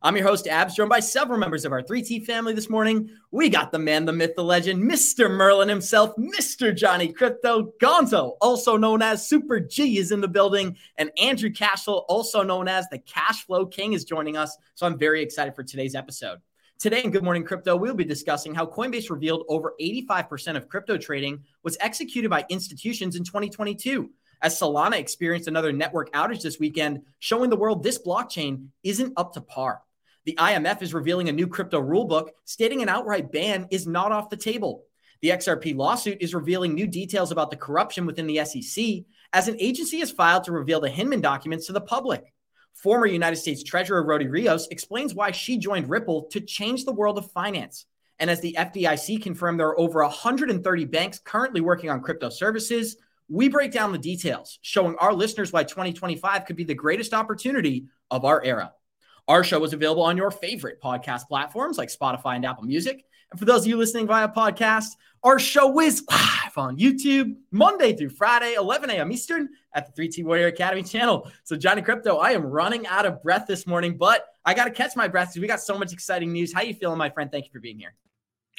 I'm 0.00 0.16
your 0.16 0.28
host, 0.28 0.46
Abs, 0.46 0.76
joined 0.76 0.90
by 0.90 1.00
several 1.00 1.40
members 1.40 1.64
of 1.64 1.72
our 1.72 1.82
3T 1.82 2.24
family 2.24 2.54
this 2.54 2.70
morning. 2.70 3.10
We 3.32 3.48
got 3.48 3.72
the 3.72 3.80
man, 3.80 4.04
the 4.04 4.12
myth, 4.12 4.36
the 4.36 4.44
legend, 4.44 4.88
Mr. 4.88 5.28
Merlin 5.28 5.68
himself, 5.68 6.14
Mr. 6.16 6.72
Johnny 6.74 7.12
Krypto, 7.12 7.72
Gonzo, 7.82 8.36
also 8.40 8.76
known 8.76 9.02
as 9.02 9.26
Super 9.26 9.58
G, 9.58 9.98
is 9.98 10.12
in 10.12 10.20
the 10.20 10.28
building, 10.28 10.76
and 10.98 11.10
Andrew 11.20 11.50
Cashflow, 11.50 12.04
also 12.08 12.44
known 12.44 12.68
as 12.68 12.86
the 12.88 13.00
Cash 13.00 13.44
Flow 13.44 13.66
King, 13.66 13.92
is 13.92 14.04
joining 14.04 14.36
us. 14.36 14.56
So 14.76 14.86
I'm 14.86 14.96
very 14.96 15.20
excited 15.20 15.56
for 15.56 15.64
today's 15.64 15.96
episode. 15.96 16.38
Today 16.78 17.02
in 17.02 17.10
Good 17.10 17.24
Morning 17.24 17.42
Crypto, 17.42 17.74
we'll 17.74 17.92
be 17.92 18.04
discussing 18.04 18.54
how 18.54 18.66
Coinbase 18.66 19.10
revealed 19.10 19.46
over 19.48 19.74
85% 19.80 20.56
of 20.56 20.68
crypto 20.68 20.96
trading 20.96 21.42
was 21.64 21.76
executed 21.80 22.30
by 22.30 22.46
institutions 22.48 23.16
in 23.16 23.24
2022 23.24 24.10
as 24.42 24.60
Solana 24.60 24.96
experienced 24.96 25.48
another 25.48 25.72
network 25.72 26.12
outage 26.12 26.42
this 26.42 26.60
weekend, 26.60 27.02
showing 27.18 27.50
the 27.50 27.56
world 27.56 27.82
this 27.82 27.98
blockchain 27.98 28.68
isn't 28.84 29.12
up 29.16 29.32
to 29.32 29.40
par. 29.40 29.82
The 30.28 30.34
IMF 30.34 30.82
is 30.82 30.92
revealing 30.92 31.30
a 31.30 31.32
new 31.32 31.46
crypto 31.46 31.80
rulebook, 31.80 32.28
stating 32.44 32.82
an 32.82 32.90
outright 32.90 33.32
ban 33.32 33.66
is 33.70 33.86
not 33.86 34.12
off 34.12 34.28
the 34.28 34.36
table. 34.36 34.84
The 35.22 35.30
XRP 35.30 35.74
lawsuit 35.74 36.18
is 36.20 36.34
revealing 36.34 36.74
new 36.74 36.86
details 36.86 37.32
about 37.32 37.50
the 37.50 37.56
corruption 37.56 38.04
within 38.04 38.26
the 38.26 38.44
SEC, 38.44 39.06
as 39.32 39.48
an 39.48 39.56
agency 39.58 40.00
has 40.00 40.10
filed 40.10 40.44
to 40.44 40.52
reveal 40.52 40.80
the 40.80 40.90
Hinman 40.90 41.22
documents 41.22 41.66
to 41.68 41.72
the 41.72 41.80
public. 41.80 42.34
Former 42.74 43.06
United 43.06 43.36
States 43.36 43.62
Treasurer 43.62 44.04
Rosie 44.04 44.26
Rios 44.26 44.68
explains 44.70 45.14
why 45.14 45.30
she 45.30 45.56
joined 45.56 45.88
Ripple 45.88 46.24
to 46.24 46.42
change 46.42 46.84
the 46.84 46.92
world 46.92 47.16
of 47.16 47.32
finance. 47.32 47.86
And 48.18 48.28
as 48.28 48.42
the 48.42 48.54
FDIC 48.58 49.22
confirmed 49.22 49.58
there 49.58 49.68
are 49.68 49.80
over 49.80 50.02
130 50.02 50.84
banks 50.84 51.20
currently 51.24 51.62
working 51.62 51.88
on 51.88 52.02
crypto 52.02 52.28
services, 52.28 52.98
we 53.30 53.48
break 53.48 53.72
down 53.72 53.92
the 53.92 53.98
details, 53.98 54.58
showing 54.60 54.94
our 54.96 55.14
listeners 55.14 55.54
why 55.54 55.64
2025 55.64 56.44
could 56.44 56.56
be 56.56 56.64
the 56.64 56.74
greatest 56.74 57.14
opportunity 57.14 57.86
of 58.10 58.26
our 58.26 58.44
era. 58.44 58.74
Our 59.28 59.44
show 59.44 59.62
is 59.62 59.74
available 59.74 60.02
on 60.02 60.16
your 60.16 60.30
favorite 60.30 60.80
podcast 60.80 61.28
platforms 61.28 61.76
like 61.76 61.90
Spotify 61.90 62.36
and 62.36 62.46
Apple 62.46 62.64
Music. 62.64 63.04
And 63.30 63.38
for 63.38 63.44
those 63.44 63.60
of 63.60 63.66
you 63.66 63.76
listening 63.76 64.06
via 64.06 64.26
podcast, 64.26 64.96
our 65.22 65.38
show 65.38 65.78
is 65.80 66.02
live 66.10 66.56
on 66.56 66.78
YouTube 66.78 67.36
Monday 67.50 67.94
through 67.94 68.08
Friday, 68.08 68.54
11 68.54 68.88
a.m. 68.88 69.12
Eastern 69.12 69.50
at 69.74 69.94
the 69.94 70.02
3T 70.02 70.24
Warrior 70.24 70.46
Academy 70.46 70.82
channel. 70.82 71.30
So, 71.44 71.56
Johnny 71.56 71.82
Krypto, 71.82 72.22
I 72.22 72.32
am 72.32 72.42
running 72.42 72.86
out 72.86 73.04
of 73.04 73.22
breath 73.22 73.46
this 73.46 73.66
morning, 73.66 73.98
but 73.98 74.24
I 74.46 74.54
got 74.54 74.64
to 74.64 74.70
catch 74.70 74.96
my 74.96 75.08
breath 75.08 75.28
because 75.28 75.42
we 75.42 75.46
got 75.46 75.60
so 75.60 75.78
much 75.78 75.92
exciting 75.92 76.32
news. 76.32 76.50
How 76.50 76.62
you 76.62 76.72
feeling, 76.72 76.96
my 76.96 77.10
friend? 77.10 77.30
Thank 77.30 77.44
you 77.44 77.50
for 77.52 77.60
being 77.60 77.78
here. 77.78 77.94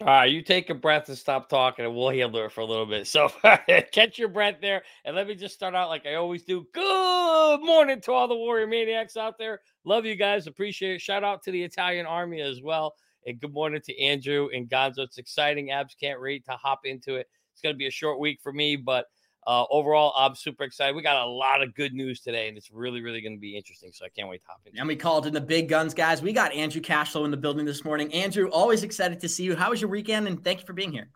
All 0.02 0.08
right, 0.08 0.32
you 0.32 0.42
take 0.42 0.70
a 0.70 0.74
breath 0.74 1.10
and 1.10 1.18
stop 1.18 1.50
talking, 1.50 1.84
and 1.84 1.94
we'll 1.94 2.10
handle 2.10 2.46
it 2.46 2.54
for 2.54 2.62
a 2.62 2.66
little 2.66 2.86
bit. 2.86 3.06
So 3.06 3.30
catch 3.92 4.18
your 4.18 4.30
breath 4.30 4.56
there, 4.62 4.84
and 5.04 5.14
let 5.14 5.28
me 5.28 5.36
just 5.36 5.54
start 5.54 5.76
out 5.76 5.90
like 5.90 6.06
I 6.06 6.16
always 6.16 6.44
do. 6.44 6.66
Good 6.74 7.60
morning 7.62 8.00
to 8.02 8.14
all 8.14 8.30
the 8.30 8.36
warrior 8.36 8.66
maniacs 8.66 9.18
out 9.18 9.38
there. 9.38 9.60
Love 9.84 10.06
you 10.06 10.16
guys, 10.16 10.48
appreciate 10.48 10.96
it. 10.96 11.02
Shout 11.02 11.26
out 11.26 11.44
to 11.44 11.52
the 11.52 11.62
Italian 11.62 12.06
Army 12.06 12.40
as 12.40 12.62
well, 12.62 12.94
and 13.26 13.42
good 13.42 13.52
morning 13.52 13.82
to 13.88 14.02
Andrew 14.02 14.48
and 14.54 14.70
Gonzo. 14.70 15.00
It's 15.00 15.18
exciting. 15.18 15.72
Abs 15.72 15.96
can't 15.96 16.22
wait 16.22 16.46
to 16.46 16.52
hop 16.52 16.82
into 16.86 17.16
it. 17.16 17.28
It's 17.52 17.62
going 17.62 17.76
to 17.76 17.78
be 17.78 17.88
a 17.88 17.92
short 17.92 18.22
week 18.22 18.40
for 18.42 18.54
me, 18.54 18.78
but 18.78 19.06
uh, 19.48 19.66
overall, 19.72 20.14
I'm 20.18 20.36
super 20.36 20.64
excited. 20.64 20.96
We 20.96 21.02
got 21.02 21.26
a 21.26 21.30
lot 21.30 21.64
of 21.64 21.74
good 21.74 21.94
news 21.94 22.20
today, 22.22 22.50
and 22.50 22.58
it's 22.58 22.72
really, 22.72 23.02
really 23.02 23.22
going 23.22 23.36
to 23.36 23.40
be 23.40 23.56
interesting. 23.56 23.92
So 23.94 24.06
I 24.06 24.10
can't 24.10 24.30
wait 24.30 24.42
to 24.44 24.48
hop 24.48 24.62
in. 24.66 24.78
And 24.78 24.88
we 24.88 24.96
called 24.96 25.26
in 25.26 25.34
the 25.34 25.42
big 25.42 25.70
guns, 25.70 25.94
guys. 25.94 26.22
We 26.22 26.34
got 26.34 26.54
Andrew 26.54 26.82
Cashflow 26.82 27.26
in 27.26 27.32
the 27.32 27.38
building 27.38 27.66
this 27.66 27.84
morning. 27.86 28.14
Andrew, 28.14 28.50
always 28.50 28.84
excited 28.84 29.20
to 29.22 29.30
see 29.30 29.44
you. 29.44 29.56
How 29.56 29.70
was 29.72 29.82
your 29.82 29.90
weekend? 29.90 30.28
And 30.28 30.44
thank 30.44 30.60
you 30.60 30.66
for 30.66 30.74
being 30.74 30.92
here. 30.92 31.10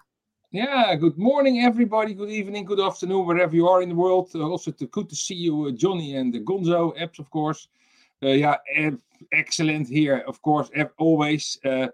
Yeah, 0.52 0.94
good 0.96 1.18
morning, 1.18 1.62
everybody. 1.62 2.14
Good 2.14 2.30
evening, 2.30 2.66
good 2.66 2.80
afternoon, 2.80 3.26
wherever 3.26 3.56
you 3.56 3.68
are 3.68 3.82
in 3.82 3.90
the 3.90 3.96
world. 3.96 4.30
Uh, 4.36 4.42
also, 4.42 4.70
to, 4.70 4.86
good 4.86 5.10
to 5.10 5.16
see 5.16 5.34
you, 5.34 5.66
uh, 5.66 5.72
Johnny 5.72 6.16
and 6.16 6.32
the 6.32 6.42
Gonzo, 6.42 6.94
Abs, 7.02 7.18
of 7.18 7.30
course. 7.32 7.68
Uh, 8.22 8.28
yeah, 8.28 8.58
excellent 9.32 9.88
here, 9.88 10.24
of 10.28 10.40
course, 10.44 10.70
always. 11.00 11.58
Uh, 11.66 11.88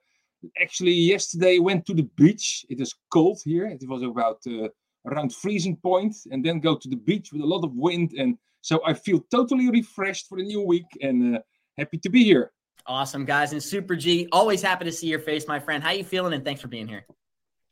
actually, 0.62 0.92
yesterday 0.92 1.60
went 1.60 1.86
to 1.86 1.94
the 1.94 2.04
beach. 2.18 2.66
It 2.70 2.82
is 2.82 2.94
cold 3.10 3.40
here. 3.46 3.66
It 3.66 3.88
was 3.88 4.04
about 4.04 4.46
uh, 4.46 4.68
around 5.06 5.34
freezing 5.34 5.76
point 5.78 6.16
and 6.32 6.44
then 6.46 6.60
go 6.60 6.76
to 6.76 6.90
the 6.90 6.96
beach 6.96 7.32
with 7.32 7.42
a 7.42 7.46
lot 7.46 7.64
of 7.64 7.74
wind. 7.74 8.14
And 8.18 8.38
so 8.62 8.82
I 8.86 8.94
feel 8.94 9.24
totally 9.32 9.70
refreshed 9.70 10.28
for 10.28 10.38
the 10.38 10.44
new 10.44 10.62
week 10.62 10.86
and 11.02 11.38
uh, 11.38 11.40
happy 11.78 11.98
to 12.00 12.10
be 12.10 12.24
here. 12.24 12.52
Awesome, 12.86 13.26
guys. 13.26 13.52
And 13.54 13.62
Super 13.62 13.96
G, 13.96 14.28
always 14.32 14.62
happy 14.62 14.86
to 14.86 14.92
see 14.92 15.08
your 15.08 15.20
face, 15.20 15.48
my 15.48 15.60
friend. 15.60 15.84
How 15.84 15.92
you 15.92 16.04
feeling? 16.04 16.34
And 16.34 16.44
thanks 16.44 16.62
for 16.62 16.68
being 16.68 16.88
here. 16.88 17.06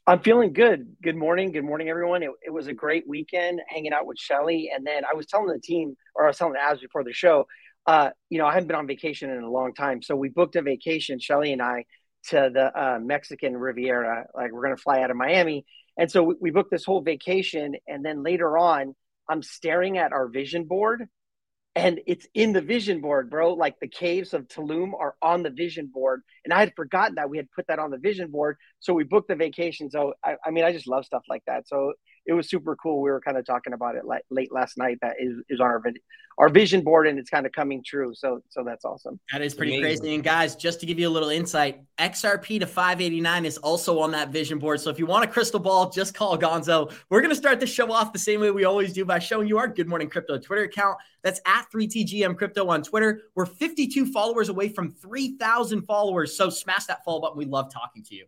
I'm 0.06 0.20
feeling 0.20 0.54
good. 0.54 0.96
Good 1.02 1.18
morning. 1.18 1.52
Good 1.52 1.66
morning, 1.66 1.90
everyone. 1.90 2.24
It, 2.24 2.30
it 2.46 2.50
was 2.50 2.68
a 2.68 2.74
great 2.74 3.06
weekend 3.08 3.60
hanging 3.68 3.92
out 3.92 4.06
with 4.06 4.18
Shelly. 4.18 4.72
And 4.74 4.86
then 4.86 5.04
I 5.04 5.16
was 5.16 5.26
telling 5.26 5.48
the 5.48 5.60
team, 5.60 5.98
or 6.16 6.26
I 6.26 6.28
was 6.28 6.38
telling 6.38 6.54
the 6.54 6.62
Abs 6.62 6.80
before 6.80 7.04
the 7.04 7.12
show, 7.12 7.46
uh, 7.88 8.12
you 8.30 8.38
know, 8.38 8.46
I 8.46 8.54
haven't 8.54 8.68
been 8.68 8.78
on 8.78 8.88
vacation 8.88 9.30
in 9.30 9.44
a 9.44 9.52
long 9.52 9.74
time. 9.74 10.02
So 10.02 10.16
we 10.16 10.30
booked 10.30 10.56
a 10.56 10.62
vacation, 10.62 11.20
Shelly 11.20 11.52
and 11.52 11.62
I, 11.62 11.86
to 12.30 12.50
the 12.54 12.72
uh, 12.80 13.00
Mexican 13.00 13.58
Riviera. 13.58 14.28
Like 14.34 14.52
we're 14.52 14.64
going 14.64 14.76
to 14.76 14.82
fly 14.82 15.02
out 15.02 15.12
of 15.12 15.18
Miami 15.18 15.66
and 15.98 16.12
so 16.12 16.24
we, 16.24 16.36
we 16.40 16.52
booked 16.52 16.72
this 16.72 16.86
whole 16.86 17.02
vacation. 17.02 17.76
And 17.88 18.06
then 18.06 18.24
later 18.24 18.58
on, 18.58 18.96
I'm 19.30 19.42
staring 19.42 19.98
at 19.98 20.14
our 20.14 20.28
vision 20.28 20.66
board 20.66 21.08
and 21.76 22.00
it's 22.08 22.26
in 22.34 22.54
the 22.54 22.62
vision 22.62 23.02
board, 23.02 23.30
bro. 23.30 23.54
Like 23.54 23.80
the 23.80 23.88
caves 23.88 24.34
of 24.34 24.48
Tulum 24.48 24.94
are 25.00 25.16
on 25.22 25.44
the 25.44 25.52
vision 25.52 25.92
board. 25.94 26.22
And 26.44 26.54
I 26.54 26.60
had 26.60 26.74
forgotten 26.76 27.16
that 27.16 27.30
we 27.30 27.38
had 27.38 27.52
put 27.52 27.68
that 27.68 27.78
on 27.80 27.92
the 27.92 27.98
vision 28.00 28.32
board. 28.32 28.58
So 28.80 28.94
we 28.94 29.04
booked 29.04 29.28
the 29.28 29.36
vacation. 29.36 29.92
So, 29.92 30.14
I, 30.24 30.36
I 30.44 30.52
mean, 30.52 30.64
I 30.64 30.72
just 30.72 30.88
love 30.88 31.06
stuff 31.06 31.24
like 31.30 31.44
that. 31.46 31.68
So 31.68 31.94
it 32.26 32.34
was 32.34 32.50
super 32.50 32.76
cool. 32.76 33.02
We 33.02 33.12
were 33.12 33.22
kind 33.22 33.38
of 33.38 33.46
talking 33.46 33.74
about 33.74 33.96
it 33.96 34.06
like 34.06 34.24
late 34.32 34.52
last 34.52 34.78
night. 34.78 34.98
That 35.02 35.18
is, 35.20 35.36
is 35.50 35.60
on 35.60 35.68
our 35.68 35.80
our 36.38 36.50
vision 36.50 36.82
board, 36.82 37.08
and 37.08 37.18
it's 37.18 37.30
kind 37.30 37.46
of 37.46 37.52
coming 37.52 37.84
true. 37.84 38.14
So 38.14 38.42
so 38.50 38.64
that's 38.64 38.86
awesome. 38.86 39.20
That 39.32 39.42
is 39.42 39.54
pretty 39.54 39.78
Amazing. 39.78 40.02
crazy. 40.02 40.16
And 40.16 40.24
guys, 40.24 40.56
just 40.56 40.80
to 40.82 40.86
give 40.86 41.00
you 41.00 41.08
a 41.08 41.10
little 41.10 41.30
insight, 41.30 41.82
XRP 41.98 42.60
to 42.60 42.68
589 42.68 43.46
is 43.46 43.58
also 43.58 44.00
on 44.00 44.12
that 44.12 44.30
vision 44.30 44.60
board. 44.60 44.80
So 44.80 44.90
if 44.90 45.00
you 45.00 45.06
want 45.06 45.26
a 45.26 45.28
crystal 45.28 45.60
ball, 45.60 45.90
just 45.90 46.14
call 46.14 46.38
Gonzo. 46.38 46.94
We're 47.10 47.22
gonna 47.22 47.36
start 47.36 47.60
the 47.60 47.68
show 47.68 47.92
off 47.92 48.14
the 48.14 48.20
same 48.20 48.40
way 48.40 48.52
we 48.52 48.66
always 48.66 48.94
do 48.94 49.04
by 49.04 49.20
showing 49.20 49.48
you 49.48 49.58
our 49.58 49.68
Good 49.68 49.88
Morning 49.88 50.10
Crypto 50.10 50.38
Twitter 50.38 50.64
account. 50.64 50.98
That's 51.24 51.42
at 51.46 51.66
3TGM 51.74 52.38
Crypto 52.38 52.68
on 52.68 52.84
Twitter. 52.84 53.24
We're 53.36 53.46
52 53.46 54.12
followers 54.12 54.50
away 54.50 54.70
from 54.70 54.92
3,000 54.92 55.82
followers. 55.84 56.38
So 56.38 56.50
smash 56.50 56.86
that 56.86 57.04
follow 57.04 57.22
button. 57.22 57.38
We 57.38 57.46
love 57.46 57.74
talking 57.74 58.04
to 58.04 58.16
you. 58.16 58.26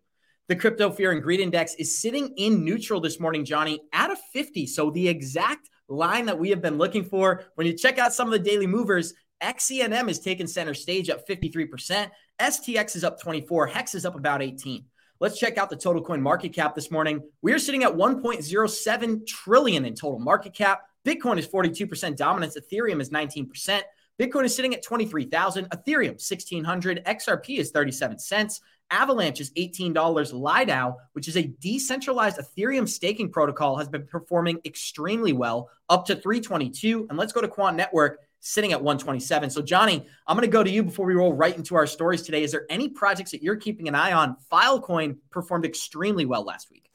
The 0.48 0.56
crypto 0.56 0.90
fear 0.90 1.12
and 1.12 1.22
greed 1.22 1.42
index 1.42 1.76
is 1.76 2.02
sitting 2.02 2.34
in 2.38 2.66
neutral 2.66 3.00
this 3.00 3.20
morning, 3.20 3.46
Johnny, 3.46 3.82
at 3.94 4.10
a 4.10 4.16
50. 4.34 4.66
So 4.66 4.90
the 4.90 5.08
exact 5.08 5.70
line 5.90 6.26
that 6.28 6.40
we 6.40 6.50
have 6.52 6.62
been 6.62 6.78
looking 6.78 7.04
for. 7.04 7.46
When 7.56 7.68
you 7.68 7.74
check 7.74 7.98
out 7.98 8.14
some 8.14 8.28
of 8.28 8.32
the 8.32 8.40
daily 8.40 8.68
movers, 8.68 9.14
XCNM 9.42 10.10
is 10.10 10.20
taking 10.20 10.48
center 10.48 10.74
stage 10.74 11.10
up 11.10 11.28
53%. 11.28 12.10
STX 12.40 12.96
is 12.96 13.04
up 13.04 13.22
24. 13.22 13.68
Hex 13.68 13.96
is 13.96 14.06
up 14.06 14.16
about 14.16 14.42
18. 14.42 14.86
Let's 15.20 15.38
check 15.38 15.58
out 15.58 15.70
the 15.70 15.76
total 15.76 16.02
coin 16.02 16.22
market 16.22 16.54
cap 16.54 16.76
this 16.76 16.92
morning. 16.92 17.22
We 17.42 17.52
are 17.52 17.60
sitting 17.60 17.84
at 17.84 17.94
1.07 17.94 19.28
trillion 19.28 19.86
in 19.86 19.94
total 19.96 20.20
market 20.20 20.54
cap. 20.54 20.82
Bitcoin 21.06 21.38
is 21.38 21.48
42% 21.48 22.16
dominance. 22.16 22.58
Ethereum 22.58 23.02
is 23.02 23.10
19%. 23.10 23.82
Bitcoin 24.20 24.44
is 24.44 24.56
sitting 24.56 24.74
at 24.74 24.84
23,000. 24.84 25.70
Ethereum 25.70 26.12
1600. 26.12 27.04
XRP 27.06 27.58
is 27.58 27.72
37 27.72 28.20
cents. 28.20 28.62
Avalanche 28.92 29.40
is 29.40 29.52
$18. 29.52 29.94
LIDAO, 29.94 30.96
which 31.14 31.28
is 31.28 31.38
a 31.38 31.44
decentralized 31.44 32.38
Ethereum 32.38 32.88
staking 32.88 33.32
protocol, 33.32 33.78
has 33.78 33.88
been 33.88 34.06
performing 34.06 34.60
extremely 34.66 35.34
well, 35.34 35.70
up 35.90 36.06
to 36.08 36.16
322. 36.16 37.08
And 37.10 37.18
let's 37.18 37.34
go 37.34 37.42
to 37.42 37.48
Quant 37.48 37.78
Network, 37.78 38.20
sitting 38.40 38.72
at 38.72 38.82
127. 38.82 39.50
So, 39.50 39.62
Johnny, 39.62 40.06
I'm 40.28 40.36
going 40.36 40.48
to 40.48 40.52
go 40.52 40.64
to 40.64 40.70
you 40.70 40.84
before 40.84 41.06
we 41.06 41.14
roll 41.14 41.34
right 41.34 41.56
into 41.56 41.76
our 41.76 41.88
stories 41.88 42.22
today. 42.22 42.44
Is 42.44 42.52
there 42.52 42.66
any 42.70 42.90
projects 42.90 43.32
that 43.32 43.44
you're 43.44 43.58
keeping 43.58 43.88
an 43.88 43.96
eye 43.96 44.14
on? 44.14 44.38
Filecoin 44.52 45.18
performed 45.30 45.66
extremely 45.66 46.26
well 46.26 46.44
last 46.44 46.72
week. 46.72 46.89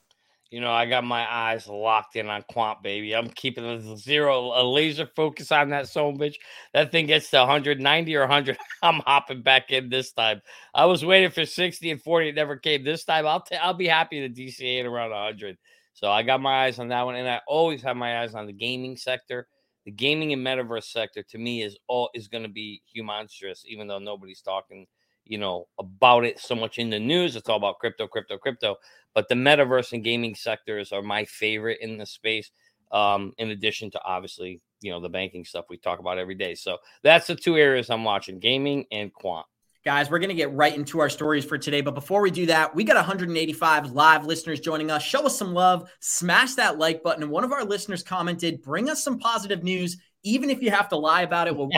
You 0.55 0.61
know, 0.61 0.71
I 0.71 0.87
got 0.87 1.03
my 1.03 1.29
eyes 1.29 1.67
locked 1.67 2.15
in 2.15 2.29
on 2.29 2.45
Quant, 2.49 2.81
baby. 2.81 3.13
I'm 3.13 3.29
keeping 3.29 3.65
a 3.65 3.97
zero, 3.97 4.53
a 4.55 4.63
laser 4.63 5.11
focus 5.17 5.51
on 5.51 5.71
that 5.71 5.89
son 5.89 6.17
bitch. 6.17 6.37
That 6.73 6.93
thing 6.93 7.07
gets 7.07 7.29
to 7.31 7.39
190 7.39 8.15
or 8.15 8.21
100. 8.21 8.57
I'm 8.85 9.01
hopping 9.01 9.43
back 9.43 9.73
in 9.73 9.89
this 9.89 10.13
time. 10.13 10.43
I 10.73 10.85
was 10.85 11.05
waiting 11.05 11.31
for 11.31 11.45
60 11.45 11.91
and 11.91 12.01
40. 12.01 12.29
It 12.29 12.37
never 12.37 12.57
came. 12.57 12.85
This 12.85 13.03
time, 13.03 13.27
I'll 13.27 13.41
t- 13.41 13.57
I'll 13.57 13.75
be 13.75 13.89
happy 13.89 14.21
to 14.21 14.29
DCA 14.29 14.79
at 14.79 14.87
around 14.87 15.11
100. 15.11 15.59
So 15.93 16.09
I 16.09 16.23
got 16.23 16.41
my 16.41 16.67
eyes 16.67 16.79
on 16.79 16.87
that 16.87 17.03
one, 17.03 17.17
and 17.17 17.29
I 17.29 17.41
always 17.49 17.83
have 17.83 17.97
my 17.97 18.23
eyes 18.23 18.37
on 18.37 18.47
the 18.47 18.53
gaming 18.53 18.97
sector. 18.97 19.49
The 19.87 19.91
gaming 19.91 20.33
and 20.33 20.47
metaverse 20.47 20.85
sector 20.85 21.25
to 21.31 21.39
me 21.39 21.65
is 21.65 21.77
all 21.89 22.11
is 22.15 22.29
going 22.29 22.45
to 22.45 22.49
be 22.49 22.81
humongous, 22.97 23.65
even 23.67 23.89
though 23.89 23.99
nobody's 23.99 24.41
talking, 24.41 24.87
you 25.27 25.39
know, 25.39 25.67
about 25.79 26.25
it 26.25 26.39
so 26.39 26.55
much 26.55 26.79
in 26.79 26.91
the 26.91 26.99
news. 26.99 27.37
It's 27.37 27.49
all 27.49 27.57
about 27.57 27.79
crypto, 27.79 28.07
crypto, 28.07 28.39
crypto. 28.39 28.77
But 29.15 29.29
the 29.29 29.35
metaverse 29.35 29.93
and 29.93 30.05
gaming 30.05 30.35
sectors 30.35 30.93
are 30.93 31.03
my 31.03 31.25
favorite 31.25 31.79
in 31.81 31.99
the 31.99 32.07
space. 32.07 32.51
Um, 32.93 33.33
in 33.39 33.51
addition 33.51 33.91
to 33.93 34.03
obviously, 34.05 34.61
you 34.81 34.91
know, 34.91 35.01
the 35.01 35.09
banking 35.09 35.45
stuff 35.45 35.65
we 35.69 35.79
talk 35.79 35.99
about 35.99 36.19
every 36.19 36.35
day. 36.35 36.55
So 36.55 36.79
that's 37.03 37.27
the 37.27 37.35
two 37.35 37.57
areas 37.57 37.91
I'm 37.91 38.05
watching: 38.05 38.39
gaming 38.39 38.85
and 38.93 39.13
quant. 39.13 39.47
Guys, 39.85 40.11
we're 40.11 40.19
going 40.19 40.31
to 40.31 40.35
get 40.35 40.55
right 40.55 40.75
into 40.75 41.01
our 41.01 41.11
stories 41.11 41.45
for 41.45 41.59
today. 41.59 41.83
But 41.83 41.95
before 41.95 42.23
we 42.23 42.31
do 42.31 42.47
that, 42.47 42.75
we 42.75 42.85
got 42.85 42.97
185 42.97 43.93
live 43.93 44.25
listeners 44.25 44.59
joining 44.59 44.91
us. 44.91 45.03
Show 45.03 45.27
us 45.27 45.37
some 45.37 45.53
love, 45.53 45.91
smash 46.01 46.55
that 46.55 46.79
like 46.79 47.03
button. 47.03 47.23
And 47.23 47.31
one 47.31 47.45
of 47.45 47.53
our 47.53 47.65
listeners 47.65 48.03
commented, 48.03 48.63
bring 48.63 48.89
us 48.89 49.05
some 49.05 49.19
positive 49.19 49.63
news 49.63 49.99
even 50.25 50.51
if 50.51 50.63
you 50.63 50.71
have 50.71 50.89
to 50.89 50.97
lie 50.97 51.23
about 51.23 51.47
it. 51.47 51.57
Well, 51.57 51.69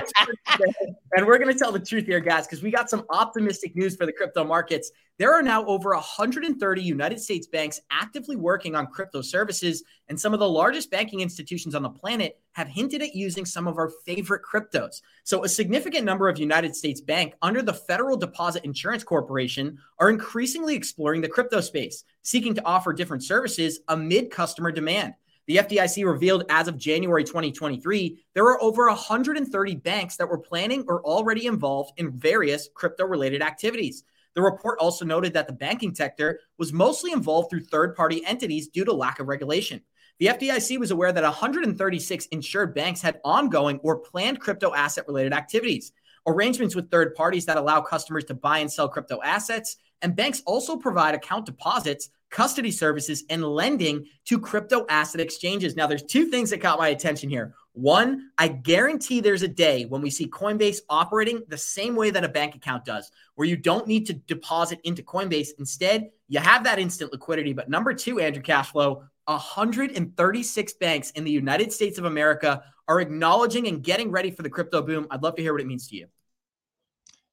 and 1.12 1.26
we're 1.26 1.38
going 1.38 1.52
to 1.52 1.58
tell 1.58 1.72
the 1.72 1.80
truth 1.80 2.06
here, 2.06 2.20
guys, 2.20 2.46
because 2.46 2.62
we 2.62 2.70
got 2.70 2.88
some 2.88 3.04
optimistic 3.10 3.76
news 3.76 3.96
for 3.96 4.06
the 4.06 4.12
crypto 4.12 4.44
markets. 4.44 4.90
There 5.18 5.32
are 5.32 5.42
now 5.42 5.64
over 5.66 5.94
130 5.94 6.82
United 6.82 7.20
States 7.20 7.46
banks 7.46 7.80
actively 7.90 8.36
working 8.36 8.74
on 8.74 8.86
crypto 8.86 9.22
services, 9.22 9.82
and 10.08 10.18
some 10.18 10.32
of 10.32 10.40
the 10.40 10.48
largest 10.48 10.90
banking 10.90 11.20
institutions 11.20 11.74
on 11.74 11.82
the 11.82 11.88
planet 11.88 12.38
have 12.52 12.68
hinted 12.68 13.02
at 13.02 13.14
using 13.14 13.44
some 13.44 13.66
of 13.66 13.78
our 13.78 13.90
favorite 14.04 14.42
cryptos. 14.42 15.00
So, 15.24 15.44
a 15.44 15.48
significant 15.48 16.04
number 16.04 16.28
of 16.28 16.38
United 16.38 16.76
States 16.76 17.00
bank 17.00 17.34
under 17.42 17.62
the 17.62 17.74
Federal 17.74 18.16
Deposit 18.16 18.64
Insurance 18.64 19.04
Corporation 19.04 19.78
are 19.98 20.10
increasingly 20.10 20.76
exploring 20.76 21.20
the 21.20 21.28
crypto 21.28 21.60
space, 21.60 22.04
seeking 22.22 22.54
to 22.54 22.64
offer 22.64 22.92
different 22.92 23.24
services 23.24 23.80
amid 23.88 24.30
customer 24.30 24.70
demand. 24.70 25.14
The 25.46 25.58
FDIC 25.58 26.04
revealed 26.04 26.44
as 26.48 26.66
of 26.66 26.76
January 26.76 27.22
2023, 27.22 28.18
there 28.34 28.42
were 28.42 28.60
over 28.60 28.88
130 28.88 29.74
banks 29.76 30.16
that 30.16 30.28
were 30.28 30.38
planning 30.38 30.84
or 30.88 31.04
already 31.04 31.46
involved 31.46 31.92
in 31.98 32.18
various 32.18 32.68
crypto 32.74 33.04
related 33.04 33.42
activities. 33.42 34.02
The 34.34 34.42
report 34.42 34.80
also 34.80 35.04
noted 35.04 35.32
that 35.34 35.46
the 35.46 35.52
banking 35.52 35.94
sector 35.94 36.40
was 36.58 36.72
mostly 36.72 37.12
involved 37.12 37.48
through 37.48 37.64
third 37.64 37.94
party 37.94 38.24
entities 38.26 38.68
due 38.68 38.84
to 38.84 38.92
lack 38.92 39.20
of 39.20 39.28
regulation. 39.28 39.82
The 40.18 40.26
FDIC 40.26 40.78
was 40.78 40.90
aware 40.90 41.12
that 41.12 41.22
136 41.22 42.26
insured 42.26 42.74
banks 42.74 43.00
had 43.00 43.20
ongoing 43.24 43.78
or 43.84 43.98
planned 43.98 44.40
crypto 44.40 44.74
asset 44.74 45.06
related 45.06 45.32
activities, 45.32 45.92
arrangements 46.26 46.74
with 46.74 46.90
third 46.90 47.14
parties 47.14 47.46
that 47.46 47.56
allow 47.56 47.80
customers 47.80 48.24
to 48.24 48.34
buy 48.34 48.58
and 48.58 48.70
sell 48.70 48.88
crypto 48.88 49.20
assets, 49.22 49.76
and 50.02 50.16
banks 50.16 50.42
also 50.46 50.76
provide 50.76 51.14
account 51.14 51.46
deposits 51.46 52.10
custody 52.30 52.70
services, 52.70 53.24
and 53.30 53.44
lending 53.44 54.04
to 54.26 54.38
crypto 54.38 54.84
asset 54.88 55.20
exchanges. 55.20 55.76
Now, 55.76 55.86
there's 55.86 56.02
two 56.02 56.26
things 56.26 56.50
that 56.50 56.60
caught 56.60 56.78
my 56.78 56.88
attention 56.88 57.30
here. 57.30 57.54
One, 57.72 58.30
I 58.38 58.48
guarantee 58.48 59.20
there's 59.20 59.42
a 59.42 59.48
day 59.48 59.84
when 59.84 60.00
we 60.00 60.10
see 60.10 60.26
Coinbase 60.28 60.78
operating 60.88 61.42
the 61.48 61.58
same 61.58 61.94
way 61.94 62.10
that 62.10 62.24
a 62.24 62.28
bank 62.28 62.54
account 62.54 62.84
does, 62.84 63.10
where 63.34 63.46
you 63.46 63.56
don't 63.56 63.86
need 63.86 64.06
to 64.06 64.14
deposit 64.14 64.80
into 64.84 65.02
Coinbase. 65.02 65.48
Instead, 65.58 66.10
you 66.28 66.40
have 66.40 66.64
that 66.64 66.78
instant 66.78 67.12
liquidity. 67.12 67.52
But 67.52 67.68
number 67.68 67.92
two, 67.92 68.18
Andrew 68.18 68.42
Cashflow, 68.42 69.02
136 69.26 70.72
banks 70.74 71.10
in 71.12 71.24
the 71.24 71.30
United 71.30 71.72
States 71.72 71.98
of 71.98 72.06
America 72.06 72.62
are 72.88 73.00
acknowledging 73.00 73.66
and 73.66 73.82
getting 73.82 74.10
ready 74.10 74.30
for 74.30 74.42
the 74.42 74.50
crypto 74.50 74.80
boom. 74.80 75.06
I'd 75.10 75.22
love 75.22 75.36
to 75.36 75.42
hear 75.42 75.52
what 75.52 75.60
it 75.60 75.66
means 75.66 75.88
to 75.88 75.96
you. 75.96 76.06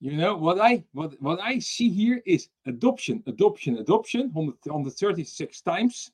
You 0.04 0.18
know 0.18 0.36
what 0.36 0.60
I 0.60 0.84
what 0.92 1.14
what 1.22 1.40
I 1.40 1.60
see 1.60 1.88
here 1.88 2.22
is 2.26 2.50
adoption, 2.66 3.24
adoption, 3.26 3.78
adoption, 3.78 4.32
100, 4.34 4.58
136 4.66 5.62
times, 5.62 6.12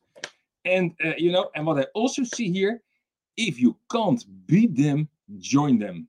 and 0.63 0.93
uh, 1.03 1.13
you 1.17 1.31
know, 1.31 1.49
and 1.55 1.65
what 1.65 1.79
I 1.79 1.85
also 1.95 2.23
see 2.23 2.51
here, 2.51 2.83
if 3.35 3.59
you 3.59 3.75
can't 3.91 4.23
beat 4.45 4.75
them, 4.75 5.09
join 5.39 5.79
them. 5.79 6.07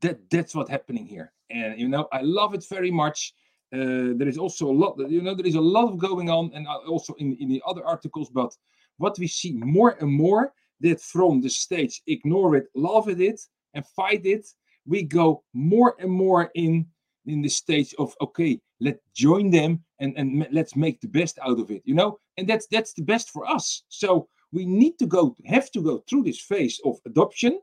That 0.00 0.18
that's 0.30 0.54
what's 0.54 0.70
happening 0.70 1.04
here, 1.04 1.30
and 1.50 1.78
you 1.78 1.86
know, 1.86 2.08
I 2.12 2.22
love 2.22 2.54
it 2.54 2.64
very 2.66 2.90
much. 2.90 3.34
Uh, 3.74 4.16
there 4.16 4.28
is 4.28 4.38
also 4.38 4.70
a 4.70 4.72
lot, 4.72 4.96
you 5.10 5.20
know, 5.20 5.34
there 5.34 5.46
is 5.46 5.56
a 5.56 5.60
lot 5.76 5.92
of 5.92 5.98
going 5.98 6.30
on, 6.30 6.50
and 6.54 6.66
uh, 6.66 6.78
also 6.88 7.12
in 7.18 7.36
in 7.40 7.50
the 7.50 7.62
other 7.66 7.84
articles. 7.84 8.30
But 8.30 8.56
what 8.96 9.18
we 9.18 9.26
see 9.26 9.52
more 9.52 9.98
and 10.00 10.10
more 10.10 10.54
that 10.80 10.98
from 10.98 11.42
the 11.42 11.50
stage, 11.50 12.00
ignore 12.06 12.56
it, 12.56 12.68
love 12.74 13.10
it, 13.10 13.20
it, 13.20 13.38
and 13.74 13.86
fight 13.86 14.24
it, 14.24 14.46
we 14.86 15.02
go 15.02 15.44
more 15.52 15.94
and 15.98 16.10
more 16.10 16.50
in 16.54 16.86
in 17.28 17.42
the 17.42 17.48
stage 17.48 17.94
of 17.98 18.14
okay 18.20 18.60
let's 18.80 19.00
join 19.14 19.50
them 19.50 19.80
and 20.00 20.16
and 20.16 20.46
let's 20.50 20.74
make 20.76 21.00
the 21.00 21.08
best 21.08 21.38
out 21.44 21.58
of 21.58 21.70
it 21.70 21.82
you 21.84 21.94
know? 21.94 22.18
And 22.36 22.48
that's 22.48 22.66
that's 22.68 22.92
the 22.92 23.02
best 23.02 23.30
for 23.30 23.48
us. 23.48 23.82
So 23.88 24.28
we 24.52 24.64
need 24.64 24.98
to 25.00 25.06
go 25.06 25.36
have 25.46 25.70
to 25.72 25.82
go 25.82 25.98
through 26.08 26.24
this 26.24 26.40
phase 26.40 26.80
of 26.84 26.98
adoption 27.06 27.60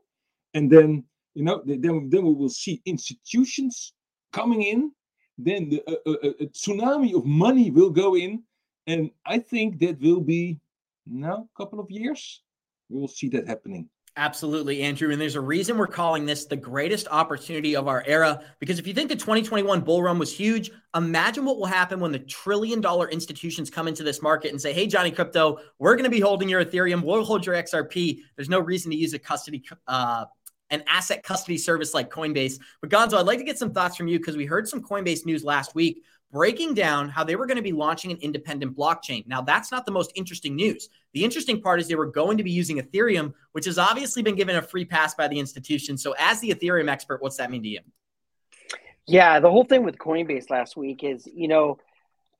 and 0.54 0.70
then 0.70 1.04
you 1.34 1.44
know 1.44 1.62
then 1.64 2.08
then 2.10 2.24
we 2.24 2.34
will 2.34 2.50
see 2.50 2.82
institutions 2.84 3.92
coming 4.32 4.62
in. 4.62 4.92
Then 5.38 5.68
the, 5.68 5.82
uh, 5.86 6.30
a 6.40 6.46
tsunami 6.46 7.14
of 7.14 7.26
money 7.26 7.70
will 7.70 7.90
go 7.90 8.16
in. 8.16 8.42
And 8.86 9.10
i 9.26 9.38
think 9.38 9.80
that 9.80 10.00
will 10.00 10.20
be 10.20 10.60
now 11.06 11.48
a 11.50 11.56
couple 11.58 11.80
of 11.80 11.90
years 11.90 12.42
we 12.88 13.00
will 13.00 13.08
see 13.08 13.28
that 13.30 13.46
happening 13.46 13.88
Absolutely, 14.18 14.80
Andrew. 14.80 15.12
And 15.12 15.20
there's 15.20 15.34
a 15.34 15.40
reason 15.40 15.76
we're 15.76 15.86
calling 15.86 16.24
this 16.24 16.46
the 16.46 16.56
greatest 16.56 17.06
opportunity 17.10 17.76
of 17.76 17.86
our 17.86 18.02
era. 18.06 18.42
Because 18.60 18.78
if 18.78 18.86
you 18.86 18.94
think 18.94 19.10
the 19.10 19.16
2021 19.16 19.82
bull 19.82 20.02
run 20.02 20.18
was 20.18 20.34
huge, 20.34 20.70
imagine 20.94 21.44
what 21.44 21.58
will 21.58 21.66
happen 21.66 22.00
when 22.00 22.12
the 22.12 22.20
trillion 22.20 22.80
dollar 22.80 23.10
institutions 23.10 23.68
come 23.68 23.86
into 23.86 24.02
this 24.02 24.22
market 24.22 24.52
and 24.52 24.60
say, 24.60 24.72
hey, 24.72 24.86
Johnny 24.86 25.10
Krypto, 25.10 25.58
we're 25.78 25.96
going 25.96 26.04
to 26.04 26.10
be 26.10 26.20
holding 26.20 26.48
your 26.48 26.64
Ethereum. 26.64 27.02
We'll 27.02 27.24
hold 27.24 27.44
your 27.44 27.56
XRP. 27.56 28.20
There's 28.36 28.48
no 28.48 28.58
reason 28.58 28.90
to 28.90 28.96
use 28.96 29.12
a 29.12 29.18
custody, 29.18 29.62
uh, 29.86 30.24
an 30.70 30.82
asset 30.88 31.22
custody 31.22 31.58
service 31.58 31.92
like 31.92 32.08
Coinbase. 32.08 32.58
But 32.80 32.88
Gonzo, 32.88 33.18
I'd 33.18 33.26
like 33.26 33.38
to 33.38 33.44
get 33.44 33.58
some 33.58 33.70
thoughts 33.70 33.96
from 33.96 34.08
you 34.08 34.18
because 34.18 34.38
we 34.38 34.46
heard 34.46 34.66
some 34.66 34.82
Coinbase 34.82 35.26
news 35.26 35.44
last 35.44 35.74
week 35.74 36.04
breaking 36.32 36.74
down 36.74 37.08
how 37.08 37.24
they 37.24 37.36
were 37.36 37.46
going 37.46 37.56
to 37.56 37.62
be 37.62 37.72
launching 37.72 38.10
an 38.10 38.18
independent 38.20 38.76
blockchain. 38.76 39.26
Now, 39.26 39.40
that's 39.42 39.70
not 39.70 39.86
the 39.86 39.92
most 39.92 40.12
interesting 40.14 40.56
news. 40.56 40.88
The 41.14 41.24
interesting 41.24 41.60
part 41.60 41.80
is 41.80 41.88
they 41.88 41.94
were 41.94 42.10
going 42.10 42.36
to 42.38 42.44
be 42.44 42.50
using 42.50 42.78
Ethereum, 42.78 43.32
which 43.52 43.64
has 43.66 43.78
obviously 43.78 44.22
been 44.22 44.34
given 44.34 44.56
a 44.56 44.62
free 44.62 44.84
pass 44.84 45.14
by 45.14 45.28
the 45.28 45.38
institution. 45.38 45.96
So, 45.96 46.14
as 46.18 46.40
the 46.40 46.50
Ethereum 46.50 46.90
expert, 46.90 47.22
what's 47.22 47.36
that 47.36 47.50
mean 47.50 47.62
to 47.62 47.68
you? 47.68 47.80
Yeah, 49.06 49.38
the 49.38 49.50
whole 49.50 49.64
thing 49.64 49.84
with 49.84 49.98
Coinbase 49.98 50.50
last 50.50 50.76
week 50.76 51.04
is, 51.04 51.28
you 51.32 51.46
know, 51.46 51.78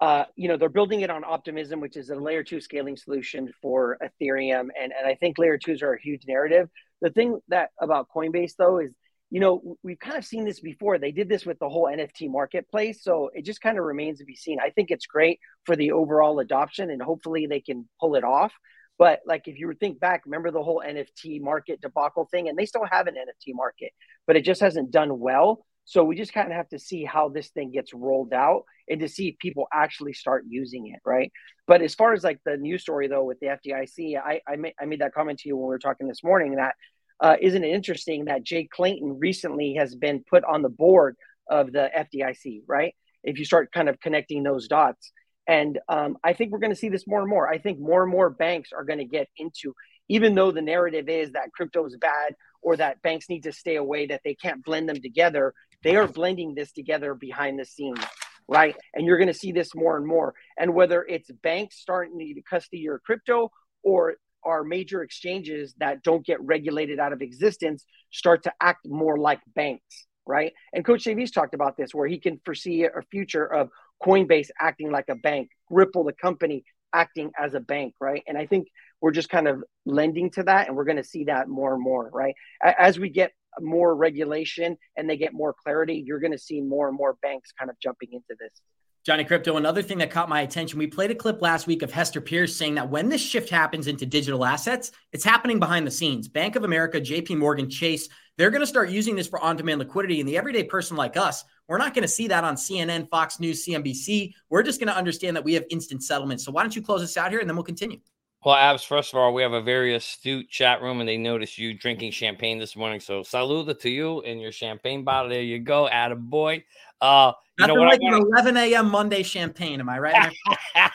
uh, 0.00 0.24
you 0.34 0.48
know, 0.48 0.56
they're 0.56 0.68
building 0.68 1.00
it 1.00 1.10
on 1.10 1.24
Optimism, 1.24 1.80
which 1.80 1.96
is 1.96 2.10
a 2.10 2.16
layer 2.16 2.42
two 2.42 2.60
scaling 2.60 2.96
solution 2.96 3.50
for 3.62 3.96
Ethereum, 4.02 4.68
and 4.78 4.92
and 4.92 5.06
I 5.06 5.14
think 5.14 5.38
layer 5.38 5.56
twos 5.56 5.80
are 5.82 5.94
a 5.94 6.00
huge 6.00 6.24
narrative. 6.26 6.68
The 7.00 7.10
thing 7.10 7.40
that 7.48 7.70
about 7.80 8.08
Coinbase 8.14 8.56
though 8.58 8.78
is 8.78 8.92
you 9.30 9.40
know, 9.40 9.76
we've 9.82 9.98
kind 9.98 10.16
of 10.16 10.24
seen 10.24 10.44
this 10.44 10.60
before. 10.60 10.98
They 10.98 11.10
did 11.10 11.28
this 11.28 11.44
with 11.44 11.58
the 11.58 11.68
whole 11.68 11.86
NFT 11.86 12.30
marketplace. 12.30 13.02
So 13.02 13.30
it 13.34 13.44
just 13.44 13.60
kind 13.60 13.78
of 13.78 13.84
remains 13.84 14.18
to 14.18 14.24
be 14.24 14.36
seen. 14.36 14.58
I 14.60 14.70
think 14.70 14.90
it's 14.90 15.06
great 15.06 15.40
for 15.64 15.74
the 15.74 15.92
overall 15.92 16.38
adoption 16.38 16.90
and 16.90 17.02
hopefully 17.02 17.46
they 17.46 17.60
can 17.60 17.88
pull 18.00 18.14
it 18.14 18.24
off. 18.24 18.52
But 18.98 19.20
like 19.26 19.42
if 19.46 19.58
you 19.58 19.72
think 19.78 20.00
back, 20.00 20.22
remember 20.24 20.50
the 20.50 20.62
whole 20.62 20.82
NFT 20.86 21.40
market 21.40 21.80
debacle 21.80 22.26
thing, 22.30 22.48
and 22.48 22.56
they 22.56 22.66
still 22.66 22.86
have 22.90 23.06
an 23.06 23.14
NFT 23.14 23.54
market, 23.54 23.92
but 24.26 24.36
it 24.36 24.44
just 24.44 24.60
hasn't 24.60 24.90
done 24.90 25.18
well. 25.18 25.66
So 25.84 26.02
we 26.02 26.16
just 26.16 26.32
kind 26.32 26.48
of 26.48 26.56
have 26.56 26.68
to 26.70 26.78
see 26.78 27.04
how 27.04 27.28
this 27.28 27.50
thing 27.50 27.70
gets 27.70 27.94
rolled 27.94 28.32
out 28.32 28.64
and 28.88 29.00
to 29.00 29.08
see 29.08 29.28
if 29.28 29.38
people 29.38 29.66
actually 29.72 30.14
start 30.14 30.44
using 30.48 30.88
it, 30.88 31.00
right? 31.04 31.30
But 31.66 31.82
as 31.82 31.94
far 31.94 32.12
as 32.12 32.24
like 32.24 32.40
the 32.44 32.56
news 32.56 32.82
story 32.82 33.06
though 33.06 33.24
with 33.24 33.38
the 33.40 33.48
FDIC, 33.48 34.18
I 34.18 34.40
I 34.48 34.56
made, 34.56 34.74
I 34.80 34.86
made 34.86 35.00
that 35.00 35.14
comment 35.14 35.40
to 35.40 35.48
you 35.48 35.56
when 35.56 35.66
we 35.66 35.68
were 35.68 35.78
talking 35.78 36.08
this 36.08 36.24
morning 36.24 36.56
that 36.56 36.74
uh, 37.20 37.36
isn't 37.40 37.64
it 37.64 37.74
interesting 37.74 38.26
that 38.26 38.44
Jay 38.44 38.68
Clayton 38.70 39.18
recently 39.18 39.74
has 39.74 39.94
been 39.94 40.24
put 40.28 40.44
on 40.44 40.62
the 40.62 40.68
board 40.68 41.16
of 41.48 41.72
the 41.72 41.90
FDIC, 41.96 42.62
right? 42.66 42.94
If 43.22 43.38
you 43.38 43.44
start 43.44 43.72
kind 43.72 43.88
of 43.88 44.00
connecting 44.00 44.42
those 44.42 44.68
dots. 44.68 45.12
And 45.48 45.78
um, 45.88 46.16
I 46.24 46.32
think 46.32 46.50
we're 46.50 46.58
going 46.58 46.72
to 46.72 46.76
see 46.76 46.88
this 46.88 47.06
more 47.06 47.20
and 47.20 47.30
more. 47.30 47.48
I 47.48 47.58
think 47.58 47.78
more 47.78 48.02
and 48.02 48.10
more 48.10 48.30
banks 48.30 48.70
are 48.76 48.84
going 48.84 48.98
to 48.98 49.04
get 49.04 49.28
into, 49.36 49.74
even 50.08 50.34
though 50.34 50.50
the 50.50 50.62
narrative 50.62 51.08
is 51.08 51.32
that 51.32 51.52
crypto 51.52 51.86
is 51.86 51.96
bad 51.96 52.34
or 52.62 52.76
that 52.76 53.00
banks 53.02 53.28
need 53.28 53.44
to 53.44 53.52
stay 53.52 53.76
away, 53.76 54.06
that 54.06 54.22
they 54.24 54.34
can't 54.34 54.64
blend 54.64 54.88
them 54.88 55.00
together, 55.00 55.54
they 55.84 55.94
are 55.94 56.08
blending 56.08 56.54
this 56.54 56.72
together 56.72 57.14
behind 57.14 57.58
the 57.58 57.64
scenes, 57.64 58.00
right? 58.48 58.76
And 58.92 59.06
you're 59.06 59.18
going 59.18 59.28
to 59.28 59.34
see 59.34 59.52
this 59.52 59.72
more 59.74 59.96
and 59.96 60.06
more. 60.06 60.34
And 60.58 60.74
whether 60.74 61.04
it's 61.04 61.30
banks 61.30 61.76
starting 61.76 62.18
to 62.18 62.42
custody 62.42 62.78
your 62.78 62.98
crypto 62.98 63.52
or 63.84 64.16
our 64.46 64.64
major 64.64 65.02
exchanges 65.02 65.74
that 65.78 66.02
don't 66.02 66.24
get 66.24 66.40
regulated 66.40 66.98
out 66.98 67.12
of 67.12 67.20
existence 67.20 67.84
start 68.10 68.44
to 68.44 68.52
act 68.60 68.86
more 68.86 69.18
like 69.18 69.40
banks, 69.54 70.06
right? 70.26 70.52
And 70.72 70.84
Coach 70.84 71.04
Davies 71.04 71.32
talked 71.32 71.54
about 71.54 71.76
this, 71.76 71.94
where 71.94 72.08
he 72.08 72.18
can 72.18 72.40
foresee 72.44 72.84
a 72.84 73.02
future 73.10 73.44
of 73.44 73.70
Coinbase 74.02 74.48
acting 74.60 74.90
like 74.90 75.08
a 75.08 75.14
bank, 75.14 75.50
Ripple, 75.70 76.04
the 76.04 76.12
company, 76.12 76.64
acting 76.92 77.32
as 77.38 77.54
a 77.54 77.60
bank, 77.60 77.94
right? 78.00 78.22
And 78.26 78.38
I 78.38 78.46
think 78.46 78.68
we're 79.00 79.10
just 79.10 79.28
kind 79.28 79.48
of 79.48 79.62
lending 79.84 80.30
to 80.30 80.42
that, 80.44 80.68
and 80.68 80.76
we're 80.76 80.84
going 80.84 80.96
to 80.96 81.04
see 81.04 81.24
that 81.24 81.48
more 81.48 81.74
and 81.74 81.82
more, 81.82 82.08
right? 82.12 82.34
As 82.62 82.98
we 82.98 83.10
get 83.10 83.32
more 83.60 83.94
regulation 83.94 84.76
and 84.96 85.08
they 85.08 85.16
get 85.16 85.32
more 85.32 85.54
clarity, 85.64 86.02
you're 86.06 86.20
going 86.20 86.32
to 86.32 86.38
see 86.38 86.60
more 86.60 86.88
and 86.88 86.96
more 86.96 87.16
banks 87.22 87.52
kind 87.58 87.70
of 87.70 87.76
jumping 87.80 88.10
into 88.12 88.36
this. 88.38 88.60
Johnny 89.06 89.24
Krypto, 89.24 89.56
another 89.56 89.82
thing 89.82 89.98
that 89.98 90.10
caught 90.10 90.28
my 90.28 90.40
attention, 90.40 90.80
we 90.80 90.88
played 90.88 91.12
a 91.12 91.14
clip 91.14 91.40
last 91.40 91.68
week 91.68 91.82
of 91.82 91.92
Hester 91.92 92.20
Peirce 92.20 92.56
saying 92.56 92.74
that 92.74 92.90
when 92.90 93.08
this 93.08 93.22
shift 93.22 93.48
happens 93.48 93.86
into 93.86 94.04
digital 94.04 94.44
assets, 94.44 94.90
it's 95.12 95.22
happening 95.22 95.60
behind 95.60 95.86
the 95.86 95.92
scenes. 95.92 96.26
Bank 96.26 96.56
of 96.56 96.64
America, 96.64 97.00
JP 97.00 97.38
Morgan, 97.38 97.70
Chase, 97.70 98.08
they're 98.36 98.50
going 98.50 98.62
to 98.62 98.66
start 98.66 98.90
using 98.90 99.14
this 99.14 99.28
for 99.28 99.38
on 99.38 99.54
demand 99.54 99.78
liquidity. 99.78 100.18
And 100.18 100.28
the 100.28 100.36
everyday 100.36 100.64
person 100.64 100.96
like 100.96 101.16
us, 101.16 101.44
we're 101.68 101.78
not 101.78 101.94
going 101.94 102.02
to 102.02 102.08
see 102.08 102.26
that 102.26 102.42
on 102.42 102.56
CNN, 102.56 103.08
Fox 103.08 103.38
News, 103.38 103.64
CNBC. 103.64 104.32
We're 104.50 104.64
just 104.64 104.80
going 104.80 104.92
to 104.92 104.96
understand 104.96 105.36
that 105.36 105.44
we 105.44 105.54
have 105.54 105.62
instant 105.70 106.02
settlement. 106.02 106.40
So 106.40 106.50
why 106.50 106.64
don't 106.64 106.74
you 106.74 106.82
close 106.82 107.00
us 107.00 107.16
out 107.16 107.30
here 107.30 107.38
and 107.38 107.48
then 107.48 107.54
we'll 107.54 107.62
continue? 107.62 108.00
Well, 108.44 108.56
Abs, 108.56 108.82
first 108.82 109.14
of 109.14 109.20
all, 109.20 109.32
we 109.32 109.42
have 109.42 109.52
a 109.52 109.62
very 109.62 109.94
astute 109.94 110.48
chat 110.50 110.82
room 110.82 110.98
and 110.98 111.08
they 111.08 111.16
noticed 111.16 111.58
you 111.58 111.74
drinking 111.74 112.10
champagne 112.10 112.58
this 112.58 112.74
morning. 112.74 112.98
So 112.98 113.22
salute 113.22 113.78
to 113.78 113.88
you 113.88 114.22
and 114.22 114.40
your 114.40 114.50
champagne 114.50 115.04
bottle. 115.04 115.30
There 115.30 115.42
you 115.42 115.60
go. 115.60 115.86
Atta 115.86 116.16
boy. 116.16 116.64
Uh, 117.00 117.34
you 117.58 117.66
Nothing 117.66 117.76
know 117.76 117.82
like 117.82 118.02
wanna... 118.02 118.26
11 118.26 118.56
a.m. 118.56 118.90
Monday 118.90 119.22
champagne. 119.22 119.80
Am 119.80 119.88
I 119.88 119.98
right? 119.98 120.32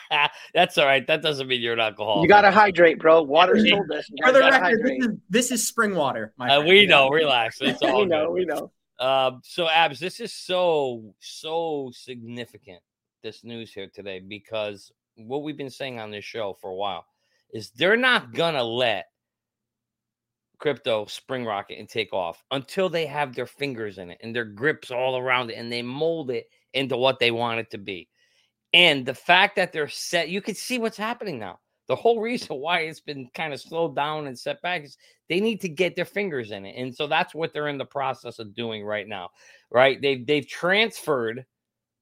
That's 0.53 0.77
all 0.77 0.85
right. 0.85 1.05
That 1.07 1.21
doesn't 1.21 1.47
mean 1.47 1.61
you're 1.61 1.73
an 1.73 1.79
alcoholic. 1.79 2.23
You 2.23 2.29
got 2.29 2.41
to 2.41 2.51
hydrate, 2.51 2.99
bro. 2.99 3.23
Water's 3.23 3.67
told 3.67 3.89
us. 3.91 4.07
For 4.23 4.31
the 4.31 4.39
record, 4.39 4.79
this 4.83 4.91
is, 4.91 5.07
this 5.29 5.51
is, 5.51 5.67
spring 5.67 5.95
water. 5.95 6.33
Uh, 6.39 6.63
we 6.65 6.85
know. 6.85 7.09
Relax. 7.09 7.57
It's 7.61 7.81
all 7.81 8.01
we 8.01 8.05
know. 8.05 8.27
Good. 8.27 8.33
We 8.33 8.45
know. 8.45 8.71
Uh, 8.99 9.31
so, 9.43 9.67
Abs, 9.67 9.99
this 9.99 10.19
is 10.19 10.31
so, 10.31 11.15
so 11.19 11.89
significant, 11.93 12.81
this 13.23 13.43
news 13.43 13.73
here 13.73 13.89
today, 13.91 14.19
because 14.19 14.91
what 15.15 15.41
we've 15.41 15.57
been 15.57 15.71
saying 15.71 15.99
on 15.99 16.11
this 16.11 16.23
show 16.23 16.55
for 16.61 16.69
a 16.69 16.75
while 16.75 17.05
is 17.51 17.71
they're 17.71 17.97
not 17.97 18.33
going 18.33 18.53
to 18.53 18.63
let 18.63 19.07
crypto 20.61 21.05
spring 21.05 21.43
rocket 21.43 21.79
and 21.79 21.89
take 21.89 22.13
off 22.13 22.43
until 22.51 22.87
they 22.87 23.05
have 23.07 23.35
their 23.35 23.47
fingers 23.47 23.97
in 23.97 24.11
it 24.11 24.19
and 24.21 24.33
their 24.33 24.45
grips 24.45 24.91
all 24.91 25.17
around 25.17 25.49
it 25.49 25.55
and 25.55 25.71
they 25.71 25.81
mold 25.81 26.29
it 26.29 26.45
into 26.73 26.95
what 26.95 27.19
they 27.19 27.31
want 27.31 27.59
it 27.59 27.69
to 27.71 27.77
be. 27.77 28.07
And 28.73 29.05
the 29.05 29.13
fact 29.13 29.55
that 29.57 29.73
they're 29.73 29.89
set, 29.89 30.29
you 30.29 30.41
can 30.41 30.55
see 30.55 30.77
what's 30.77 30.97
happening 30.97 31.39
now. 31.39 31.59
The 31.87 31.95
whole 31.95 32.21
reason 32.21 32.57
why 32.57 32.81
it's 32.81 33.01
been 33.01 33.27
kind 33.33 33.53
of 33.53 33.59
slowed 33.59 33.95
down 33.95 34.27
and 34.27 34.37
set 34.37 34.61
back 34.61 34.83
is 34.83 34.97
they 35.27 35.39
need 35.39 35.59
to 35.61 35.69
get 35.69 35.95
their 35.95 36.05
fingers 36.05 36.51
in 36.51 36.65
it. 36.65 36.75
And 36.77 36.95
so 36.95 37.07
that's 37.07 37.33
what 37.33 37.51
they're 37.51 37.67
in 37.67 37.79
the 37.79 37.85
process 37.85 38.39
of 38.39 38.55
doing 38.55 38.85
right 38.85 39.07
now. 39.07 39.29
Right. 39.71 39.99
They've 39.99 40.25
they've 40.25 40.47
transferred 40.47 41.45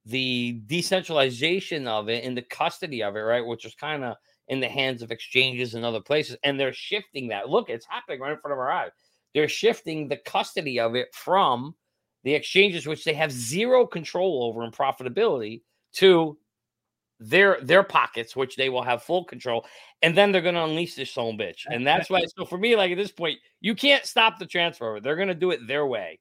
the 0.05 0.61
decentralization 0.65 1.87
of 1.87 2.09
it 2.09 2.23
and 2.23 2.35
the 2.35 2.41
custody 2.41 3.03
of 3.03 3.15
it, 3.15 3.21
right? 3.21 3.45
Which 3.45 3.65
is 3.65 3.75
kind 3.75 4.03
of 4.03 4.17
in 4.50 4.60
the 4.60 4.68
hands 4.68 5.01
of 5.01 5.12
exchanges 5.12 5.75
and 5.75 5.86
other 5.86 6.01
places. 6.01 6.36
And 6.44 6.60
they're 6.60 6.74
shifting 6.74 7.29
that. 7.29 7.50
Look, 7.50 7.70
it's 7.70 7.86
happening 7.88 8.20
right 8.20 8.32
in 8.32 8.39
front 8.39 8.53
of 8.53 8.60
our 8.60 8.72
eyes. 8.72 8.91
They're 9.34 9.48
shifting 9.48 10.08
the 10.08 10.18
custody 10.18 10.79
of 10.79 10.96
it 10.96 11.13
from 11.13 11.75
the 12.24 12.34
exchanges, 12.34 12.86
which 12.86 13.06
they 13.06 13.13
have 13.13 13.32
zero 13.32 13.86
control 13.86 14.44
over 14.44 14.63
and 14.63 14.74
profitability, 14.74 15.62
to 15.94 16.38
their 17.20 17.60
their 17.62 17.84
pockets, 17.84 18.36
which 18.36 18.56
they 18.56 18.70
will 18.70 18.82
have 18.82 19.03
full 19.03 19.25
control, 19.25 19.65
and 20.01 20.15
then 20.15 20.32
they're 20.32 20.41
going 20.41 20.56
to 20.56 20.63
unleash 20.63 20.96
this 20.96 21.18
own 21.18 21.38
bitch. 21.38 21.65
And 21.68 21.86
that's 21.86 22.10
why. 22.10 22.22
So 22.38 22.46
for 22.46 22.58
me, 22.58 22.75
like 22.75 22.91
at 22.91 22.98
this 22.98 23.12
point, 23.12 23.39
you 23.62 23.75
can't 23.75 24.06
stop 24.06 24.39
the 24.39 24.46
transfer. 24.46 25.00
They're 25.01 25.15
going 25.15 25.27
to 25.27 25.36
do 25.36 25.51
it 25.51 25.68
their 25.68 25.86
way. 25.86 26.20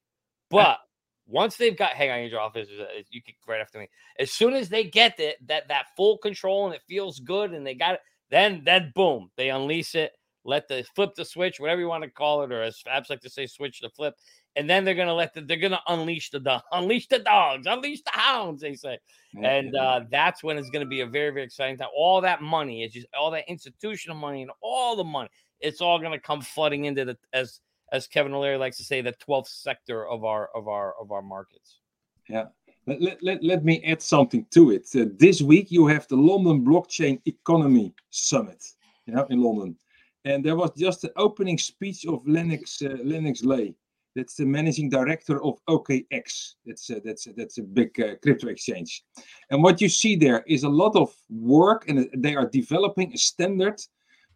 But 0.50 0.78
once 1.26 1.56
they've 1.56 1.76
got, 1.76 1.92
hang 1.92 2.10
on, 2.10 2.18
Angel 2.18 2.38
Office, 2.38 2.68
uh, 2.80 3.02
you 3.10 3.22
can 3.22 3.34
right 3.46 3.60
after 3.60 3.78
me. 3.78 3.88
As 4.18 4.32
soon 4.32 4.54
as 4.54 4.68
they 4.68 4.84
get 4.84 5.20
it, 5.20 5.36
that 5.46 5.68
that 5.68 5.86
full 5.96 6.18
control 6.18 6.66
and 6.66 6.74
it 6.74 6.82
feels 6.88 7.20
good, 7.20 7.52
and 7.52 7.66
they 7.66 7.74
got 7.74 7.94
it, 7.94 8.00
then, 8.30 8.62
then 8.64 8.92
boom, 8.94 9.30
they 9.36 9.50
unleash 9.50 9.94
it, 9.94 10.12
let 10.44 10.68
the 10.68 10.84
flip 10.94 11.14
the 11.14 11.24
switch, 11.24 11.60
whatever 11.60 11.80
you 11.80 11.88
want 11.88 12.04
to 12.04 12.10
call 12.10 12.42
it, 12.42 12.52
or 12.52 12.62
as 12.62 12.82
Fabs 12.82 13.10
like 13.10 13.20
to 13.20 13.30
say, 13.30 13.46
switch 13.46 13.80
the 13.80 13.90
flip. 13.90 14.14
And 14.56 14.68
then 14.68 14.84
they're 14.84 14.94
gonna 14.94 15.14
let 15.14 15.34
the 15.34 15.42
they're 15.42 15.56
gonna 15.58 15.80
unleash 15.88 16.30
the 16.30 16.40
dog, 16.40 16.62
unleash 16.72 17.06
the 17.08 17.18
dogs, 17.18 17.66
unleash 17.66 18.02
the 18.02 18.10
hounds, 18.12 18.62
they 18.62 18.74
say. 18.74 18.98
And 19.42 19.76
uh, 19.76 20.00
that's 20.10 20.42
when 20.42 20.56
it's 20.58 20.70
gonna 20.70 20.86
be 20.86 21.02
a 21.02 21.06
very, 21.06 21.30
very 21.30 21.44
exciting 21.44 21.76
time. 21.76 21.88
All 21.94 22.20
that 22.22 22.42
money 22.42 22.82
is 22.82 22.92
just 22.92 23.06
all 23.18 23.30
that 23.32 23.44
institutional 23.48 24.16
money 24.16 24.42
and 24.42 24.50
all 24.62 24.96
the 24.96 25.04
money, 25.04 25.28
it's 25.60 25.80
all 25.80 25.98
gonna 25.98 26.18
come 26.18 26.40
flooding 26.40 26.86
into 26.86 27.04
the 27.04 27.16
as 27.32 27.60
as 27.92 28.06
Kevin 28.06 28.34
O'Leary 28.34 28.58
likes 28.58 28.76
to 28.78 28.84
say, 28.84 29.00
the 29.00 29.14
12th 29.14 29.48
sector 29.48 30.06
of 30.06 30.24
our 30.24 30.48
of 30.54 30.66
our 30.66 30.94
of 31.00 31.12
our 31.12 31.22
markets. 31.22 31.78
Yeah. 32.28 32.46
Let, 32.88 33.22
let, 33.22 33.44
let 33.44 33.64
me 33.64 33.82
add 33.84 34.00
something 34.00 34.46
to 34.52 34.70
it. 34.70 34.88
Uh, 34.96 35.06
this 35.18 35.42
week 35.42 35.70
you 35.70 35.86
have 35.86 36.08
the 36.08 36.16
London 36.16 36.64
Blockchain 36.64 37.20
Economy 37.26 37.92
Summit 38.08 38.64
you 39.06 39.14
know, 39.14 39.26
in 39.28 39.42
London. 39.42 39.76
And 40.24 40.42
there 40.42 40.56
was 40.56 40.70
just 40.76 41.02
the 41.02 41.12
opening 41.16 41.58
speech 41.58 42.06
of 42.06 42.24
Lennix 42.24 42.82
uh, 42.82 42.96
Lennix 43.02 43.44
Lai. 43.44 43.74
That's 44.16 44.36
the 44.36 44.46
managing 44.46 44.88
director 44.88 45.42
of 45.44 45.58
OKX. 45.68 46.54
That's 46.64 46.90
a, 46.90 47.00
that's 47.00 47.26
a, 47.26 47.32
that's 47.34 47.58
a 47.58 47.62
big 47.62 48.00
uh, 48.00 48.16
crypto 48.22 48.48
exchange. 48.48 49.04
And 49.50 49.62
what 49.62 49.80
you 49.80 49.88
see 49.88 50.16
there 50.16 50.42
is 50.46 50.64
a 50.64 50.68
lot 50.68 50.96
of 50.96 51.14
work, 51.28 51.88
and 51.88 52.08
they 52.16 52.34
are 52.34 52.48
developing 52.48 53.12
a 53.12 53.18
standard 53.18 53.80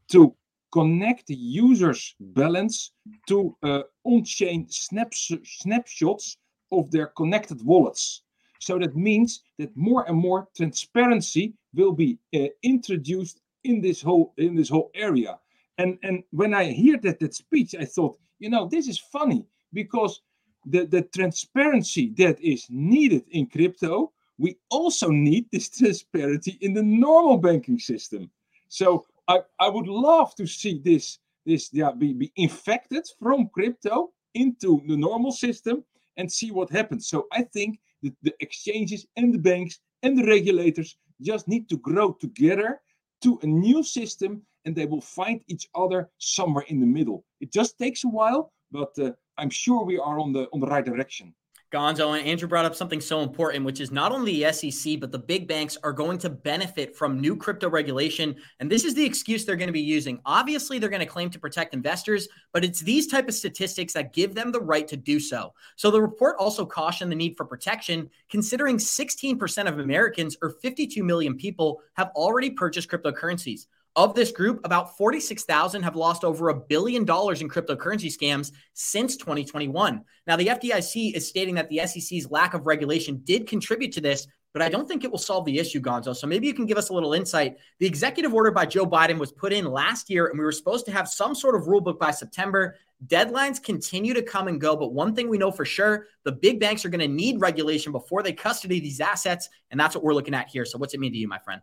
to 0.09 0.35
connect 0.73 1.27
the 1.27 1.35
user's 1.35 2.15
balance 2.21 2.93
to 3.29 3.57
uh, 3.63 3.83
on-chain 4.05 4.67
snaps 4.69 5.33
snapshots 5.45 6.37
of 6.71 6.91
their 6.91 7.07
connected 7.09 7.65
wallets. 7.65 8.23
So 8.63 8.79
that 8.79 8.97
means 8.97 9.43
that 9.59 9.77
more 9.77 10.05
and 10.09 10.17
more 10.17 10.49
transparency 10.57 11.55
will 11.75 11.93
be 11.93 12.19
uh, 12.35 12.47
introduced 12.63 13.41
in 13.65 13.81
this 13.81 14.01
whole 14.01 14.35
in 14.37 14.55
this 14.55 14.69
whole 14.69 14.91
area. 14.95 15.39
And 15.79 15.99
and 16.03 16.23
when 16.31 16.55
I 16.55 16.65
hear 16.65 16.97
that 16.99 17.19
that 17.19 17.35
speech, 17.35 17.75
I 17.75 17.85
thought, 17.85 18.19
you 18.39 18.51
know, 18.51 18.69
this 18.69 18.87
is 18.87 18.99
funny 18.99 19.45
because 19.73 20.23
the 20.65 20.87
the 20.87 21.03
transparency 21.03 22.15
that 22.19 22.41
is 22.41 22.67
needed 22.71 23.25
in 23.31 23.47
crypto, 23.47 24.13
we 24.39 24.57
also 24.71 25.09
need 25.09 25.47
this 25.51 25.69
transparency 25.69 26.57
in 26.61 26.73
the 26.73 26.83
normal 26.83 27.39
banking 27.39 27.81
system. 27.81 28.31
So 28.69 29.07
I, 29.27 29.41
I 29.59 29.69
would 29.69 29.89
love 29.89 30.37
to 30.37 30.47
see 30.47 30.81
this 30.85 31.19
this 31.47 31.71
yeah 31.73 31.91
be, 31.91 32.13
be 32.13 32.31
infected 32.37 33.05
from 33.19 33.49
crypto 33.49 34.13
into 34.35 34.81
the 34.87 34.97
normal 34.97 35.33
system 35.33 35.85
and 36.17 36.31
see 36.31 36.53
what 36.53 36.71
happens. 36.71 37.09
So 37.09 37.27
I 37.33 37.43
think 37.43 37.81
the, 38.03 38.13
the 38.23 38.35
exchanges 38.41 39.07
and 39.17 39.33
the 39.33 39.39
banks 39.39 39.79
and 40.03 40.19
the 40.19 40.27
regulators 40.27 40.97
just 41.21 41.49
need 41.49 41.69
to 41.69 41.77
grow 41.79 42.13
together 42.13 42.81
to 43.23 43.39
a 43.43 43.47
new 43.47 43.83
system 43.83 44.43
and 44.65 44.75
they 44.75 44.87
will 44.87 45.01
find 45.01 45.43
each 45.49 45.69
other 45.75 46.11
somewhere 46.19 46.65
in 46.69 46.81
the 46.81 46.87
middle. 46.87 47.25
It 47.41 47.53
just 47.53 47.79
takes 47.79 48.05
a 48.05 48.09
while, 48.09 48.53
but 48.71 48.93
uh, 48.99 49.13
I'm 49.39 49.51
sure 49.51 49.85
we 49.85 49.99
are 49.99 50.19
on 50.19 50.33
the 50.33 50.49
on 50.53 50.61
the 50.61 50.67
right 50.67 50.85
direction. 50.85 51.35
Gonzo 51.73 52.19
and 52.19 52.27
Andrew 52.27 52.47
brought 52.47 52.67
up 52.67 52.75
something 52.75 53.01
so 53.01 53.23
important, 53.23 53.65
which 53.65 53.81
is 53.81 53.91
not 53.91 54.13
only 54.13 54.43
the 54.43 54.53
SEC, 54.53 55.01
but 55.01 55.11
the 55.11 55.19
big 55.19 55.49
banks 55.49 55.79
are 55.83 55.93
going 55.93 56.19
to 56.19 56.29
benefit 56.29 56.95
from 56.95 57.19
new 57.19 57.35
crypto 57.35 57.71
regulation. 57.71 58.37
And 58.61 58.71
this 58.71 58.85
is 58.85 58.95
the 58.95 59.05
excuse 59.05 59.45
they're 59.45 59.57
going 59.57 59.69
to 59.69 59.73
be 59.73 59.81
using. 59.81 60.21
Obviously, 60.27 60.79
they're 60.79 60.91
going 60.91 61.01
to 61.01 61.07
claim 61.07 61.31
to 61.31 61.39
protect 61.39 61.73
investors, 61.73 62.29
but 62.53 62.63
it's 62.63 62.81
these 62.81 63.07
type 63.07 63.27
of 63.27 63.35
statistics 63.35 63.95
that 63.95 64.13
give 64.13 64.35
them 64.35 64.53
the 64.53 64.61
right 64.61 64.87
to 64.87 64.99
do 64.99 65.19
so. 65.19 65.55
So 65.77 65.91
the 65.91 66.03
report 66.03 66.37
also 66.39 66.67
cautioned 66.67 67.11
the 67.11 67.17
need 67.17 67.39
for 67.39 67.47
protection, 67.47 68.11
considering 68.29 68.77
16% 68.77 69.67
of 69.67 69.79
Americans 69.79 70.37
or 70.43 70.51
52 70.51 71.03
million 71.03 71.37
people 71.37 71.81
have 71.95 72.11
already 72.15 72.51
purchased 72.51 72.91
cryptocurrencies. 72.91 73.67
Of 73.95 74.15
this 74.15 74.33
group, 74.33 74.61
about 74.65 74.97
46,000 74.97 75.83
have 75.83 75.97
lost 75.97 76.25
over 76.25 76.49
a 76.49 76.55
billion 76.55 77.05
dollars 77.05 77.43
in 77.43 77.49
cryptocurrency 77.51 78.07
scams 78.07 78.51
since 78.73 79.19
2021. 79.19 80.03
Now, 80.27 80.37
the 80.37 80.47
FDIC 80.47 81.13
is 81.15 81.29
stating 81.29 81.57
that 81.57 81.69
the 81.69 81.87
SEC's 81.87 82.31
lack 82.31 82.55
of 82.55 82.67
regulation 82.67 83.21
did 83.25 83.47
contribute 83.47 83.93
to 83.93 84.01
this, 84.01 84.27
but 84.55 84.63
I 84.63 84.71
don't 84.71 84.89
think 84.89 85.05
it 85.05 85.11
will 85.11 85.19
solve 85.19 85.45
the 85.45 85.59
issue, 85.59 85.79
Gonzo. 85.79 86.17
So 86.17 86.27
maybe 86.27 86.47
you 86.47 86.55
can 86.55 86.65
give 86.65 86.79
us 86.79 86.89
a 86.89 86.95
little 86.95 87.13
insight. 87.13 87.57
The 87.81 87.87
executive 87.87 88.33
order 88.33 88.51
by 88.51 88.65
Joe 88.65 88.87
Biden 88.87 89.19
was 89.19 89.31
put 89.31 89.53
in 89.53 89.67
last 89.67 90.09
year, 90.09 90.29
and 90.29 90.39
we 90.39 90.45
were 90.45 90.53
supposed 90.53 90.87
to 90.87 90.93
have 90.93 91.07
some 91.07 91.35
sort 91.35 91.55
of 91.55 91.67
rule 91.67 91.83
book 91.83 92.01
by 92.01 92.13
September. 92.13 92.77
Deadlines 93.09 93.63
continue 93.63 94.15
to 94.15 94.23
come 94.23 94.49
and 94.49 94.59
go, 94.59 94.75
but 94.75 94.95
one 94.95 95.15
thing 95.15 95.29
we 95.29 95.37
know 95.37 95.51
for 95.51 95.67
sure 95.67 96.07
the 96.25 96.33
big 96.33 96.61
banks 96.61 96.87
are 96.87 96.89
going 96.89 97.01
to 97.01 97.09
need 97.09 97.43
regulation 97.43 97.93
before 97.93 98.23
they 98.23 98.33
custody 98.33 98.81
these 98.81 99.03
assets. 99.03 99.51
And 99.71 99.79
that's 99.79 99.95
what 99.95 100.03
we're 100.03 100.15
looking 100.15 100.35
at 100.35 100.49
here. 100.49 100.65
So, 100.65 100.79
what's 100.79 100.95
it 100.95 101.01
mean 101.01 101.13
to 101.13 101.19
you, 101.19 101.29
my 101.29 101.41
friend? 101.41 101.61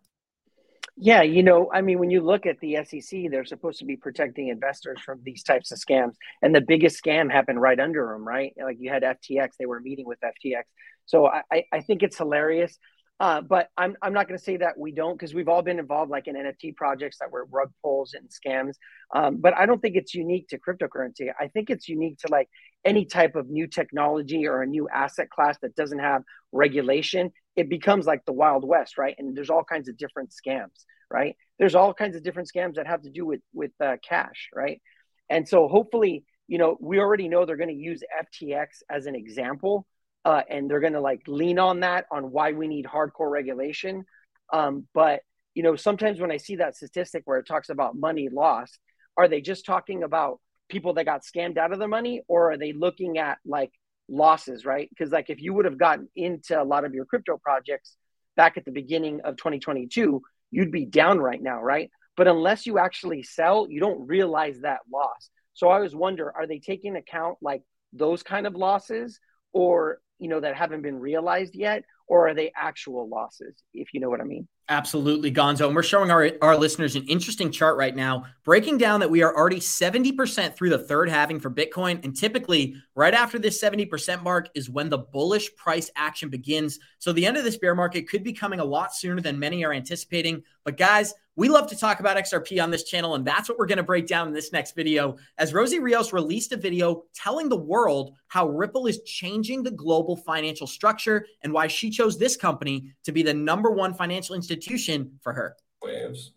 Yeah, 1.01 1.21
you 1.21 1.43
know, 1.43 1.69
I 1.73 1.79
mean, 1.79 1.97
when 1.97 2.09
you 2.11 2.19
look 2.19 2.45
at 2.45 2.59
the 2.59 2.75
SEC, 2.83 3.31
they're 3.31 3.45
supposed 3.45 3.79
to 3.79 3.85
be 3.85 3.95
protecting 3.95 4.49
investors 4.49 4.99
from 5.05 5.21
these 5.23 5.43
types 5.43 5.71
of 5.71 5.79
scams. 5.79 6.15
And 6.41 6.53
the 6.53 6.59
biggest 6.59 7.01
scam 7.01 7.31
happened 7.31 7.61
right 7.61 7.79
under 7.79 8.07
them, 8.07 8.27
right? 8.27 8.53
Like 8.61 8.77
you 8.81 8.91
had 8.91 9.03
FTX, 9.03 9.51
they 9.57 9.65
were 9.65 9.79
meeting 9.79 10.05
with 10.05 10.19
FTX. 10.19 10.63
So 11.05 11.27
I, 11.27 11.63
I 11.71 11.79
think 11.79 12.03
it's 12.03 12.17
hilarious. 12.17 12.77
Uh, 13.21 13.41
but 13.41 13.69
I'm, 13.77 13.95
I'm 14.01 14.13
not 14.13 14.27
going 14.27 14.37
to 14.37 14.43
say 14.43 14.57
that 14.57 14.77
we 14.77 14.91
don't 14.91 15.17
because 15.17 15.33
we've 15.33 15.47
all 15.49 15.61
been 15.61 15.79
involved 15.79 16.11
like 16.11 16.27
in 16.27 16.35
NFT 16.35 16.75
projects 16.75 17.17
that 17.19 17.31
were 17.31 17.45
rug 17.51 17.71
pulls 17.81 18.13
and 18.13 18.29
scams. 18.29 18.73
Um, 19.13 19.37
but 19.37 19.53
I 19.57 19.65
don't 19.65 19.81
think 19.81 19.95
it's 19.95 20.13
unique 20.13 20.49
to 20.49 20.57
cryptocurrency. 20.59 21.29
I 21.37 21.47
think 21.47 21.69
it's 21.69 21.87
unique 21.89 22.17
to 22.19 22.27
like 22.31 22.49
any 22.85 23.05
type 23.05 23.35
of 23.35 23.49
new 23.49 23.67
technology 23.67 24.47
or 24.47 24.61
a 24.61 24.67
new 24.67 24.87
asset 24.89 25.29
class 25.29 25.57
that 25.61 25.75
doesn't 25.75 25.99
have 25.99 26.23
regulation 26.51 27.31
it 27.59 27.69
becomes 27.69 28.05
like 28.05 28.23
the 28.25 28.33
wild 28.43 28.63
west 28.63 28.97
right? 28.97 29.15
And 29.17 29.35
there's 29.35 29.49
all 29.49 29.63
kinds 29.63 29.89
of 29.89 29.97
different 29.97 30.31
scams 30.31 30.85
right? 31.11 31.35
There's 31.57 31.75
all 31.75 31.93
kinds 31.93 32.15
of 32.15 32.23
different 32.23 32.49
scams 32.53 32.75
that 32.75 32.87
have 32.87 33.01
to 33.03 33.09
do 33.09 33.25
with 33.25 33.41
with 33.53 33.71
uh, 33.79 33.97
cash 34.07 34.49
right? 34.53 34.81
And 35.29 35.47
so 35.47 35.67
hopefully 35.67 36.25
you 36.47 36.57
know 36.57 36.77
we 36.79 36.99
already 36.99 37.27
know 37.27 37.45
they're 37.45 37.63
going 37.63 37.77
to 37.77 37.85
use 37.91 38.01
ftx 38.25 38.67
as 38.89 39.05
an 39.05 39.15
example 39.15 39.85
uh, 40.25 40.41
and 40.49 40.69
they're 40.69 40.79
going 40.79 40.93
to 40.93 41.01
like 41.01 41.21
lean 41.27 41.59
on 41.59 41.81
that 41.81 42.05
on 42.11 42.31
why 42.31 42.51
we 42.51 42.67
need 42.67 42.85
hardcore 42.85 43.31
regulation. 43.31 44.03
Um, 44.51 44.87
but 44.93 45.21
you 45.59 45.63
know 45.63 45.75
sometimes 45.75 46.21
when 46.21 46.31
i 46.31 46.37
see 46.37 46.55
that 46.57 46.75
statistic 46.75 47.23
where 47.25 47.39
it 47.39 47.47
talks 47.47 47.69
about 47.69 47.95
money 47.95 48.29
lost 48.31 48.79
are 49.17 49.27
they 49.27 49.41
just 49.41 49.65
talking 49.65 50.03
about 50.03 50.39
people 50.69 50.93
that 50.93 51.05
got 51.05 51.23
scammed 51.23 51.57
out 51.57 51.73
of 51.73 51.79
the 51.79 51.87
money 51.87 52.21
or 52.27 52.51
are 52.51 52.57
they 52.57 52.71
looking 52.71 53.17
at 53.17 53.39
like 53.45 53.71
losses, 54.09 54.65
right? 54.65 54.89
Because 54.89 55.11
like 55.11 55.29
if 55.29 55.41
you 55.41 55.53
would 55.53 55.65
have 55.65 55.77
gotten 55.77 56.07
into 56.15 56.59
a 56.59 56.63
lot 56.63 56.85
of 56.85 56.93
your 56.93 57.05
crypto 57.05 57.37
projects 57.37 57.95
back 58.35 58.57
at 58.57 58.65
the 58.65 58.71
beginning 58.71 59.21
of 59.23 59.37
2022, 59.37 60.21
you'd 60.51 60.71
be 60.71 60.85
down 60.85 61.19
right 61.19 61.41
now, 61.41 61.61
right? 61.61 61.89
But 62.17 62.27
unless 62.27 62.65
you 62.65 62.79
actually 62.79 63.23
sell, 63.23 63.67
you 63.69 63.79
don't 63.79 64.07
realize 64.07 64.59
that 64.61 64.79
loss. 64.91 65.29
So 65.53 65.69
I 65.69 65.75
always 65.75 65.95
wonder, 65.95 66.31
are 66.35 66.47
they 66.47 66.59
taking 66.59 66.95
account 66.95 67.37
like 67.41 67.61
those 67.93 68.23
kind 68.23 68.47
of 68.47 68.55
losses 68.55 69.19
or, 69.53 69.99
you 70.19 70.27
know, 70.27 70.39
that 70.39 70.55
haven't 70.55 70.81
been 70.81 70.99
realized 70.99 71.55
yet? 71.55 71.83
Or 72.09 72.27
are 72.27 72.33
they 72.33 72.51
actual 72.55 73.07
losses, 73.07 73.55
if 73.73 73.93
you 73.93 73.99
know 73.99 74.09
what 74.09 74.19
I 74.19 74.23
mean? 74.23 74.47
Absolutely, 74.67 75.31
Gonzo. 75.31 75.67
And 75.67 75.75
we're 75.75 75.83
showing 75.83 76.09
our, 76.09 76.31
our 76.41 76.57
listeners 76.57 76.95
an 76.95 77.05
interesting 77.07 77.51
chart 77.51 77.77
right 77.77 77.95
now, 77.95 78.25
breaking 78.43 78.79
down 78.79 78.99
that 78.99 79.11
we 79.11 79.21
are 79.21 79.35
already 79.35 79.59
70% 79.59 80.55
through 80.55 80.71
the 80.71 80.79
third 80.79 81.09
halving 81.09 81.39
for 81.39 81.51
Bitcoin. 81.51 82.03
And 82.03 82.15
typically, 82.15 82.75
right 82.95 83.13
after 83.13 83.37
this 83.37 83.61
70% 83.61 84.23
mark 84.23 84.49
is 84.55 84.69
when 84.71 84.89
the 84.89 84.97
bullish 84.97 85.55
price 85.55 85.91
action 85.95 86.29
begins. 86.29 86.79
So 86.97 87.13
the 87.13 87.27
end 87.27 87.37
of 87.37 87.43
this 87.43 87.57
bear 87.57 87.75
market 87.75 88.09
could 88.09 88.23
be 88.23 88.33
coming 88.33 88.59
a 88.59 88.65
lot 88.65 88.93
sooner 88.93 89.21
than 89.21 89.37
many 89.37 89.63
are 89.63 89.73
anticipating. 89.73 90.43
But 90.63 90.77
guys, 90.77 91.13
we 91.39 91.47
love 91.47 91.67
to 91.67 91.75
talk 91.77 92.01
about 92.01 92.17
XRP 92.17 92.61
on 92.61 92.69
this 92.69 92.83
channel, 92.83 93.15
and 93.15 93.25
that's 93.25 93.47
what 93.47 93.57
we're 93.57 93.65
going 93.65 93.77
to 93.77 93.83
break 93.83 94.07
down 94.07 94.27
in 94.27 94.33
this 94.33 94.51
next 94.51 94.75
video. 94.75 95.15
As 95.37 95.53
Rosie 95.53 95.79
Rios 95.79 96.11
released 96.11 96.51
a 96.51 96.57
video 96.57 97.05
telling 97.15 97.47
the 97.47 97.55
world 97.55 98.13
how 98.27 98.49
Ripple 98.49 98.87
is 98.87 99.01
changing 99.03 99.63
the 99.63 99.71
global 99.71 100.17
financial 100.17 100.67
structure 100.67 101.25
and 101.41 101.53
why 101.53 101.67
she 101.67 101.91
chose 101.91 102.19
this 102.19 102.35
company 102.35 102.91
to 103.05 103.13
be 103.13 103.23
the 103.23 103.33
number 103.33 103.71
one 103.71 103.93
financial 103.93 104.35
institution 104.35 105.17
for 105.21 105.31
her. 105.31 105.55
Waves. 105.81 106.33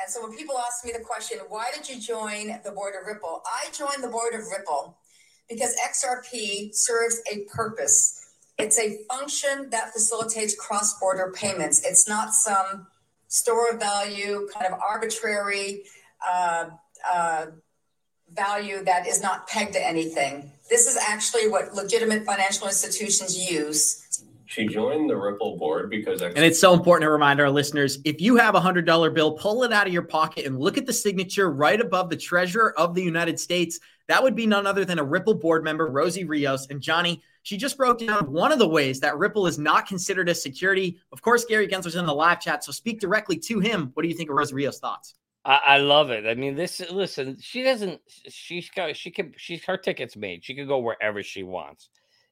And 0.00 0.10
so 0.10 0.20
when 0.20 0.36
people 0.36 0.58
ask 0.58 0.84
me 0.84 0.90
the 0.90 1.04
question, 1.04 1.38
why 1.48 1.70
did 1.72 1.88
you 1.88 2.00
join 2.00 2.58
the 2.64 2.72
board 2.72 2.94
of 3.00 3.06
Ripple? 3.06 3.42
I 3.46 3.70
joined 3.70 4.02
the 4.02 4.08
board 4.08 4.34
of 4.34 4.40
Ripple 4.50 4.98
because 5.48 5.76
XRP 5.88 6.74
serves 6.74 7.22
a 7.32 7.44
purpose. 7.54 8.34
It's 8.58 8.80
a 8.80 8.98
function 9.08 9.70
that 9.70 9.92
facilitates 9.92 10.56
cross 10.56 10.98
border 10.98 11.32
payments. 11.36 11.86
It's 11.86 12.08
not 12.08 12.34
some 12.34 12.88
store 13.30 13.70
of 13.70 13.80
value, 13.80 14.48
kind 14.52 14.66
of 14.66 14.78
arbitrary 14.80 15.84
uh, 16.28 16.66
uh, 17.10 17.46
value 18.34 18.84
that 18.84 19.06
is 19.06 19.22
not 19.22 19.48
pegged 19.48 19.72
to 19.72 19.86
anything. 19.86 20.52
This 20.68 20.86
is 20.86 20.96
actually 20.96 21.48
what 21.48 21.74
legitimate 21.74 22.24
financial 22.24 22.66
institutions 22.66 23.50
use. 23.50 24.26
She 24.50 24.66
joined 24.66 25.08
the 25.08 25.16
Ripple 25.16 25.56
board 25.56 25.90
because. 25.90 26.22
and 26.22 26.36
it's 26.38 26.58
so 26.58 26.74
important 26.74 27.04
to 27.04 27.10
remind 27.12 27.40
our 27.40 27.48
listeners 27.48 28.00
if 28.04 28.20
you 28.20 28.34
have 28.34 28.56
a 28.56 28.60
$100 28.60 29.14
bill, 29.14 29.32
pull 29.34 29.62
it 29.62 29.72
out 29.72 29.86
of 29.86 29.92
your 29.92 30.02
pocket 30.02 30.44
and 30.44 30.58
look 30.58 30.76
at 30.76 30.86
the 30.86 30.92
signature 30.92 31.52
right 31.52 31.80
above 31.80 32.10
the 32.10 32.16
Treasurer 32.16 32.76
of 32.76 32.96
the 32.96 33.02
United 33.02 33.38
States. 33.38 33.78
That 34.08 34.20
would 34.20 34.34
be 34.34 34.48
none 34.48 34.66
other 34.66 34.84
than 34.84 34.98
a 34.98 35.04
Ripple 35.04 35.34
board 35.34 35.62
member, 35.62 35.86
Rosie 35.86 36.24
Rios. 36.24 36.66
And 36.66 36.80
Johnny, 36.80 37.22
she 37.42 37.56
just 37.56 37.76
broke 37.76 38.00
down 38.00 38.32
one 38.32 38.50
of 38.50 38.58
the 38.58 38.66
ways 38.66 38.98
that 38.98 39.16
Ripple 39.16 39.46
is 39.46 39.56
not 39.56 39.86
considered 39.86 40.28
a 40.28 40.34
security. 40.34 40.98
Of 41.12 41.22
course, 41.22 41.44
Gary 41.44 41.68
Gensler's 41.68 41.94
in 41.94 42.04
the 42.04 42.12
live 42.12 42.40
chat, 42.40 42.64
so 42.64 42.72
speak 42.72 42.98
directly 42.98 43.38
to 43.38 43.60
him. 43.60 43.92
What 43.94 44.02
do 44.02 44.08
you 44.08 44.16
think 44.16 44.30
of 44.30 44.36
Rosie 44.36 44.56
Rios' 44.56 44.80
thoughts? 44.80 45.14
I, 45.44 45.60
I, 45.64 45.76
love 45.78 46.10
it. 46.10 46.26
I 46.26 46.34
mean, 46.34 46.56
this. 46.56 46.82
Listen, 46.90 47.38
she 47.40 47.62
doesn't. 47.62 48.00
She's 48.28 48.68
got. 48.68 48.96
She 48.96 49.12
can. 49.12 49.32
She's 49.36 49.64
her 49.64 49.76
tickets 49.76 50.16
made. 50.16 50.44
She 50.44 50.56
can 50.56 50.66
go 50.66 50.80
wherever 50.80 51.22
she 51.22 51.44
wants. 51.44 51.88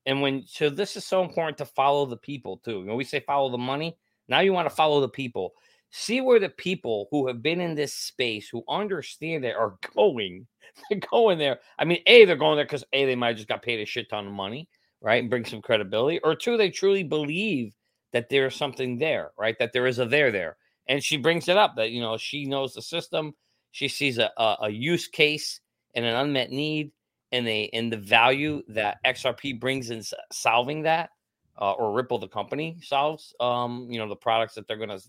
And 0.08 0.20
when 0.20 0.44
so, 0.46 0.68
this 0.68 0.96
is 0.96 1.04
so 1.04 1.22
important 1.22 1.56
to 1.58 1.66
follow 1.66 2.04
the 2.04 2.16
people 2.16 2.56
too. 2.58 2.84
When 2.84 2.96
we 2.96 3.04
say 3.04 3.20
follow 3.20 3.50
the 3.50 3.58
money, 3.58 3.96
now 4.26 4.40
you 4.40 4.52
want 4.52 4.68
to 4.68 4.74
follow 4.74 5.00
the 5.00 5.08
people. 5.08 5.52
See 5.90 6.20
where 6.20 6.40
the 6.40 6.48
people 6.50 7.06
who 7.10 7.28
have 7.28 7.42
been 7.42 7.60
in 7.60 7.76
this 7.76 7.94
space, 7.94 8.48
who 8.48 8.64
understand 8.68 9.44
it, 9.44 9.54
are 9.54 9.76
going. 9.94 10.46
They're 10.90 11.00
going 11.10 11.38
there. 11.38 11.60
I 11.78 11.84
mean, 11.84 12.00
a 12.06 12.24
they're 12.24 12.36
going 12.36 12.56
there 12.56 12.64
because 12.66 12.84
a 12.92 13.06
they 13.06 13.16
might 13.16 13.28
have 13.28 13.36
just 13.36 13.48
got 13.48 13.62
paid 13.62 13.80
a 13.80 13.86
shit 13.86 14.10
ton 14.10 14.26
of 14.26 14.32
money 14.32 14.68
right? 15.00 15.20
And 15.22 15.30
bring 15.30 15.44
some 15.44 15.62
credibility. 15.62 16.20
Or 16.20 16.34
two, 16.34 16.56
they 16.56 16.70
truly 16.70 17.02
believe 17.02 17.72
that 18.12 18.28
there's 18.28 18.56
something 18.56 18.98
there, 18.98 19.32
right? 19.38 19.56
That 19.58 19.72
there 19.72 19.86
is 19.86 19.98
a 19.98 20.06
there 20.06 20.30
there. 20.30 20.56
And 20.88 21.02
she 21.02 21.16
brings 21.16 21.48
it 21.48 21.56
up 21.56 21.76
that, 21.76 21.90
you 21.90 22.00
know, 22.00 22.16
she 22.16 22.46
knows 22.46 22.74
the 22.74 22.82
system. 22.82 23.34
She 23.72 23.88
sees 23.88 24.18
a, 24.18 24.30
a, 24.36 24.56
a 24.62 24.70
use 24.70 25.06
case 25.06 25.60
and 25.94 26.04
an 26.04 26.14
unmet 26.14 26.50
need 26.50 26.90
and 27.32 27.46
they 27.46 27.70
and 27.72 27.92
the 27.92 27.98
value 27.98 28.62
that 28.68 28.98
XRP 29.04 29.58
brings 29.60 29.90
in 29.90 30.02
solving 30.32 30.82
that, 30.82 31.10
uh, 31.60 31.72
or 31.72 31.92
Ripple 31.92 32.18
the 32.18 32.28
company 32.28 32.78
solves, 32.82 33.34
um, 33.40 33.86
you 33.90 33.98
know, 33.98 34.08
the 34.08 34.16
products 34.16 34.54
that 34.54 34.66
they're 34.66 34.76
going 34.76 34.88
to 34.88 35.02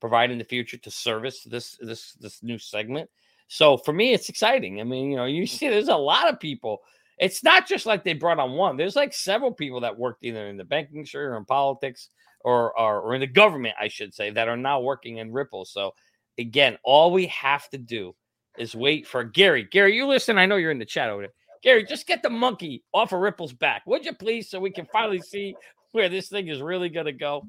provide 0.00 0.30
in 0.30 0.38
the 0.38 0.44
future 0.44 0.76
to 0.78 0.90
service 0.90 1.42
this 1.44 1.76
this 1.80 2.14
this 2.14 2.42
new 2.42 2.58
segment. 2.58 3.10
So 3.48 3.76
for 3.76 3.92
me, 3.92 4.12
it's 4.12 4.28
exciting. 4.28 4.80
I 4.80 4.84
mean, 4.84 5.10
you 5.10 5.16
know, 5.16 5.24
you 5.24 5.46
see, 5.46 5.68
there's 5.68 5.88
a 5.88 5.96
lot 5.96 6.28
of 6.28 6.40
people 6.40 6.82
it's 7.18 7.42
not 7.42 7.66
just 7.66 7.86
like 7.86 8.04
they 8.04 8.12
brought 8.12 8.38
on 8.38 8.52
one. 8.52 8.76
There's 8.76 8.96
like 8.96 9.12
several 9.12 9.52
people 9.52 9.80
that 9.80 9.98
worked 9.98 10.24
either 10.24 10.46
in 10.46 10.56
the 10.56 10.64
banking 10.64 10.96
industry 10.96 11.24
or 11.24 11.36
in 11.36 11.44
politics 11.44 12.08
or, 12.40 12.78
or, 12.78 13.00
or 13.00 13.14
in 13.14 13.20
the 13.20 13.26
government, 13.26 13.74
I 13.80 13.88
should 13.88 14.14
say, 14.14 14.30
that 14.30 14.48
are 14.48 14.56
now 14.56 14.80
working 14.80 15.18
in 15.18 15.32
Ripple. 15.32 15.64
So 15.64 15.94
again, 16.38 16.78
all 16.84 17.10
we 17.12 17.26
have 17.26 17.68
to 17.70 17.78
do 17.78 18.14
is 18.56 18.74
wait 18.74 19.06
for 19.06 19.24
Gary. 19.24 19.66
Gary, 19.70 19.96
you 19.96 20.06
listen. 20.06 20.38
I 20.38 20.46
know 20.46 20.56
you're 20.56 20.70
in 20.70 20.78
the 20.78 20.84
chat 20.84 21.10
over 21.10 21.22
there. 21.22 21.32
Gary, 21.62 21.84
just 21.84 22.06
get 22.06 22.22
the 22.22 22.30
monkey 22.30 22.82
off 22.92 23.12
of 23.12 23.20
Ripple's 23.20 23.52
back, 23.52 23.82
would 23.86 24.04
you 24.04 24.14
please, 24.14 24.48
so 24.48 24.60
we 24.60 24.70
can 24.70 24.86
finally 24.86 25.20
see 25.20 25.54
where 25.92 26.08
this 26.08 26.28
thing 26.28 26.48
is 26.48 26.60
really 26.60 26.88
going 26.88 27.06
to 27.06 27.12
go. 27.12 27.46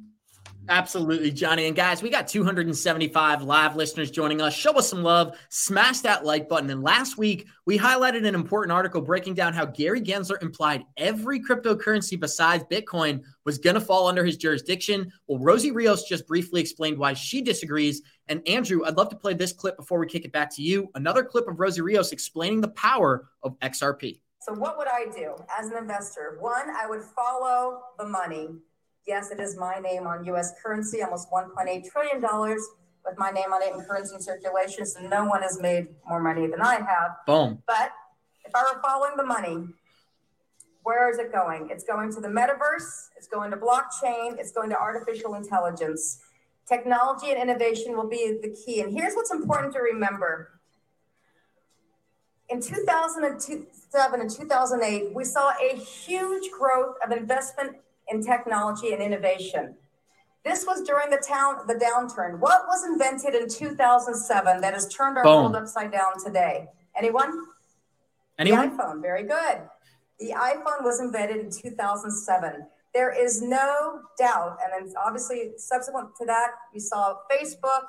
Absolutely, 0.67 1.31
Johnny. 1.31 1.65
And 1.65 1.75
guys, 1.75 2.03
we 2.03 2.11
got 2.11 2.27
275 2.27 3.41
live 3.41 3.75
listeners 3.75 4.11
joining 4.11 4.39
us. 4.39 4.53
Show 4.53 4.77
us 4.77 4.87
some 4.87 5.01
love. 5.01 5.35
Smash 5.49 6.01
that 6.01 6.25
like 6.25 6.47
button. 6.47 6.69
And 6.69 6.83
last 6.83 7.17
week, 7.17 7.47
we 7.65 7.79
highlighted 7.79 8.27
an 8.27 8.35
important 8.35 8.71
article 8.71 9.01
breaking 9.01 9.33
down 9.33 9.53
how 9.53 9.65
Gary 9.65 9.99
Gensler 9.99 10.41
implied 10.43 10.83
every 10.95 11.39
cryptocurrency 11.39 12.19
besides 12.19 12.63
Bitcoin 12.69 13.23
was 13.45 13.57
going 13.57 13.73
to 13.73 13.81
fall 13.81 14.07
under 14.07 14.23
his 14.23 14.37
jurisdiction. 14.37 15.11
Well, 15.27 15.39
Rosie 15.39 15.71
Rios 15.71 16.07
just 16.07 16.27
briefly 16.27 16.61
explained 16.61 16.99
why 16.99 17.13
she 17.13 17.41
disagrees. 17.41 18.03
And 18.29 18.47
Andrew, 18.47 18.85
I'd 18.85 18.95
love 18.95 19.09
to 19.09 19.15
play 19.15 19.33
this 19.33 19.51
clip 19.51 19.75
before 19.75 19.99
we 19.99 20.07
kick 20.07 20.23
it 20.23 20.31
back 20.31 20.55
to 20.55 20.61
you. 20.61 20.89
Another 20.95 21.23
clip 21.23 21.47
of 21.47 21.59
Rosie 21.59 21.81
Rios 21.81 22.11
explaining 22.11 22.61
the 22.61 22.69
power 22.69 23.29
of 23.43 23.59
XRP. 23.59 24.21
So, 24.41 24.53
what 24.53 24.77
would 24.77 24.87
I 24.87 25.05
do 25.13 25.35
as 25.59 25.67
an 25.69 25.77
investor? 25.77 26.37
One, 26.39 26.69
I 26.69 26.87
would 26.87 27.01
follow 27.01 27.81
the 27.97 28.05
money 28.05 28.49
Yes, 29.09 29.31
it 29.31 29.39
is 29.39 29.57
my 29.57 29.79
name 29.79 30.05
on 30.05 30.23
US 30.25 30.53
currency, 30.63 31.01
almost 31.01 31.31
$1.8 31.31 31.91
trillion 31.91 32.21
with 32.21 33.17
my 33.17 33.31
name 33.31 33.51
on 33.51 33.63
it 33.63 33.73
in 33.73 33.83
currency 33.83 34.13
in 34.13 34.21
circulation. 34.21 34.85
So 34.85 35.01
no 35.01 35.25
one 35.25 35.41
has 35.41 35.59
made 35.59 35.87
more 36.07 36.21
money 36.21 36.45
than 36.45 36.61
I 36.61 36.75
have. 36.75 37.15
Boom. 37.25 37.63
But 37.65 37.91
if 38.45 38.53
I 38.53 38.61
were 38.71 38.79
following 38.83 39.17
the 39.17 39.25
money, 39.25 39.65
where 40.83 41.09
is 41.09 41.17
it 41.17 41.33
going? 41.33 41.69
It's 41.71 41.83
going 41.83 42.13
to 42.13 42.21
the 42.21 42.27
metaverse, 42.27 43.07
it's 43.17 43.27
going 43.27 43.49
to 43.49 43.57
blockchain, 43.57 44.37
it's 44.37 44.51
going 44.51 44.69
to 44.69 44.77
artificial 44.77 45.33
intelligence. 45.33 46.19
Technology 46.69 47.31
and 47.31 47.41
innovation 47.41 47.97
will 47.97 48.07
be 48.07 48.37
the 48.41 48.49
key. 48.49 48.81
And 48.81 48.93
here's 48.93 49.15
what's 49.15 49.31
important 49.31 49.73
to 49.73 49.79
remember. 49.79 50.59
In 52.49 52.61
2007 52.61 54.21
and 54.21 54.29
2008, 54.29 55.15
we 55.15 55.23
saw 55.23 55.51
a 55.59 55.75
huge 55.75 56.51
growth 56.51 56.95
of 57.03 57.11
investment 57.11 57.77
in 58.09 58.23
technology 58.23 58.93
and 58.93 59.01
innovation. 59.01 59.75
This 60.45 60.65
was 60.65 60.83
during 60.83 61.09
the 61.09 61.23
town 61.27 61.65
the 61.67 61.73
downturn. 61.73 62.39
What 62.39 62.61
was 62.67 62.85
invented 62.85 63.33
in 63.33 63.49
2007 63.49 64.61
that 64.61 64.73
has 64.73 64.87
turned 64.93 65.17
our 65.17 65.23
Boom. 65.23 65.43
world 65.43 65.55
upside 65.55 65.91
down 65.91 66.23
today? 66.23 66.67
Anyone? 66.95 67.45
Anyone? 68.37 68.69
The 68.69 68.83
iPhone. 68.83 69.01
Very 69.01 69.23
good. 69.23 69.61
The 70.19 70.31
iPhone 70.31 70.83
was 70.83 70.99
invented 70.99 71.37
in 71.37 71.51
2007. 71.51 72.67
There 72.93 73.11
is 73.11 73.41
no 73.41 74.01
doubt, 74.17 74.57
and 74.63 74.87
then 74.87 74.93
obviously 74.97 75.51
subsequent 75.57 76.15
to 76.17 76.25
that, 76.25 76.47
you 76.73 76.79
saw 76.79 77.17
Facebook, 77.31 77.83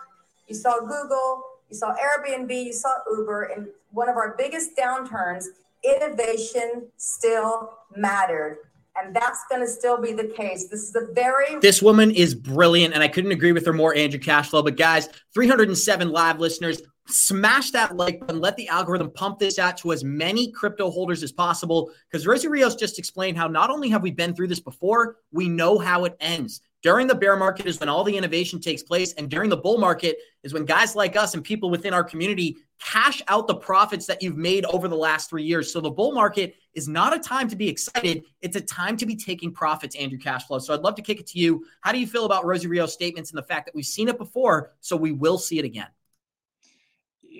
you 0.46 0.54
saw 0.54 0.80
Google, 0.80 1.42
you 1.70 1.76
saw 1.76 1.94
Airbnb, 1.94 2.64
you 2.64 2.72
saw 2.72 2.92
Uber. 3.10 3.44
In 3.56 3.68
one 3.92 4.08
of 4.08 4.16
our 4.16 4.34
biggest 4.36 4.76
downturns, 4.76 5.46
innovation 5.82 6.88
still 6.96 7.72
mattered 7.96 8.58
and 8.96 9.14
that's 9.14 9.44
going 9.48 9.60
to 9.60 9.66
still 9.66 10.00
be 10.00 10.12
the 10.12 10.24
case. 10.24 10.68
This 10.68 10.88
is 10.88 10.96
a 10.96 11.12
very. 11.12 11.58
This 11.60 11.82
woman 11.82 12.10
is 12.10 12.34
brilliant, 12.34 12.94
and 12.94 13.02
I 13.02 13.08
couldn't 13.08 13.32
agree 13.32 13.52
with 13.52 13.64
her 13.66 13.72
more, 13.72 13.94
Andrew 13.94 14.20
Cashflow. 14.20 14.64
But 14.64 14.76
guys, 14.76 15.08
307 15.34 16.10
live 16.10 16.40
listeners. 16.40 16.82
Smash 17.06 17.70
that 17.72 17.96
like 17.96 18.20
button. 18.20 18.40
Let 18.40 18.56
the 18.56 18.68
algorithm 18.68 19.10
pump 19.10 19.38
this 19.38 19.58
out 19.58 19.76
to 19.78 19.92
as 19.92 20.04
many 20.04 20.52
crypto 20.52 20.90
holders 20.90 21.22
as 21.22 21.32
possible. 21.32 21.90
Because 22.10 22.26
Rosie 22.26 22.48
Rios 22.48 22.76
just 22.76 22.98
explained 22.98 23.36
how 23.36 23.48
not 23.48 23.70
only 23.70 23.88
have 23.88 24.02
we 24.02 24.10
been 24.10 24.34
through 24.34 24.48
this 24.48 24.60
before, 24.60 25.16
we 25.32 25.48
know 25.48 25.78
how 25.78 26.04
it 26.04 26.16
ends. 26.20 26.60
During 26.82 27.06
the 27.06 27.14
bear 27.14 27.36
market 27.36 27.66
is 27.66 27.78
when 27.78 27.90
all 27.90 28.04
the 28.04 28.16
innovation 28.16 28.60
takes 28.60 28.82
place. 28.82 29.12
And 29.14 29.28
during 29.28 29.50
the 29.50 29.56
bull 29.56 29.78
market 29.78 30.16
is 30.42 30.54
when 30.54 30.64
guys 30.64 30.96
like 30.96 31.16
us 31.16 31.34
and 31.34 31.44
people 31.44 31.68
within 31.68 31.92
our 31.92 32.04
community 32.04 32.56
cash 32.78 33.20
out 33.28 33.46
the 33.46 33.54
profits 33.54 34.06
that 34.06 34.22
you've 34.22 34.38
made 34.38 34.64
over 34.64 34.88
the 34.88 34.96
last 34.96 35.28
three 35.28 35.42
years. 35.42 35.70
So 35.70 35.80
the 35.80 35.90
bull 35.90 36.12
market 36.12 36.54
is 36.72 36.88
not 36.88 37.14
a 37.14 37.18
time 37.18 37.48
to 37.48 37.56
be 37.56 37.68
excited. 37.68 38.24
It's 38.40 38.56
a 38.56 38.60
time 38.60 38.96
to 38.96 39.04
be 39.04 39.14
taking 39.16 39.52
profits, 39.52 39.94
Andrew 39.96 40.18
Cashflow. 40.18 40.62
So 40.62 40.72
I'd 40.72 40.80
love 40.80 40.94
to 40.94 41.02
kick 41.02 41.20
it 41.20 41.26
to 41.28 41.38
you. 41.38 41.66
How 41.82 41.92
do 41.92 41.98
you 41.98 42.06
feel 42.06 42.24
about 42.24 42.46
Rosie 42.46 42.68
Rio's 42.68 42.94
statements 42.94 43.30
and 43.30 43.36
the 43.36 43.42
fact 43.42 43.66
that 43.66 43.74
we've 43.74 43.84
seen 43.84 44.08
it 44.08 44.16
before, 44.16 44.72
so 44.80 44.96
we 44.96 45.12
will 45.12 45.36
see 45.36 45.58
it 45.58 45.66
again? 45.66 45.88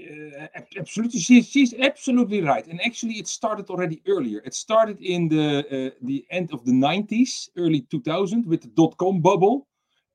Uh, 0.08 0.46
absolutely, 0.76 1.20
she's, 1.20 1.48
she's 1.48 1.74
absolutely 1.74 2.42
right. 2.42 2.66
And 2.66 2.80
actually, 2.84 3.14
it 3.14 3.28
started 3.28 3.68
already 3.70 4.02
earlier. 4.06 4.40
It 4.44 4.54
started 4.54 5.00
in 5.00 5.28
the 5.28 5.88
uh, 5.88 5.90
the 6.02 6.26
end 6.30 6.52
of 6.52 6.64
the 6.64 6.72
90s, 6.72 7.48
early 7.56 7.82
2000 7.90 8.46
with 8.46 8.62
the 8.62 8.68
dot 8.68 8.96
com 8.96 9.20
bubble. 9.20 9.66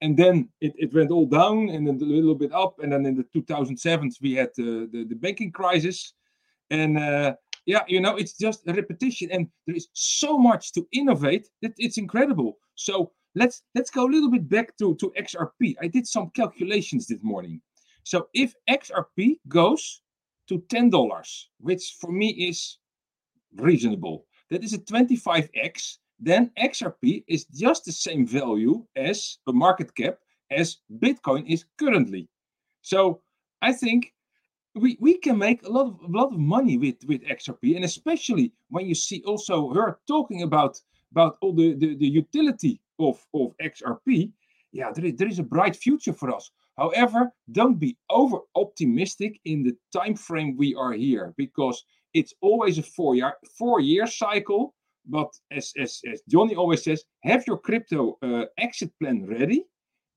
And 0.01 0.17
then 0.17 0.49
it, 0.61 0.73
it 0.77 0.93
went 0.93 1.09
all 1.11 1.25
down 1.25 1.69
and 1.69 1.87
then 1.87 1.95
a 2.01 2.05
little 2.05 2.35
bit 2.35 2.51
up. 2.53 2.79
And 2.79 2.91
then 2.91 3.05
in 3.05 3.15
the 3.15 3.23
2007s 3.35 4.21
we 4.21 4.33
had 4.33 4.49
the, 4.55 4.89
the, 4.91 5.05
the 5.05 5.15
banking 5.15 5.51
crisis. 5.51 6.13
And 6.69 6.97
uh, 6.97 7.35
yeah 7.65 7.83
you 7.87 8.01
know 8.01 8.15
it's 8.17 8.37
just 8.37 8.67
a 8.67 8.73
repetition. 8.73 9.29
And 9.31 9.47
there 9.65 9.75
is 9.75 9.87
so 9.93 10.37
much 10.37 10.73
to 10.73 10.85
innovate 10.91 11.47
that 11.61 11.73
it's 11.77 11.97
incredible. 11.97 12.57
So 12.75 13.11
let's 13.35 13.63
let's 13.75 13.89
go 13.89 14.05
a 14.05 14.11
little 14.11 14.31
bit 14.31 14.49
back 14.49 14.75
to 14.77 14.95
to 14.95 15.13
xrp 15.19 15.75
i 15.81 15.87
did 15.87 16.07
some 16.07 16.29
calculations 16.31 17.05
this 17.07 17.19
morning 17.21 17.61
so 18.05 18.29
if 18.33 18.53
xrp 18.69 19.37
goes 19.49 20.01
to 20.47 20.59
$10 20.59 21.43
which 21.59 21.97
for 21.99 22.11
me 22.11 22.29
is 22.29 22.77
reasonable 23.57 24.25
that 24.49 24.63
is 24.63 24.73
a 24.73 24.79
25x 24.79 25.97
then 26.19 26.51
XRP 26.57 27.23
is 27.27 27.45
just 27.45 27.85
the 27.85 27.91
same 27.91 28.25
value 28.25 28.85
as 28.95 29.37
a 29.47 29.53
market 29.53 29.93
cap 29.95 30.17
as 30.51 30.77
Bitcoin 30.99 31.45
is 31.47 31.65
currently. 31.77 32.29
So 32.81 33.21
I 33.61 33.73
think 33.73 34.13
we, 34.75 34.97
we 34.99 35.17
can 35.17 35.37
make 35.37 35.63
a 35.63 35.69
lot 35.69 35.87
of 35.87 35.99
a 36.01 36.07
lot 36.07 36.33
of 36.33 36.39
money 36.39 36.77
with, 36.77 37.03
with 37.05 37.23
XRP, 37.23 37.75
and 37.75 37.85
especially 37.85 38.51
when 38.69 38.85
you 38.85 38.95
see 38.95 39.23
also 39.25 39.73
her 39.73 39.99
talking 40.07 40.43
about 40.43 40.79
about 41.11 41.37
all 41.41 41.53
the, 41.53 41.73
the, 41.75 41.95
the 41.95 42.07
utility 42.07 42.81
of, 42.99 43.25
of 43.33 43.55
XRP, 43.61 44.31
yeah, 44.73 44.91
there 44.91 45.05
is, 45.05 45.15
there 45.15 45.29
is 45.29 45.39
a 45.39 45.43
bright 45.43 45.75
future 45.75 46.11
for 46.11 46.35
us. 46.35 46.51
However, 46.77 47.31
don't 47.51 47.79
be 47.79 47.97
over 48.09 48.39
optimistic 48.55 49.39
in 49.45 49.63
the 49.63 49.75
time 49.93 50.15
frame 50.15 50.57
we 50.57 50.75
are 50.75 50.93
here 50.93 51.33
because 51.38 51.83
it's 52.13 52.33
always 52.41 52.77
a 52.77 52.83
four 52.83 53.15
year 53.15 53.33
four 53.57 53.79
year 53.79 54.07
cycle 54.07 54.73
but 55.07 55.31
as, 55.51 55.71
as, 55.77 56.01
as 56.11 56.21
Johnny 56.29 56.55
always 56.55 56.83
says, 56.83 57.03
have 57.23 57.45
your 57.47 57.57
crypto 57.57 58.17
uh, 58.21 58.45
exit 58.57 58.91
plan 58.99 59.25
ready 59.27 59.65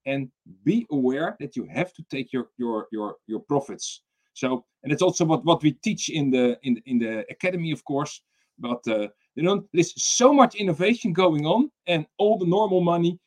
and 0.06 0.30
be 0.64 0.86
aware 0.90 1.36
that 1.40 1.56
you 1.56 1.66
have 1.70 1.92
to 1.94 2.02
take 2.10 2.32
your 2.32 2.48
your 2.56 2.86
your 2.92 3.16
your 3.26 3.40
profits. 3.40 4.02
So, 4.32 4.64
and 4.82 4.92
it's 4.92 5.02
also 5.02 5.24
what 5.24 5.44
what 5.44 5.62
we 5.62 5.72
teach 5.72 6.08
in 6.08 6.30
the 6.30 6.58
in 6.62 6.80
in 6.86 6.98
the 6.98 7.24
academy, 7.30 7.72
of 7.72 7.84
course. 7.84 8.22
But 8.58 8.80
uh, 8.88 9.08
you 9.34 9.42
know, 9.42 9.64
there's 9.72 9.92
so 10.02 10.32
much 10.32 10.54
innovation 10.54 11.12
going 11.12 11.44
on, 11.46 11.70
and 11.86 12.06
all 12.18 12.38
the 12.38 12.46
normal 12.46 12.80
money, 12.80 13.18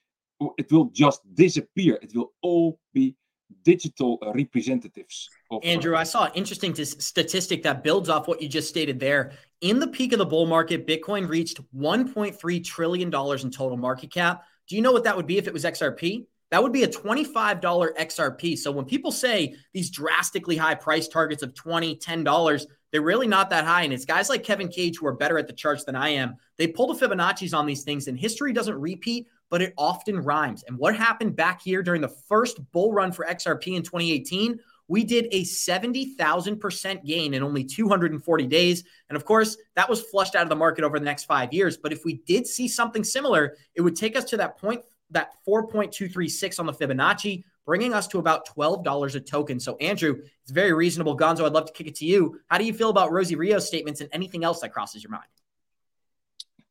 it 0.58 0.72
will 0.72 0.86
just 0.86 1.22
disappear. 1.36 2.00
It 2.02 2.16
will 2.16 2.32
all 2.42 2.80
be 2.94 3.16
digital 3.64 4.20
uh, 4.22 4.32
representatives. 4.34 5.30
Of, 5.50 5.64
Andrew, 5.64 5.96
I 5.96 6.04
saw 6.04 6.26
an 6.26 6.32
interesting 6.34 6.74
t- 6.74 6.86
statistic 6.86 7.64
that 7.64 7.84
builds 7.84 8.10
off 8.10 8.28
what 8.28 8.42
you 8.42 8.50
just 8.50 8.70
stated 8.70 9.00
there. 9.00 9.34
In 9.62 9.80
the 9.80 9.88
peak 9.88 10.14
of 10.14 10.20
the 10.20 10.26
bull 10.26 10.46
market, 10.46 10.88
Bitcoin 10.88 11.28
reached 11.28 11.60
$1.3 11.76 12.64
trillion 12.64 13.08
in 13.08 13.52
total 13.52 13.78
market 13.78 14.12
cap. 14.12 14.44
Do 14.68 14.76
you 14.76 14.82
know 14.82 14.92
what 14.92 15.04
that 15.04 15.16
would 15.16 15.28
be 15.28 15.38
if 15.38 15.48
it 15.48 15.54
was 15.54 15.64
XRP? 15.64 16.26
That 16.52 16.62
would 16.62 16.74
be 16.74 16.84
a 16.84 16.88
$25 16.88 17.62
XRP. 17.62 18.58
So 18.58 18.72
when 18.72 18.86
people 18.86 19.12
say 19.12 19.56
these 19.74 19.90
drastically 19.90 20.58
high 20.58 20.76
price 20.76 21.08
targets 21.08 21.44
of 21.44 21.54
$20, 21.54 22.04
$10, 22.04 22.66
they're 22.92 23.02
really 23.02 23.28
not 23.28 23.50
that 23.52 23.64
high. 23.64 23.84
And 23.84 23.94
it's 23.94 24.06
guys 24.06 24.30
like 24.30 24.44
Kevin 24.44 24.68
Cage 24.68 24.98
who 24.98 25.08
are 25.08 25.16
better 25.16 25.38
at 25.38 25.48
the 25.48 25.54
charts 25.54 25.86
than 25.86 25.96
I 25.96 26.10
am. 26.10 26.36
They 26.58 26.68
pull 26.68 26.94
the 26.94 27.06
Fibonacci's 27.06 27.54
on 27.54 27.66
these 27.66 27.84
things, 27.84 28.08
and 28.08 28.20
history 28.20 28.52
doesn't 28.52 28.80
repeat 28.80 29.28
but 29.52 29.62
it 29.62 29.74
often 29.78 30.18
rhymes. 30.18 30.64
And 30.68 30.78
what 30.78 30.96
happened 30.96 31.36
back 31.36 31.62
here 31.62 31.84
during 31.84 32.02
the 32.02 32.08
first 32.08 32.60
bull 32.72 32.94
run 32.94 33.12
for 33.12 33.26
XRP 33.26 33.76
in 33.76 33.84
2018? 33.84 34.58
We 34.88 35.04
did 35.04 35.28
a 35.32 35.44
70,000% 35.44 37.06
gain 37.06 37.34
in 37.34 37.44
only 37.44 37.64
240 37.64 38.48
days. 38.48 38.84
And 39.10 39.16
of 39.16 39.26
course, 39.26 39.58
that 39.76 39.90
was 39.90 40.02
flushed 40.02 40.36
out 40.36 40.44
of 40.44 40.50
the 40.50 40.56
market 40.56 40.84
over 40.84 40.98
the 40.98 41.06
next 41.06 41.26
five 41.26 41.54
years. 41.54 41.78
But 41.78 41.94
if 41.94 42.04
we 42.04 42.22
did 42.26 42.48
see 42.48 42.68
something 42.68 43.04
similar, 43.04 43.56
it 43.76 43.82
would 43.82 43.96
take 43.96 44.18
us 44.18 44.24
to 44.26 44.38
that 44.38 44.58
point, 44.58 44.82
that 45.12 45.34
4.236 45.48 46.60
on 46.60 46.66
the 46.66 46.74
Fibonacci, 46.74 47.44
bringing 47.66 47.94
us 47.94 48.08
to 48.08 48.20
about 48.20 48.48
$12 48.48 49.16
a 49.16 49.20
token. 49.20 49.60
So, 49.60 49.76
Andrew, 49.78 50.22
it's 50.44 50.52
very 50.52 50.74
reasonable. 50.74 51.18
Gonzo, 51.18 51.46
I'd 51.46 51.52
love 51.52 51.68
to 51.68 51.74
kick 51.74 51.88
it 51.88 51.96
to 51.96 52.06
you. 52.06 52.40
How 52.48 52.58
do 52.58 52.66
you 52.66 52.74
feel 52.74 52.90
about 52.90 53.12
Rosie 53.12 53.36
Rio's 53.36 53.68
statements 53.68 54.02
and 54.02 54.10
anything 54.14 54.44
else 54.44 54.62
that 54.62 54.74
crosses 54.74 55.04
your 55.04 55.12
mind? 55.12 55.28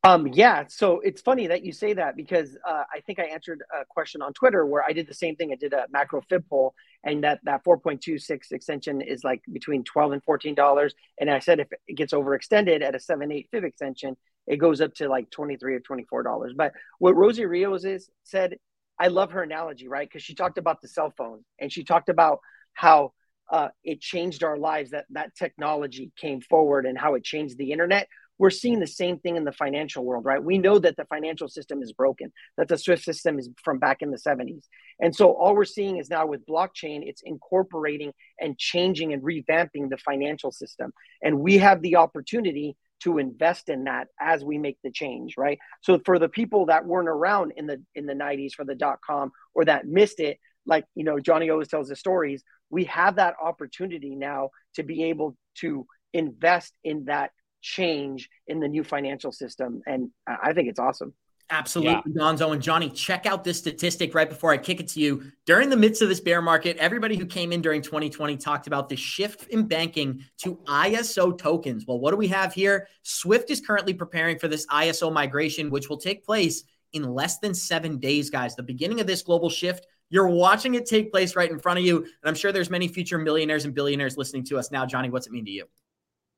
Um, 0.03 0.29
yeah, 0.29 0.65
so 0.69 1.01
it's 1.01 1.21
funny 1.21 1.49
that 1.49 1.63
you 1.63 1.73
say 1.73 1.93
that 1.93 2.17
because 2.17 2.57
uh, 2.67 2.85
I 2.91 3.01
think 3.01 3.19
I 3.19 3.25
answered 3.25 3.63
a 3.71 3.85
question 3.85 4.23
on 4.23 4.33
Twitter 4.33 4.65
where 4.65 4.83
I 4.83 4.95
did 4.95 5.07
the 5.07 5.13
same 5.15 5.37
thing. 5.37 5.53
I 5.53 5.57
did 5.57 5.75
a 5.75 5.87
macro 5.91 6.23
fib 6.23 6.49
poll, 6.49 6.75
and 7.05 7.23
that 7.23 7.41
that 7.45 7.65
4.26 7.65 8.51
extension 8.53 9.03
is 9.03 9.25
like 9.25 9.43
between 9.53 9.85
12 9.85 10.13
and 10.13 10.25
14 10.25 10.55
dollars. 10.55 10.95
And 11.21 11.31
I 11.31 11.39
said 11.39 11.61
if 11.61 11.69
it 11.87 11.97
gets 11.97 12.15
overextended 12.15 12.81
at 12.83 12.95
a 12.95 12.99
7.8 12.99 13.49
fib 13.51 13.65
extension, 13.65 14.17
it 14.47 14.57
goes 14.57 14.81
up 14.81 14.95
to 14.95 15.09
like 15.09 15.31
23 15.31 15.75
or 15.75 15.81
24 15.81 16.23
dollars. 16.23 16.55
But 16.57 16.73
what 16.99 17.15
Rosie 17.15 17.45
Rios 17.45 17.85
is 17.85 18.09
said, 18.25 18.57
I 18.99 19.09
love 19.09 19.33
her 19.33 19.43
analogy, 19.43 19.87
right? 19.87 20.09
Because 20.09 20.23
she 20.23 20.35
talked 20.35 20.57
about 20.57 20.81
the 20.81 20.89
cell 20.89 21.13
phone 21.15 21.45
and 21.59 21.71
she 21.71 21.85
talked 21.85 22.09
about 22.09 22.41
how 22.73 23.13
uh, 23.51 23.69
it 23.85 24.01
changed 24.01 24.45
our 24.45 24.57
lives 24.57 24.93
that 24.93 25.05
that 25.11 25.35
technology 25.35 26.11
came 26.17 26.41
forward 26.41 26.87
and 26.87 26.97
how 26.97 27.15
it 27.17 27.25
changed 27.25 27.59
the 27.59 27.73
internet 27.73 28.09
we're 28.41 28.49
seeing 28.49 28.81
the 28.81 28.87
same 28.87 29.19
thing 29.19 29.37
in 29.37 29.45
the 29.45 29.53
financial 29.53 30.03
world, 30.03 30.25
right? 30.25 30.43
We 30.43 30.57
know 30.57 30.79
that 30.79 30.97
the 30.97 31.05
financial 31.05 31.47
system 31.47 31.83
is 31.83 31.93
broken, 31.93 32.33
that 32.57 32.69
the 32.69 32.79
SWIFT 32.79 33.05
system 33.05 33.39
is 33.39 33.51
from 33.63 33.79
back 33.79 33.99
in 34.01 34.11
the 34.11 34.17
70s. 34.17 34.65
And 34.99 35.15
so 35.15 35.33
all 35.33 35.55
we're 35.55 35.67
seeing 35.67 35.99
is 35.99 36.09
now 36.09 36.25
with 36.25 36.47
blockchain, 36.47 37.03
it's 37.03 37.21
incorporating 37.23 38.15
and 38.41 38.57
changing 38.57 39.13
and 39.13 39.23
revamping 39.23 39.91
the 39.91 39.99
financial 39.99 40.51
system. 40.53 40.91
And 41.23 41.41
we 41.41 41.59
have 41.59 41.83
the 41.83 41.97
opportunity 41.97 42.79
to 43.01 43.19
invest 43.19 43.69
in 43.69 43.85
that 43.85 44.09
as 44.19 44.43
we 44.43 44.57
make 44.57 44.79
the 44.83 44.91
change, 44.91 45.35
right? 45.37 45.59
So 45.83 46.01
for 46.07 46.19
the 46.19 46.31
people 46.31 46.65
that 46.67 46.87
weren't 46.87 47.11
around 47.11 47.53
in 47.59 47.67
the 47.67 47.83
in 47.95 48.07
the 48.07 48.15
90s 48.15 48.55
for 48.55 48.65
the 48.65 48.75
dot 48.75 49.01
com 49.07 49.33
or 49.55 49.67
that 49.67 49.87
missed 49.87 50.19
it, 50.19 50.39
like 50.65 50.87
you 50.95 51.05
know, 51.05 51.21
Johnny 51.21 51.51
always 51.51 51.69
tells 51.69 51.89
the 51.89 51.97
stories, 51.97 52.43
we 52.71 52.85
have 52.85 53.17
that 53.17 53.35
opportunity 53.43 54.17
now 54.17 54.49
to 54.77 54.83
be 54.83 55.05
able 55.05 55.37
to 55.57 55.87
invest 56.15 56.73
in 56.83 57.05
that 57.05 57.33
change 57.61 58.29
in 58.47 58.61
the 58.61 58.69
new 58.69 58.85
financial 58.85 59.33
system. 59.33 59.83
And 59.87 60.11
I 60.27 60.53
think 60.53 60.69
it's 60.69 60.79
awesome. 60.79 61.15
Absolutely, 61.53 62.13
yeah. 62.15 62.23
Gonzo 62.23 62.53
and 62.53 62.63
Johnny. 62.63 62.89
Check 62.91 63.27
out 63.27 63.43
this 63.43 63.59
statistic 63.59 64.15
right 64.15 64.29
before 64.29 64.53
I 64.53 64.57
kick 64.57 64.79
it 64.79 64.87
to 64.89 65.01
you. 65.01 65.33
During 65.47 65.69
the 65.69 65.77
midst 65.77 66.01
of 66.01 66.09
this 66.09 66.21
bear 66.21 66.41
market, 66.41 66.77
everybody 66.77 67.17
who 67.17 67.27
came 67.27 67.53
in 67.53 67.61
during 67.61 67.83
2020 67.83 68.37
talked 68.37 68.69
about 68.69 68.89
the 68.89 68.95
shift 68.95 69.49
in 69.49 69.67
banking 69.67 70.23
to 70.43 70.57
ISO 70.67 71.37
tokens. 71.37 71.87
Well, 71.89 71.99
what 71.99 72.13
do 72.13 72.17
we 72.17 72.29
have 72.29 72.55
here? 72.55 72.87
Swift 73.03 73.51
is 73.51 73.61
currently 73.61 73.95
preparing 73.95 74.39
for 74.39 74.47
this 74.47 74.65
ISO 74.67 75.13
migration, 75.13 75.71
which 75.71 75.89
will 75.89 75.99
take 75.99 76.25
place 76.25 76.63
in 76.93 77.03
less 77.03 77.39
than 77.39 77.53
seven 77.53 77.99
days, 77.99 78.31
guys. 78.31 78.55
The 78.55 78.63
beginning 78.63 79.01
of 79.01 79.09
this 79.09 79.23
global 79.23 79.51
shift. 79.51 79.87
You're 80.09 80.29
watching 80.29 80.75
it 80.75 80.87
take 80.87 81.13
place 81.13 81.37
right 81.37 81.51
in 81.51 81.59
front 81.59 81.79
of 81.79 81.85
you. 81.85 81.99
And 81.99 82.09
I'm 82.25 82.35
sure 82.35 82.51
there's 82.51 82.71
many 82.71 82.89
future 82.89 83.17
millionaires 83.19 83.65
and 83.65 83.75
billionaires 83.75 84.17
listening 84.17 84.45
to 84.47 84.59
us 84.59 84.73
now. 84.73 84.85
Johnny, 84.85 85.09
what's 85.09 85.29
it 85.29 85.33
mean 85.33 85.45
to 85.45 85.51
you? 85.53 85.67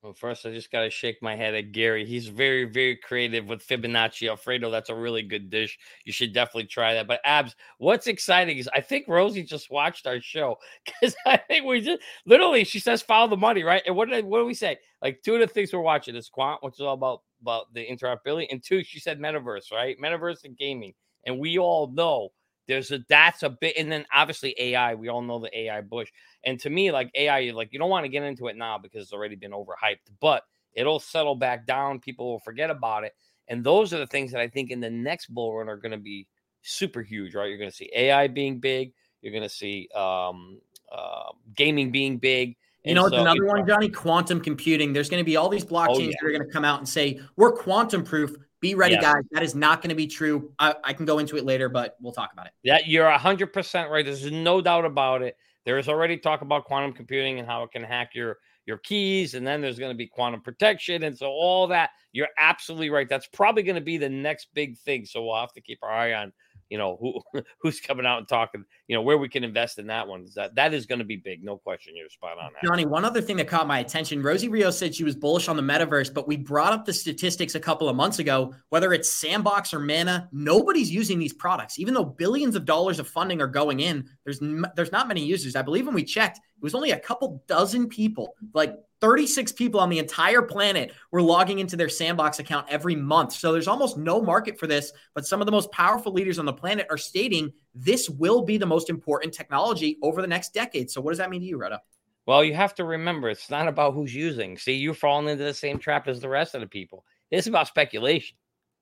Well, 0.03 0.13
first, 0.13 0.45
I 0.45 0.51
just 0.51 0.69
got 0.69 0.81
to 0.81 0.89
shake 0.89 1.21
my 1.21 1.33
head 1.33 1.55
at 1.55 1.71
Gary. 1.71 2.05
He's 2.05 2.27
very, 2.27 2.65
very 2.65 2.97
creative 2.97 3.45
with 3.45 3.65
Fibonacci 3.65 4.29
Alfredo. 4.29 4.69
That's 4.69 4.89
a 4.89 4.95
really 4.95 5.21
good 5.21 5.49
dish. 5.49 5.79
You 6.03 6.11
should 6.11 6.33
definitely 6.33 6.65
try 6.65 6.93
that. 6.93 7.07
But, 7.07 7.21
Abs, 7.23 7.55
what's 7.77 8.07
exciting 8.07 8.57
is 8.57 8.69
I 8.73 8.81
think 8.81 9.07
Rosie 9.07 9.43
just 9.43 9.71
watched 9.71 10.05
our 10.05 10.19
show 10.19 10.57
because 10.85 11.15
I 11.25 11.37
think 11.37 11.65
we 11.65 11.79
just 11.79 12.01
literally, 12.25 12.65
she 12.65 12.79
says, 12.79 13.01
follow 13.01 13.29
the 13.29 13.37
money, 13.37 13.63
right? 13.63 13.81
And 13.85 13.95
what 13.95 14.09
did, 14.09 14.17
I, 14.17 14.27
what 14.27 14.39
do 14.39 14.45
we 14.45 14.53
say? 14.53 14.77
Like, 15.01 15.21
two 15.23 15.35
of 15.35 15.39
the 15.39 15.47
things 15.47 15.71
we're 15.71 15.79
watching 15.79 16.17
is 16.17 16.27
Quant, 16.27 16.61
which 16.61 16.73
is 16.73 16.81
all 16.81 16.95
about, 16.95 17.21
about 17.41 17.73
the 17.73 17.87
interoperability. 17.87 18.47
And 18.51 18.61
two, 18.61 18.83
she 18.83 18.99
said 18.99 19.21
metaverse, 19.21 19.71
right? 19.71 19.95
Metaverse 20.03 20.43
and 20.43 20.57
gaming. 20.57 20.93
And 21.25 21.39
we 21.39 21.57
all 21.59 21.87
know 21.87 22.33
there's 22.67 22.91
a 22.91 22.99
that's 23.09 23.43
a 23.43 23.49
bit, 23.49 23.75
and 23.77 23.91
then 23.91 24.05
obviously 24.13 24.55
AI. 24.57 24.95
We 24.95 25.09
all 25.09 25.21
know 25.21 25.39
the 25.39 25.57
AI 25.57 25.81
bush, 25.81 26.09
and 26.43 26.59
to 26.61 26.69
me, 26.69 26.91
like 26.91 27.11
AI, 27.15 27.51
like 27.51 27.73
you 27.73 27.79
don't 27.79 27.89
want 27.89 28.05
to 28.05 28.09
get 28.09 28.23
into 28.23 28.47
it 28.47 28.55
now 28.55 28.77
because 28.77 29.03
it's 29.03 29.13
already 29.13 29.35
been 29.35 29.51
overhyped, 29.51 30.11
but 30.21 30.43
it'll 30.73 30.99
settle 30.99 31.35
back 31.35 31.65
down. 31.65 31.99
People 31.99 32.31
will 32.31 32.39
forget 32.39 32.69
about 32.69 33.03
it, 33.03 33.13
and 33.47 33.63
those 33.63 33.93
are 33.93 33.99
the 33.99 34.07
things 34.07 34.31
that 34.31 34.41
I 34.41 34.47
think 34.47 34.71
in 34.71 34.79
the 34.79 34.89
next 34.89 35.27
bull 35.27 35.55
run 35.55 35.69
are 35.69 35.77
going 35.77 35.91
to 35.91 35.97
be 35.97 36.27
super 36.61 37.01
huge. 37.01 37.35
Right? 37.35 37.49
You're 37.49 37.57
going 37.57 37.69
to 37.69 37.75
see 37.75 37.91
AI 37.93 38.27
being 38.27 38.59
big. 38.59 38.93
You're 39.21 39.33
going 39.33 39.43
to 39.43 39.49
see 39.49 39.89
um, 39.95 40.59
uh, 40.91 41.31
gaming 41.55 41.91
being 41.91 42.17
big. 42.17 42.55
You 42.85 42.95
know, 42.95 43.07
so, 43.07 43.21
another 43.21 43.45
one, 43.45 43.65
Johnny? 43.65 43.87
Quantum 43.87 44.41
computing. 44.41 44.91
There's 44.91 45.09
going 45.09 45.21
to 45.21 45.25
be 45.25 45.37
all 45.37 45.47
these 45.47 45.63
blockchains 45.63 45.95
oh, 45.95 45.99
yeah. 45.99 46.11
that 46.19 46.27
are 46.27 46.31
going 46.31 46.45
to 46.45 46.51
come 46.51 46.65
out 46.65 46.79
and 46.79 46.87
say 46.87 47.19
we're 47.37 47.53
quantum 47.53 48.03
proof. 48.03 48.35
Be 48.63 48.75
ready, 48.75 48.93
yes. 48.93 49.03
guys. 49.03 49.23
That 49.31 49.43
is 49.43 49.55
not 49.55 49.81
going 49.81 49.89
to 49.89 49.95
be 49.95 50.07
true. 50.07 50.49
I, 50.57 50.73
I, 50.85 50.93
can 50.93 51.05
go 51.05 51.19
into 51.19 51.35
it 51.35 51.43
later, 51.43 51.67
but 51.67 51.97
we'll 51.99 52.13
talk 52.13 52.31
about 52.31 52.45
it. 52.45 52.53
Yeah, 52.63 52.79
you're 52.85 53.11
100% 53.11 53.89
right. 53.89 54.05
There's 54.05 54.31
no 54.31 54.61
doubt 54.61 54.85
about 54.85 55.21
it. 55.21 55.35
There 55.65 55.77
is 55.77 55.89
already 55.89 56.17
talk 56.17 56.39
about 56.39 56.63
quantum 56.63 56.93
computing 56.93 57.39
and 57.39 57.47
how 57.47 57.63
it 57.63 57.71
can 57.71 57.83
hack 57.83 58.11
your 58.15 58.37
your 58.65 58.77
keys, 58.77 59.33
and 59.33 59.45
then 59.45 59.59
there's 59.59 59.77
going 59.77 59.91
to 59.91 59.97
be 59.97 60.07
quantum 60.07 60.39
protection, 60.39 61.03
and 61.03 61.17
so 61.17 61.27
all 61.27 61.67
that. 61.67 61.89
You're 62.13 62.29
absolutely 62.37 62.89
right. 62.89 63.09
That's 63.09 63.27
probably 63.27 63.63
going 63.63 63.75
to 63.75 63.81
be 63.81 63.97
the 63.97 64.07
next 64.07 64.47
big 64.53 64.77
thing. 64.77 65.03
So 65.03 65.25
we'll 65.25 65.35
have 65.35 65.51
to 65.53 65.61
keep 65.61 65.79
our 65.83 65.91
eye 65.91 66.13
on, 66.13 66.31
you 66.73 66.79
know 66.79 66.97
who 66.99 67.41
who's 67.59 67.79
coming 67.79 68.05
out 68.05 68.17
and 68.17 68.27
talking 68.27 68.65
you 68.87 68.95
know 68.95 69.03
where 69.03 69.19
we 69.19 69.29
can 69.29 69.43
invest 69.43 69.77
in 69.77 69.85
that 69.87 70.07
one. 70.07 70.25
That 70.35 70.55
that 70.55 70.73
is 70.73 70.87
going 70.87 70.99
to 70.99 71.05
be 71.05 71.17
big 71.17 71.43
no 71.43 71.57
question 71.57 71.93
you're 71.95 72.09
spot 72.09 72.37
on 72.39 72.51
that. 72.53 72.67
johnny 72.67 72.85
one 72.85 73.05
other 73.05 73.21
thing 73.21 73.37
that 73.37 73.47
caught 73.47 73.67
my 73.67 73.79
attention 73.79 74.23
rosie 74.23 74.49
rios 74.49 74.77
said 74.77 74.95
she 74.95 75.03
was 75.03 75.15
bullish 75.15 75.47
on 75.47 75.55
the 75.55 75.61
metaverse 75.61 76.11
but 76.11 76.27
we 76.27 76.35
brought 76.35 76.73
up 76.73 76.83
the 76.83 76.93
statistics 76.93 77.53
a 77.53 77.59
couple 77.59 77.87
of 77.87 77.95
months 77.95 78.17
ago 78.17 78.53
whether 78.69 78.91
it's 78.91 79.07
sandbox 79.07 79.71
or 79.71 79.79
mana 79.79 80.27
nobody's 80.31 80.91
using 80.91 81.19
these 81.19 81.33
products. 81.33 81.77
Even 81.77 81.93
though 81.93 82.03
billions 82.03 82.55
of 82.55 82.65
dollars 82.65 82.97
of 82.99 83.07
funding 83.07 83.39
are 83.41 83.47
going 83.47 83.79
in 83.79 84.09
there's 84.23 84.39
there's 84.75 84.91
not 84.91 85.07
many 85.07 85.23
users. 85.23 85.55
I 85.55 85.61
believe 85.61 85.85
when 85.85 85.95
we 85.95 86.03
checked 86.03 86.37
it 86.37 86.63
was 86.63 86.73
only 86.73 86.91
a 86.91 86.99
couple 86.99 87.43
dozen 87.47 87.87
people 87.87 88.33
like 88.53 88.75
36 89.03 89.51
people 89.51 89.81
on 89.81 89.89
the 89.89 89.99
entire 89.99 90.41
planet 90.41 90.93
were 91.11 91.21
logging 91.21 91.59
into 91.59 91.75
their 91.75 91.89
sandbox 91.89 92.39
account 92.39 92.65
every 92.69 92.95
month. 92.95 93.33
So 93.33 93.51
there's 93.51 93.67
almost 93.67 93.97
no 93.97 94.21
market 94.21 94.57
for 94.57 94.65
this, 94.65 94.93
but 95.13 95.27
some 95.27 95.41
of 95.41 95.45
the 95.45 95.51
most 95.51 95.69
powerful 95.73 96.13
leaders 96.13 96.39
on 96.39 96.45
the 96.45 96.53
planet 96.53 96.87
are 96.89 96.97
stating 96.97 97.51
this 97.75 98.09
will 98.09 98.43
be 98.43 98.57
the 98.57 98.65
most 98.65 98.89
important 98.89 99.33
technology 99.33 99.97
over 100.01 100.21
the 100.21 100.27
next 100.27 100.53
decade. 100.53 100.89
So 100.89 101.01
what 101.01 101.11
does 101.11 101.17
that 101.17 101.29
mean 101.29 101.41
to 101.41 101.45
you, 101.45 101.57
Retta? 101.57 101.81
Well, 102.25 102.45
you 102.45 102.53
have 102.53 102.75
to 102.75 102.85
remember 102.85 103.29
it's 103.29 103.49
not 103.49 103.67
about 103.67 103.93
who's 103.93 104.15
using. 104.15 104.57
See, 104.57 104.75
you're 104.75 104.93
falling 104.93 105.27
into 105.27 105.43
the 105.43 105.53
same 105.53 105.79
trap 105.79 106.07
as 106.07 106.21
the 106.21 106.29
rest 106.29 106.55
of 106.55 106.61
the 106.61 106.67
people. 106.67 107.03
It's 107.29 107.47
about 107.47 107.67
speculation. 107.67 108.37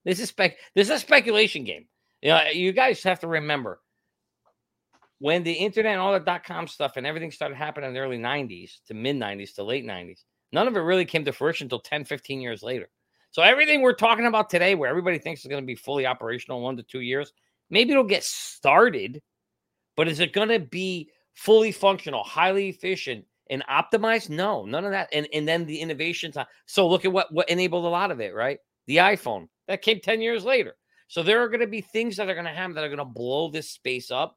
This 0.06 0.20
is 0.20 0.30
spec 0.30 0.56
this 0.76 0.90
is 0.90 0.98
a 0.98 1.00
speculation 1.00 1.64
game. 1.64 1.88
You 2.22 2.30
know, 2.30 2.44
you 2.54 2.74
guys 2.74 3.02
have 3.02 3.22
to 3.22 3.28
remember 3.28 3.82
when 5.22 5.44
the 5.44 5.54
internet 5.54 5.92
and 5.92 6.02
all 6.02 6.14
the 6.14 6.20
dot 6.20 6.44
com 6.44 6.66
stuff 6.66 6.94
and 6.98 7.06
everything 7.06 7.30
started 7.30 7.54
happening 7.54 7.88
in 7.88 7.94
the 7.94 8.00
early 8.00 8.18
90s 8.18 8.84
to 8.88 8.96
mid 8.96 9.16
90s 9.16 9.54
to 9.54 9.64
late 9.64 9.86
90s, 9.86 10.24
none 10.52 10.68
of 10.68 10.76
it 10.76 10.80
really 10.80 11.06
came 11.06 11.24
to 11.24 11.32
fruition 11.32 11.66
until 11.66 11.80
10, 11.80 12.06
15 12.06 12.42
years 12.42 12.64
later. 12.64 12.90
So 13.30 13.44
everything 13.44 13.82
we're 13.82 13.94
talking 13.94 14.26
about 14.26 14.50
today, 14.50 14.74
where 14.74 14.90
everybody 14.90 15.20
thinks 15.20 15.42
is 15.42 15.48
going 15.48 15.62
to 15.62 15.68
be 15.68 15.76
fully 15.76 16.08
operational 16.08 16.58
in 16.58 16.64
one 16.64 16.78
to 16.78 16.84
two 16.84 17.02
years, 17.02 17.34
maybe 17.70 17.92
it'll 17.92 18.04
get 18.04 18.24
started, 18.24 19.22
but 19.96 20.08
is 20.08 20.20
it 20.20 20.34
going 20.34 20.50
to 20.50 20.60
be 20.60 21.12
fully 21.36 21.72
functional, 21.72 22.24
highly 22.24 22.70
efficient, 22.70 23.24
and 23.52 23.64
optimized? 23.70 24.32
No, 24.32 24.66
none 24.66 24.86
of 24.86 24.92
that. 24.92 25.08
And 25.14 25.28
and 25.36 25.48
then 25.48 25.68
the 25.68 25.78
innovations. 25.78 26.36
So 26.66 26.90
look 26.90 27.06
at 27.06 27.12
what 27.12 27.32
what 27.32 27.48
enabled 27.48 27.86
a 27.86 27.90
lot 27.90 28.10
of 28.10 28.22
it, 28.22 28.34
right? 28.34 28.58
The 28.88 28.98
iPhone 28.98 29.50
that 29.68 29.84
came 29.84 30.00
10 30.00 30.20
years 30.20 30.44
later. 30.44 30.74
So 31.10 31.22
there 31.22 31.44
are 31.44 31.48
going 31.48 31.62
to 31.62 31.68
be 31.68 31.82
things 31.82 32.18
that 32.18 32.28
are 32.28 32.34
going 32.34 32.46
to 32.46 32.52
happen 32.52 32.74
that 32.74 32.84
are 32.84 32.90
going 32.90 32.98
to 32.98 33.06
blow 33.06 33.52
this 33.52 33.70
space 33.70 34.10
up 34.10 34.36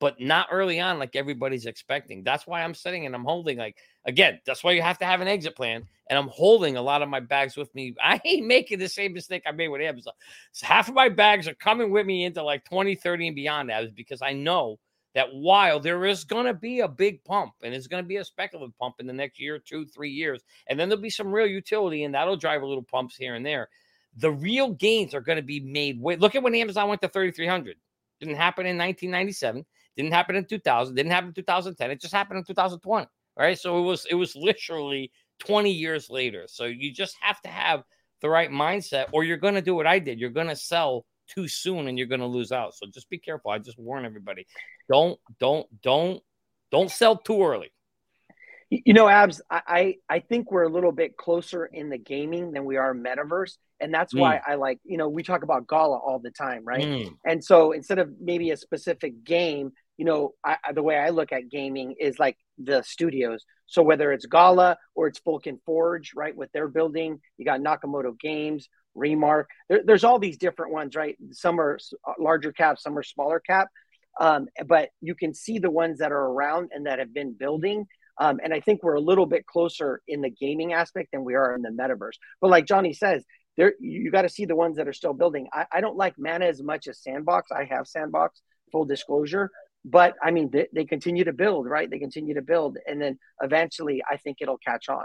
but 0.00 0.20
not 0.20 0.48
early 0.50 0.80
on 0.80 0.98
like 0.98 1.16
everybody's 1.16 1.66
expecting. 1.66 2.22
That's 2.22 2.46
why 2.46 2.62
I'm 2.62 2.74
sitting 2.74 3.06
and 3.06 3.14
I'm 3.14 3.24
holding 3.24 3.58
like 3.58 3.76
again, 4.04 4.40
that's 4.44 4.62
why 4.62 4.72
you 4.72 4.82
have 4.82 4.98
to 4.98 5.04
have 5.04 5.20
an 5.20 5.28
exit 5.28 5.56
plan. 5.56 5.86
And 6.10 6.18
I'm 6.18 6.28
holding 6.28 6.76
a 6.76 6.82
lot 6.82 7.00
of 7.00 7.08
my 7.08 7.20
bags 7.20 7.56
with 7.56 7.74
me. 7.74 7.94
I 8.02 8.20
ain't 8.24 8.46
making 8.46 8.78
the 8.78 8.88
same 8.88 9.14
mistake 9.14 9.44
I 9.46 9.52
made 9.52 9.68
with 9.68 9.80
Amazon. 9.80 10.14
So 10.52 10.66
half 10.66 10.88
of 10.88 10.94
my 10.94 11.08
bags 11.08 11.48
are 11.48 11.54
coming 11.54 11.90
with 11.90 12.06
me 12.06 12.24
into 12.24 12.42
like 12.42 12.64
2030 12.64 13.28
and 13.28 13.36
beyond 13.36 13.70
that 13.70 13.84
is 13.84 13.90
because 13.90 14.20
I 14.22 14.32
know 14.32 14.78
that 15.14 15.32
while 15.32 15.78
there 15.78 16.04
is 16.04 16.24
going 16.24 16.46
to 16.46 16.54
be 16.54 16.80
a 16.80 16.88
big 16.88 17.22
pump 17.24 17.52
and 17.62 17.72
it's 17.72 17.86
going 17.86 18.02
to 18.02 18.08
be 18.08 18.16
a 18.16 18.24
speculative 18.24 18.76
pump 18.78 18.96
in 18.98 19.06
the 19.06 19.12
next 19.12 19.40
year, 19.40 19.58
two, 19.58 19.86
three 19.86 20.10
years, 20.10 20.42
and 20.66 20.78
then 20.78 20.88
there'll 20.88 21.02
be 21.02 21.10
some 21.10 21.32
real 21.32 21.46
utility 21.46 22.02
and 22.02 22.14
that'll 22.14 22.36
drive 22.36 22.62
a 22.62 22.66
little 22.66 22.82
pumps 22.82 23.16
here 23.16 23.36
and 23.36 23.46
there. 23.46 23.68
The 24.16 24.32
real 24.32 24.70
gains 24.70 25.14
are 25.14 25.20
going 25.20 25.36
to 25.36 25.42
be 25.42 25.60
made. 25.60 26.00
Wait, 26.00 26.20
look 26.20 26.34
at 26.34 26.42
when 26.42 26.54
Amazon 26.54 26.88
went 26.88 27.00
to 27.02 27.08
3,300. 27.08 27.76
Didn't 28.20 28.36
happen 28.36 28.66
in 28.66 28.76
1997. 28.76 29.64
Didn't 29.96 30.12
happen 30.12 30.36
in 30.36 30.44
2000. 30.44 30.94
Didn't 30.94 31.12
happen 31.12 31.28
in 31.28 31.34
2010. 31.34 31.90
It 31.90 32.00
just 32.00 32.14
happened 32.14 32.38
in 32.38 32.44
2020. 32.44 33.06
Right. 33.36 33.58
So 33.58 33.78
it 33.78 33.82
was 33.82 34.06
it 34.08 34.14
was 34.14 34.36
literally 34.36 35.10
20 35.40 35.70
years 35.70 36.08
later. 36.08 36.44
So 36.46 36.64
you 36.64 36.92
just 36.92 37.16
have 37.20 37.40
to 37.42 37.48
have 37.48 37.82
the 38.20 38.28
right 38.28 38.50
mindset, 38.50 39.06
or 39.12 39.24
you're 39.24 39.36
going 39.36 39.54
to 39.54 39.62
do 39.62 39.74
what 39.74 39.86
I 39.86 39.98
did. 39.98 40.18
You're 40.20 40.30
going 40.30 40.48
to 40.48 40.56
sell 40.56 41.04
too 41.28 41.48
soon 41.48 41.88
and 41.88 41.98
you're 41.98 42.06
going 42.06 42.20
to 42.20 42.26
lose 42.26 42.52
out. 42.52 42.74
So 42.74 42.86
just 42.92 43.10
be 43.10 43.18
careful. 43.18 43.50
I 43.50 43.58
just 43.58 43.78
warn 43.78 44.04
everybody. 44.04 44.46
Don't 44.90 45.18
don't 45.40 45.66
don't 45.82 46.22
don't 46.70 46.90
sell 46.90 47.16
too 47.16 47.44
early. 47.44 47.72
You 48.70 48.94
know, 48.94 49.08
Abs, 49.08 49.40
I, 49.50 49.96
I 50.08 50.18
think 50.18 50.50
we're 50.50 50.64
a 50.64 50.68
little 50.68 50.90
bit 50.90 51.16
closer 51.16 51.66
in 51.66 51.90
the 51.90 51.98
gaming 51.98 52.50
than 52.50 52.64
we 52.64 52.76
are 52.76 52.92
metaverse. 52.94 53.56
And 53.78 53.94
that's 53.94 54.14
mm. 54.14 54.20
why 54.20 54.40
I 54.44 54.56
like, 54.56 54.80
you 54.84 54.96
know, 54.96 55.08
we 55.08 55.22
talk 55.22 55.44
about 55.44 55.68
Gala 55.68 55.98
all 55.98 56.18
the 56.18 56.30
time, 56.30 56.64
right? 56.64 56.82
Mm. 56.82 57.14
And 57.24 57.44
so 57.44 57.72
instead 57.72 57.98
of 57.98 58.10
maybe 58.20 58.50
a 58.50 58.56
specific 58.56 59.22
game, 59.22 59.72
you 59.96 60.04
know, 60.04 60.32
I, 60.44 60.56
the 60.72 60.82
way 60.82 60.96
I 60.96 61.10
look 61.10 61.32
at 61.32 61.50
gaming 61.50 61.94
is 62.00 62.18
like 62.18 62.36
the 62.58 62.82
studios. 62.82 63.44
So 63.66 63.82
whether 63.82 64.12
it's 64.12 64.26
Gala 64.26 64.76
or 64.94 65.06
it's 65.06 65.20
Vulcan 65.24 65.60
Forged, 65.64 66.12
right, 66.16 66.36
what 66.36 66.50
they're 66.52 66.68
building, 66.68 67.20
you 67.38 67.44
got 67.44 67.60
Nakamoto 67.60 68.18
Games, 68.18 68.68
Remark. 68.94 69.48
There, 69.68 69.82
there's 69.84 70.04
all 70.04 70.18
these 70.18 70.36
different 70.36 70.72
ones, 70.72 70.94
right? 70.96 71.16
Some 71.32 71.60
are 71.60 71.78
uh, 72.06 72.12
larger 72.18 72.52
cap, 72.52 72.78
some 72.78 72.98
are 72.98 73.02
smaller 73.02 73.40
cap. 73.40 73.68
Um, 74.20 74.46
but 74.66 74.90
you 75.00 75.14
can 75.14 75.34
see 75.34 75.58
the 75.58 75.70
ones 75.70 75.98
that 75.98 76.12
are 76.12 76.26
around 76.26 76.70
and 76.72 76.86
that 76.86 76.98
have 76.98 77.12
been 77.12 77.32
building. 77.32 77.86
Um, 78.18 78.38
and 78.44 78.54
I 78.54 78.60
think 78.60 78.82
we're 78.82 78.94
a 78.94 79.00
little 79.00 79.26
bit 79.26 79.44
closer 79.46 80.00
in 80.06 80.20
the 80.20 80.30
gaming 80.30 80.72
aspect 80.72 81.08
than 81.12 81.24
we 81.24 81.34
are 81.34 81.54
in 81.54 81.62
the 81.62 81.70
metaverse. 81.70 82.16
But 82.40 82.50
like 82.50 82.66
Johnny 82.66 82.92
says, 82.92 83.24
there 83.56 83.74
you 83.80 84.10
got 84.10 84.22
to 84.22 84.28
see 84.28 84.44
the 84.44 84.54
ones 84.56 84.76
that 84.76 84.86
are 84.86 84.92
still 84.92 85.14
building. 85.14 85.48
I, 85.52 85.66
I 85.72 85.80
don't 85.80 85.96
like 85.96 86.14
Mana 86.16 86.46
as 86.46 86.62
much 86.62 86.86
as 86.86 87.02
Sandbox. 87.02 87.50
I 87.50 87.64
have 87.64 87.88
Sandbox, 87.88 88.40
full 88.70 88.84
disclosure 88.84 89.50
but 89.84 90.14
I 90.22 90.30
mean, 90.30 90.50
they, 90.50 90.66
they 90.72 90.84
continue 90.84 91.24
to 91.24 91.32
build, 91.32 91.68
right? 91.68 91.90
They 91.90 91.98
continue 91.98 92.34
to 92.34 92.42
build, 92.42 92.78
and 92.86 93.00
then 93.00 93.18
eventually, 93.42 94.02
I 94.10 94.16
think 94.16 94.38
it'll 94.40 94.58
catch 94.58 94.88
on. 94.88 95.04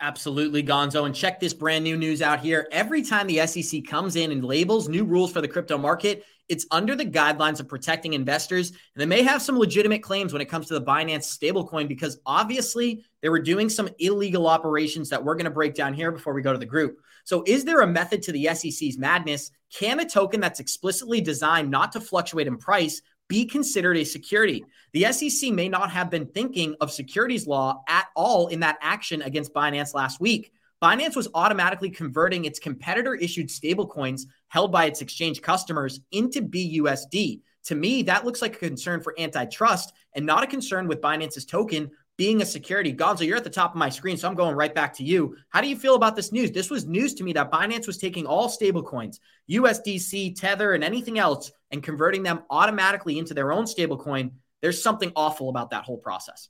Absolutely, 0.00 0.62
Gonzo. 0.62 1.06
And 1.06 1.14
check 1.14 1.38
this 1.38 1.54
brand 1.54 1.84
new 1.84 1.96
news 1.96 2.20
out 2.20 2.40
here. 2.40 2.66
Every 2.72 3.02
time 3.02 3.26
the 3.26 3.46
SEC 3.46 3.84
comes 3.86 4.16
in 4.16 4.32
and 4.32 4.44
labels 4.44 4.88
new 4.88 5.04
rules 5.04 5.32
for 5.32 5.40
the 5.40 5.48
crypto 5.48 5.78
market, 5.78 6.24
it's 6.48 6.66
under 6.70 6.94
the 6.94 7.06
guidelines 7.06 7.60
of 7.60 7.68
protecting 7.68 8.12
investors. 8.12 8.70
And 8.70 8.78
they 8.96 9.06
may 9.06 9.22
have 9.22 9.40
some 9.40 9.58
legitimate 9.58 10.02
claims 10.02 10.32
when 10.32 10.42
it 10.42 10.48
comes 10.48 10.66
to 10.66 10.74
the 10.74 10.82
Binance 10.82 11.38
stablecoin 11.38 11.88
because 11.88 12.18
obviously 12.26 13.04
they 13.22 13.28
were 13.28 13.40
doing 13.40 13.68
some 13.68 13.88
illegal 13.98 14.46
operations 14.46 15.08
that 15.10 15.24
we're 15.24 15.36
going 15.36 15.44
to 15.44 15.50
break 15.50 15.74
down 15.74 15.94
here 15.94 16.10
before 16.10 16.34
we 16.34 16.42
go 16.42 16.52
to 16.52 16.58
the 16.58 16.66
group. 16.66 16.98
So, 17.24 17.42
is 17.46 17.64
there 17.64 17.80
a 17.80 17.86
method 17.86 18.20
to 18.24 18.32
the 18.32 18.48
SEC's 18.52 18.98
madness? 18.98 19.50
Can 19.72 20.00
a 20.00 20.04
token 20.08 20.40
that's 20.40 20.60
explicitly 20.60 21.20
designed 21.20 21.70
not 21.70 21.92
to 21.92 22.00
fluctuate 22.00 22.46
in 22.46 22.58
price 22.58 23.00
be 23.34 23.44
considered 23.44 23.96
a 23.96 24.04
security. 24.04 24.64
The 24.92 25.10
SEC 25.10 25.50
may 25.50 25.68
not 25.68 25.90
have 25.90 26.08
been 26.08 26.26
thinking 26.26 26.76
of 26.80 26.92
securities 26.92 27.48
law 27.48 27.82
at 27.88 28.06
all 28.14 28.46
in 28.46 28.60
that 28.60 28.78
action 28.80 29.22
against 29.22 29.52
Binance 29.52 29.92
last 29.92 30.20
week. 30.20 30.52
Binance 30.80 31.16
was 31.16 31.26
automatically 31.34 31.90
converting 31.90 32.44
its 32.44 32.60
competitor 32.60 33.16
issued 33.16 33.48
stablecoins 33.48 34.26
held 34.46 34.70
by 34.70 34.84
its 34.84 35.00
exchange 35.00 35.42
customers 35.42 35.98
into 36.12 36.42
BUSD. 36.42 37.40
To 37.64 37.74
me, 37.74 38.04
that 38.04 38.24
looks 38.24 38.40
like 38.40 38.54
a 38.54 38.68
concern 38.68 39.00
for 39.00 39.18
antitrust 39.18 39.92
and 40.14 40.24
not 40.24 40.44
a 40.44 40.46
concern 40.46 40.86
with 40.86 41.00
Binance's 41.00 41.44
token, 41.44 41.90
being 42.16 42.42
a 42.42 42.46
security. 42.46 42.94
Gonzo, 42.94 43.26
you're 43.26 43.36
at 43.36 43.44
the 43.44 43.50
top 43.50 43.72
of 43.72 43.76
my 43.76 43.88
screen, 43.88 44.16
so 44.16 44.28
I'm 44.28 44.34
going 44.34 44.54
right 44.54 44.74
back 44.74 44.94
to 44.94 45.04
you. 45.04 45.36
How 45.50 45.60
do 45.60 45.68
you 45.68 45.76
feel 45.76 45.96
about 45.96 46.14
this 46.14 46.32
news? 46.32 46.52
This 46.52 46.70
was 46.70 46.86
news 46.86 47.14
to 47.14 47.24
me 47.24 47.32
that 47.32 47.50
Binance 47.50 47.86
was 47.86 47.98
taking 47.98 48.26
all 48.26 48.48
stablecoins, 48.48 49.18
USDC, 49.50 50.38
Tether, 50.38 50.74
and 50.74 50.84
anything 50.84 51.18
else, 51.18 51.50
and 51.70 51.82
converting 51.82 52.22
them 52.22 52.42
automatically 52.50 53.18
into 53.18 53.34
their 53.34 53.52
own 53.52 53.64
stablecoin. 53.64 54.32
There's 54.62 54.82
something 54.82 55.12
awful 55.16 55.48
about 55.48 55.70
that 55.70 55.84
whole 55.84 55.98
process. 55.98 56.48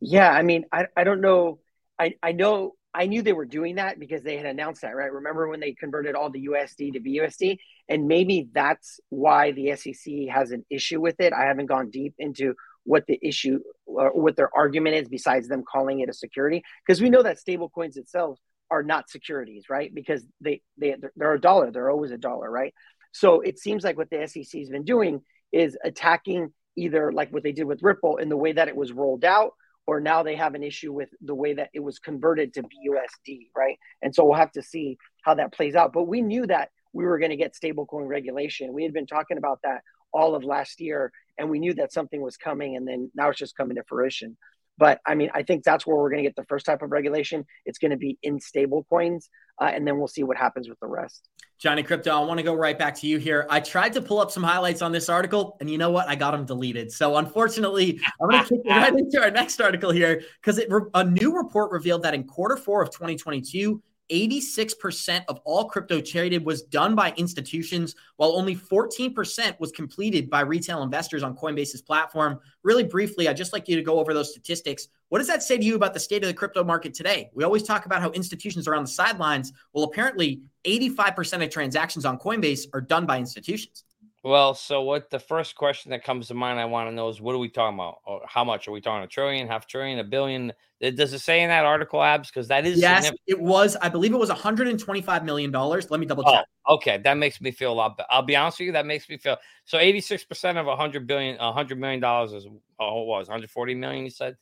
Yeah, 0.00 0.30
I 0.30 0.42
mean, 0.42 0.64
I, 0.72 0.86
I 0.96 1.04
don't 1.04 1.20
know. 1.20 1.60
I, 1.98 2.14
I 2.22 2.32
know 2.32 2.74
I 2.96 3.06
knew 3.06 3.20
they 3.20 3.34
were 3.34 3.44
doing 3.44 3.74
that 3.74 4.00
because 4.00 4.22
they 4.22 4.38
had 4.38 4.46
announced 4.46 4.80
that, 4.80 4.96
right? 4.96 5.12
Remember 5.12 5.48
when 5.48 5.60
they 5.60 5.72
converted 5.72 6.14
all 6.14 6.30
the 6.30 6.46
USD 6.46 6.94
to 6.94 7.00
BUSD? 7.00 7.58
And 7.90 8.08
maybe 8.08 8.48
that's 8.52 9.00
why 9.10 9.52
the 9.52 9.76
SEC 9.76 10.28
has 10.30 10.50
an 10.50 10.64
issue 10.70 11.00
with 11.00 11.20
it. 11.20 11.34
I 11.34 11.44
haven't 11.44 11.66
gone 11.66 11.90
deep 11.90 12.14
into 12.18 12.54
what 12.86 13.04
the 13.06 13.18
issue 13.20 13.58
or 13.84 14.10
what 14.12 14.36
their 14.36 14.50
argument 14.56 14.96
is 14.96 15.08
besides 15.08 15.48
them 15.48 15.64
calling 15.70 16.00
it 16.00 16.08
a 16.08 16.12
security 16.12 16.62
because 16.86 17.00
we 17.00 17.10
know 17.10 17.22
that 17.22 17.38
stable 17.38 17.68
coins 17.68 17.96
itself 17.96 18.38
are 18.70 18.82
not 18.82 19.10
securities 19.10 19.64
right? 19.68 19.94
Because 19.94 20.24
they 20.40 20.62
they 20.78 20.96
they're 21.16 21.34
a 21.34 21.40
dollar 21.40 21.70
they're 21.70 21.90
always 21.90 22.12
a 22.12 22.18
dollar 22.18 22.50
right? 22.50 22.72
So 23.12 23.40
it 23.40 23.58
seems 23.58 23.84
like 23.84 23.96
what 23.96 24.10
the 24.10 24.26
SEC 24.26 24.60
has 24.60 24.70
been 24.70 24.84
doing 24.84 25.20
is 25.52 25.76
attacking 25.84 26.52
either 26.76 27.12
like 27.12 27.32
what 27.32 27.42
they 27.42 27.52
did 27.52 27.64
with 27.64 27.82
Ripple 27.82 28.18
in 28.18 28.28
the 28.28 28.36
way 28.36 28.52
that 28.52 28.68
it 28.68 28.76
was 28.76 28.92
rolled 28.92 29.24
out 29.24 29.52
or 29.86 30.00
now 30.00 30.22
they 30.22 30.36
have 30.36 30.54
an 30.54 30.62
issue 30.62 30.92
with 30.92 31.08
the 31.20 31.34
way 31.34 31.54
that 31.54 31.70
it 31.72 31.80
was 31.80 31.98
converted 31.98 32.54
to 32.54 32.62
BUSD 32.62 33.48
right? 33.56 33.78
And 34.00 34.14
so 34.14 34.24
we'll 34.24 34.38
have 34.38 34.52
to 34.52 34.62
see 34.62 34.96
how 35.22 35.34
that 35.34 35.52
plays 35.52 35.74
out. 35.74 35.92
But 35.92 36.04
we 36.04 36.22
knew 36.22 36.46
that 36.46 36.70
we 36.92 37.04
were 37.04 37.18
going 37.18 37.30
to 37.30 37.36
get 37.36 37.54
stablecoin 37.54 38.06
regulation. 38.06 38.72
We 38.72 38.84
had 38.84 38.92
been 38.92 39.06
talking 39.06 39.38
about 39.38 39.60
that 39.64 39.82
all 40.12 40.34
of 40.34 40.44
last 40.44 40.80
year 40.80 41.12
and 41.38 41.50
we 41.50 41.58
knew 41.58 41.74
that 41.74 41.92
something 41.92 42.20
was 42.20 42.36
coming 42.36 42.76
and 42.76 42.86
then 42.86 43.10
now 43.14 43.28
it's 43.30 43.38
just 43.38 43.56
coming 43.56 43.76
to 43.76 43.84
fruition. 43.84 44.36
But 44.78 45.00
i 45.06 45.14
mean 45.14 45.30
i 45.34 45.42
think 45.42 45.64
that's 45.64 45.86
where 45.86 45.96
we're 45.96 46.10
going 46.10 46.22
to 46.22 46.28
get 46.28 46.36
the 46.36 46.44
first 46.44 46.66
type 46.66 46.82
of 46.82 46.92
regulation. 46.92 47.46
It's 47.64 47.78
going 47.78 47.92
to 47.92 47.96
be 47.96 48.18
in 48.22 48.40
stable 48.40 48.84
coins 48.90 49.30
uh, 49.58 49.70
and 49.72 49.86
then 49.86 49.96
we'll 49.96 50.08
see 50.08 50.22
what 50.22 50.36
happens 50.36 50.68
with 50.68 50.78
the 50.80 50.86
rest. 50.86 51.28
Johnny 51.58 51.82
Krypto 51.82 52.08
i 52.08 52.20
want 52.20 52.38
to 52.38 52.44
go 52.44 52.54
right 52.54 52.78
back 52.78 52.94
to 52.96 53.06
you 53.06 53.18
here. 53.18 53.46
I 53.48 53.60
tried 53.60 53.94
to 53.94 54.02
pull 54.02 54.20
up 54.20 54.30
some 54.30 54.42
highlights 54.42 54.82
on 54.82 54.92
this 54.92 55.08
article 55.08 55.56
and 55.60 55.70
you 55.70 55.78
know 55.78 55.90
what? 55.90 56.08
I 56.08 56.14
got 56.14 56.32
them 56.32 56.44
deleted. 56.44 56.92
So 56.92 57.16
unfortunately 57.16 58.00
i'm 58.20 58.28
going 58.28 58.44
to 58.44 58.48
kick 58.48 58.60
right 58.66 58.92
into 58.92 59.22
our 59.22 59.30
next 59.30 59.60
article 59.60 59.90
here 59.90 60.22
because 60.42 60.60
a 60.94 61.04
new 61.04 61.36
report 61.36 61.72
revealed 61.72 62.02
that 62.02 62.12
in 62.12 62.24
quarter 62.24 62.56
four 62.56 62.82
of 62.82 62.90
2022 62.90 63.82
86% 64.10 65.24
of 65.28 65.40
all 65.44 65.64
crypto 65.64 66.00
traded 66.00 66.44
was 66.44 66.62
done 66.62 66.94
by 66.94 67.12
institutions, 67.16 67.94
while 68.16 68.36
only 68.36 68.54
14% 68.54 69.58
was 69.58 69.72
completed 69.72 70.30
by 70.30 70.40
retail 70.40 70.82
investors 70.82 71.22
on 71.22 71.36
Coinbase's 71.36 71.82
platform. 71.82 72.38
Really 72.62 72.84
briefly, 72.84 73.28
I'd 73.28 73.36
just 73.36 73.52
like 73.52 73.68
you 73.68 73.76
to 73.76 73.82
go 73.82 73.98
over 73.98 74.14
those 74.14 74.30
statistics. 74.30 74.88
What 75.08 75.18
does 75.18 75.28
that 75.28 75.42
say 75.42 75.56
to 75.56 75.64
you 75.64 75.76
about 75.76 75.94
the 75.94 76.00
state 76.00 76.22
of 76.22 76.28
the 76.28 76.34
crypto 76.34 76.64
market 76.64 76.94
today? 76.94 77.30
We 77.34 77.44
always 77.44 77.62
talk 77.62 77.86
about 77.86 78.00
how 78.00 78.10
institutions 78.10 78.66
are 78.66 78.74
on 78.74 78.84
the 78.84 78.90
sidelines. 78.90 79.52
Well, 79.72 79.84
apparently, 79.84 80.42
85% 80.64 81.44
of 81.44 81.50
transactions 81.50 82.04
on 82.04 82.18
Coinbase 82.18 82.66
are 82.72 82.80
done 82.80 83.06
by 83.06 83.18
institutions. 83.18 83.84
Well, 84.26 84.54
so 84.54 84.82
what 84.82 85.08
the 85.08 85.20
first 85.20 85.54
question 85.54 85.92
that 85.92 86.02
comes 86.02 86.26
to 86.26 86.34
mind 86.34 86.58
I 86.58 86.64
want 86.64 86.90
to 86.90 86.92
know 86.92 87.08
is 87.08 87.20
what 87.20 87.36
are 87.36 87.38
we 87.38 87.48
talking 87.48 87.76
about? 87.76 87.98
Or 88.04 88.22
how 88.26 88.42
much 88.42 88.66
are 88.66 88.72
we 88.72 88.80
talking? 88.80 89.04
A 89.04 89.06
trillion, 89.06 89.46
half 89.46 89.68
trillion, 89.68 90.00
a 90.00 90.04
billion? 90.04 90.52
Does 90.80 91.12
it 91.12 91.20
say 91.20 91.42
in 91.42 91.48
that 91.48 91.64
article, 91.64 92.02
Abs? 92.02 92.28
Because 92.28 92.48
that 92.48 92.66
is 92.66 92.80
yes, 92.80 93.12
it 93.28 93.40
was. 93.40 93.76
I 93.76 93.88
believe 93.88 94.12
it 94.12 94.16
was 94.16 94.28
125 94.28 95.24
million 95.24 95.52
dollars. 95.52 95.92
Let 95.92 96.00
me 96.00 96.06
double 96.06 96.24
check. 96.24 96.44
Oh, 96.66 96.74
okay, 96.74 96.98
that 97.04 97.16
makes 97.16 97.40
me 97.40 97.52
feel 97.52 97.72
a 97.72 97.74
lot. 97.74 97.96
better. 97.96 98.08
I'll 98.10 98.22
be 98.22 98.34
honest 98.34 98.58
with 98.58 98.66
you, 98.66 98.72
that 98.72 98.84
makes 98.84 99.08
me 99.08 99.16
feel 99.16 99.36
so. 99.64 99.78
86 99.78 100.24
percent 100.24 100.58
of 100.58 100.66
100 100.66 101.06
billion, 101.06 101.38
100 101.38 101.78
million 101.78 102.00
dollars 102.00 102.32
is 102.32 102.48
oh, 102.80 102.94
what 102.94 103.06
was 103.06 103.28
140 103.28 103.76
million? 103.76 104.02
You 104.02 104.10
said. 104.10 104.36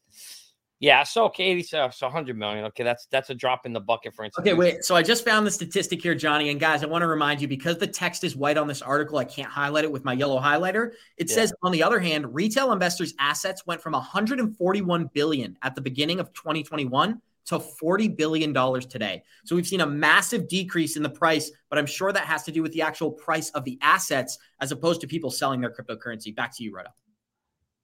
Yeah, 0.80 1.02
so 1.04 1.24
okay, 1.26 1.44
80, 1.44 1.62
so, 1.62 1.90
so 1.92 2.06
100 2.06 2.36
million. 2.36 2.64
Okay, 2.66 2.82
that's 2.82 3.06
that's 3.06 3.30
a 3.30 3.34
drop 3.34 3.64
in 3.64 3.72
the 3.72 3.80
bucket 3.80 4.12
for 4.14 4.24
instance. 4.24 4.46
Okay, 4.46 4.54
wait. 4.54 4.84
So 4.84 4.96
I 4.96 5.02
just 5.02 5.24
found 5.24 5.46
the 5.46 5.50
statistic 5.50 6.02
here, 6.02 6.14
Johnny. 6.14 6.50
And 6.50 6.58
guys, 6.58 6.82
I 6.82 6.86
want 6.86 7.02
to 7.02 7.06
remind 7.06 7.40
you 7.40 7.48
because 7.48 7.78
the 7.78 7.86
text 7.86 8.24
is 8.24 8.36
white 8.36 8.58
on 8.58 8.66
this 8.66 8.82
article, 8.82 9.18
I 9.18 9.24
can't 9.24 9.48
highlight 9.48 9.84
it 9.84 9.92
with 9.92 10.04
my 10.04 10.12
yellow 10.12 10.40
highlighter. 10.40 10.92
It 11.16 11.30
yeah. 11.30 11.34
says, 11.34 11.54
on 11.62 11.72
the 11.72 11.82
other 11.82 12.00
hand, 12.00 12.34
retail 12.34 12.72
investors' 12.72 13.14
assets 13.18 13.64
went 13.66 13.80
from 13.80 13.92
141 13.92 15.10
billion 15.14 15.56
at 15.62 15.74
the 15.74 15.80
beginning 15.80 16.20
of 16.20 16.32
2021 16.32 17.20
to 17.46 17.60
40 17.60 18.08
billion 18.08 18.52
dollars 18.52 18.86
today. 18.86 19.22
So 19.44 19.54
we've 19.54 19.66
seen 19.66 19.82
a 19.82 19.86
massive 19.86 20.48
decrease 20.48 20.96
in 20.96 21.02
the 21.02 21.10
price, 21.10 21.50
but 21.70 21.78
I'm 21.78 21.86
sure 21.86 22.12
that 22.12 22.24
has 22.24 22.42
to 22.44 22.52
do 22.52 22.62
with 22.62 22.72
the 22.72 22.82
actual 22.82 23.10
price 23.10 23.50
of 23.50 23.64
the 23.64 23.78
assets 23.80 24.38
as 24.60 24.72
opposed 24.72 25.00
to 25.02 25.06
people 25.06 25.30
selling 25.30 25.60
their 25.60 25.70
cryptocurrency. 25.70 26.34
Back 26.34 26.54
to 26.56 26.64
you, 26.64 26.74
Roto. 26.74 26.90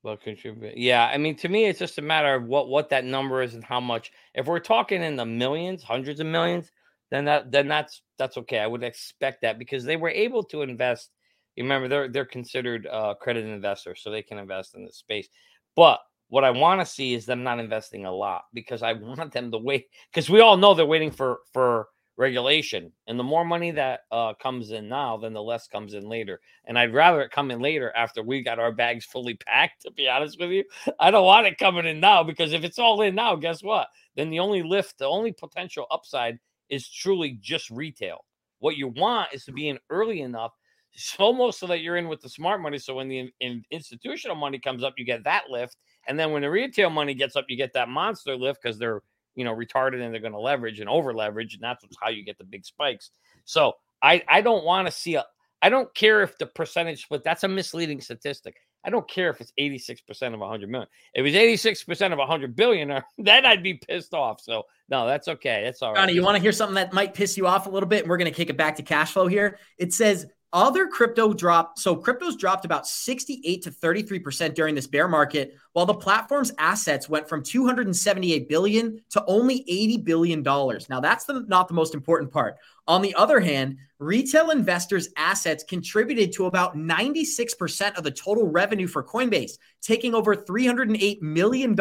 Will 0.02 0.16
contribute. 0.16 0.78
Yeah, 0.78 1.06
I 1.06 1.18
mean, 1.18 1.36
to 1.36 1.48
me, 1.48 1.66
it's 1.66 1.78
just 1.78 1.98
a 1.98 2.02
matter 2.02 2.34
of 2.34 2.44
what 2.44 2.68
what 2.68 2.88
that 2.88 3.04
number 3.04 3.42
is 3.42 3.54
and 3.54 3.62
how 3.62 3.80
much. 3.80 4.10
If 4.34 4.46
we're 4.46 4.58
talking 4.58 5.02
in 5.02 5.16
the 5.16 5.26
millions, 5.26 5.82
hundreds 5.82 6.20
of 6.20 6.26
millions, 6.26 6.70
then 7.10 7.26
that 7.26 7.52
then 7.52 7.68
that's 7.68 8.00
that's 8.18 8.38
okay. 8.38 8.60
I 8.60 8.66
would 8.66 8.82
expect 8.82 9.42
that 9.42 9.58
because 9.58 9.84
they 9.84 9.96
were 9.96 10.08
able 10.08 10.42
to 10.44 10.62
invest. 10.62 11.10
You 11.54 11.64
remember, 11.64 11.86
they're 11.86 12.08
they're 12.08 12.24
considered 12.24 12.86
uh, 12.86 13.14
credit 13.20 13.44
investors, 13.44 14.00
so 14.02 14.10
they 14.10 14.22
can 14.22 14.38
invest 14.38 14.74
in 14.74 14.86
this 14.86 14.96
space. 14.96 15.28
But 15.76 16.00
what 16.28 16.44
I 16.44 16.50
want 16.50 16.80
to 16.80 16.86
see 16.86 17.12
is 17.12 17.26
them 17.26 17.42
not 17.42 17.60
investing 17.60 18.06
a 18.06 18.12
lot 18.12 18.44
because 18.54 18.82
I 18.82 18.92
want 18.94 19.32
them 19.32 19.50
to 19.50 19.58
wait 19.58 19.88
because 20.10 20.30
we 20.30 20.40
all 20.40 20.56
know 20.56 20.72
they're 20.72 20.86
waiting 20.86 21.10
for 21.10 21.40
for 21.52 21.88
regulation. 22.20 22.92
And 23.06 23.18
the 23.18 23.24
more 23.24 23.46
money 23.46 23.70
that 23.70 24.00
uh, 24.12 24.34
comes 24.34 24.72
in 24.72 24.88
now, 24.90 25.16
then 25.16 25.32
the 25.32 25.42
less 25.42 25.66
comes 25.66 25.94
in 25.94 26.06
later. 26.06 26.38
And 26.66 26.78
I'd 26.78 26.92
rather 26.92 27.22
it 27.22 27.30
come 27.30 27.50
in 27.50 27.60
later 27.60 27.92
after 27.96 28.22
we 28.22 28.42
got 28.42 28.58
our 28.58 28.70
bags 28.70 29.06
fully 29.06 29.34
packed, 29.46 29.82
to 29.82 29.90
be 29.90 30.06
honest 30.06 30.38
with 30.38 30.50
you. 30.50 30.64
I 31.00 31.10
don't 31.10 31.24
want 31.24 31.46
it 31.46 31.58
coming 31.58 31.86
in 31.86 31.98
now 31.98 32.22
because 32.22 32.52
if 32.52 32.62
it's 32.62 32.78
all 32.78 33.00
in 33.00 33.14
now, 33.14 33.36
guess 33.36 33.62
what? 33.62 33.88
Then 34.16 34.28
the 34.28 34.38
only 34.38 34.62
lift, 34.62 34.98
the 34.98 35.06
only 35.06 35.32
potential 35.32 35.86
upside 35.90 36.38
is 36.68 36.88
truly 36.88 37.38
just 37.40 37.70
retail. 37.70 38.18
What 38.58 38.76
you 38.76 38.88
want 38.88 39.32
is 39.32 39.46
to 39.46 39.52
be 39.52 39.70
in 39.70 39.78
early 39.88 40.20
enough, 40.20 40.52
almost 41.18 41.58
so 41.58 41.66
that 41.68 41.80
you're 41.80 41.96
in 41.96 42.08
with 42.08 42.20
the 42.20 42.28
smart 42.28 42.60
money. 42.60 42.76
So 42.76 42.94
when 42.96 43.08
the 43.08 43.18
in, 43.18 43.32
in 43.40 43.64
institutional 43.70 44.36
money 44.36 44.58
comes 44.58 44.84
up, 44.84 44.92
you 44.98 45.06
get 45.06 45.24
that 45.24 45.44
lift. 45.48 45.78
And 46.06 46.18
then 46.18 46.32
when 46.32 46.42
the 46.42 46.50
retail 46.50 46.90
money 46.90 47.14
gets 47.14 47.34
up, 47.34 47.46
you 47.48 47.56
get 47.56 47.72
that 47.72 47.88
monster 47.88 48.36
lift 48.36 48.60
because 48.62 48.78
they're 48.78 49.00
you 49.34 49.44
know 49.44 49.54
retarded 49.54 50.02
and 50.02 50.12
they're 50.12 50.20
going 50.20 50.32
to 50.32 50.40
leverage 50.40 50.80
and 50.80 50.88
over 50.88 51.14
leverage 51.14 51.54
and 51.54 51.62
that's 51.62 51.84
how 52.02 52.08
you 52.08 52.24
get 52.24 52.38
the 52.38 52.44
big 52.44 52.64
spikes. 52.64 53.10
So 53.44 53.74
i 54.02 54.22
i 54.28 54.40
don't 54.40 54.64
want 54.64 54.86
to 54.86 54.92
see 54.92 55.14
a 55.16 55.24
i 55.62 55.68
don't 55.68 55.92
care 55.94 56.22
if 56.22 56.38
the 56.38 56.46
percentage 56.46 57.02
split 57.04 57.22
that's 57.24 57.44
a 57.44 57.48
misleading 57.48 58.00
statistic. 58.00 58.56
I 58.82 58.88
don't 58.88 59.06
care 59.06 59.28
if 59.28 59.42
it's 59.42 59.52
86% 59.60 60.32
of 60.32 60.40
100 60.40 60.70
million. 60.70 60.88
If 61.12 61.26
it's 61.26 61.36
86% 61.66 62.12
of 62.12 62.18
100 62.18 62.56
billion 62.56 63.02
then 63.18 63.46
i'd 63.46 63.62
be 63.62 63.74
pissed 63.74 64.14
off. 64.14 64.40
So 64.40 64.64
no 64.88 65.06
that's 65.06 65.28
okay. 65.28 65.62
That's 65.64 65.82
all 65.82 65.92
right. 65.92 66.00
Johnny, 66.00 66.14
you 66.14 66.22
want 66.22 66.36
to 66.36 66.42
hear 66.42 66.52
something 66.52 66.76
that 66.76 66.92
might 66.92 67.14
piss 67.14 67.36
you 67.36 67.46
off 67.46 67.66
a 67.66 67.70
little 67.70 67.88
bit 67.88 68.00
and 68.02 68.10
we're 68.10 68.18
going 68.18 68.30
to 68.30 68.36
kick 68.36 68.50
it 68.50 68.56
back 68.56 68.76
to 68.76 68.82
cash 68.82 69.12
flow 69.12 69.26
here? 69.26 69.58
It 69.78 69.92
says 69.92 70.26
other 70.52 70.86
crypto 70.86 71.32
dropped. 71.32 71.78
So 71.78 71.96
cryptos 71.96 72.38
dropped 72.38 72.64
about 72.64 72.86
68 72.86 73.62
to 73.62 73.70
33% 73.70 74.54
during 74.54 74.74
this 74.74 74.86
bear 74.86 75.08
market, 75.08 75.56
while 75.72 75.86
the 75.86 75.94
platform's 75.94 76.52
assets 76.58 77.08
went 77.08 77.28
from 77.28 77.42
278 77.42 78.48
billion 78.48 79.00
to 79.10 79.24
only 79.26 79.64
80 79.68 79.98
billion 79.98 80.42
dollars. 80.42 80.88
Now 80.88 81.00
that's 81.00 81.24
the, 81.24 81.44
not 81.46 81.68
the 81.68 81.74
most 81.74 81.94
important 81.94 82.32
part. 82.32 82.56
On 82.90 83.02
the 83.02 83.14
other 83.14 83.38
hand, 83.38 83.78
retail 84.00 84.50
investors' 84.50 85.10
assets 85.16 85.62
contributed 85.62 86.32
to 86.32 86.46
about 86.46 86.74
96% 86.74 87.96
of 87.96 88.02
the 88.02 88.10
total 88.10 88.48
revenue 88.48 88.88
for 88.88 89.04
Coinbase, 89.04 89.52
taking 89.80 90.12
over 90.12 90.34
$308 90.34 91.22
million 91.22 91.76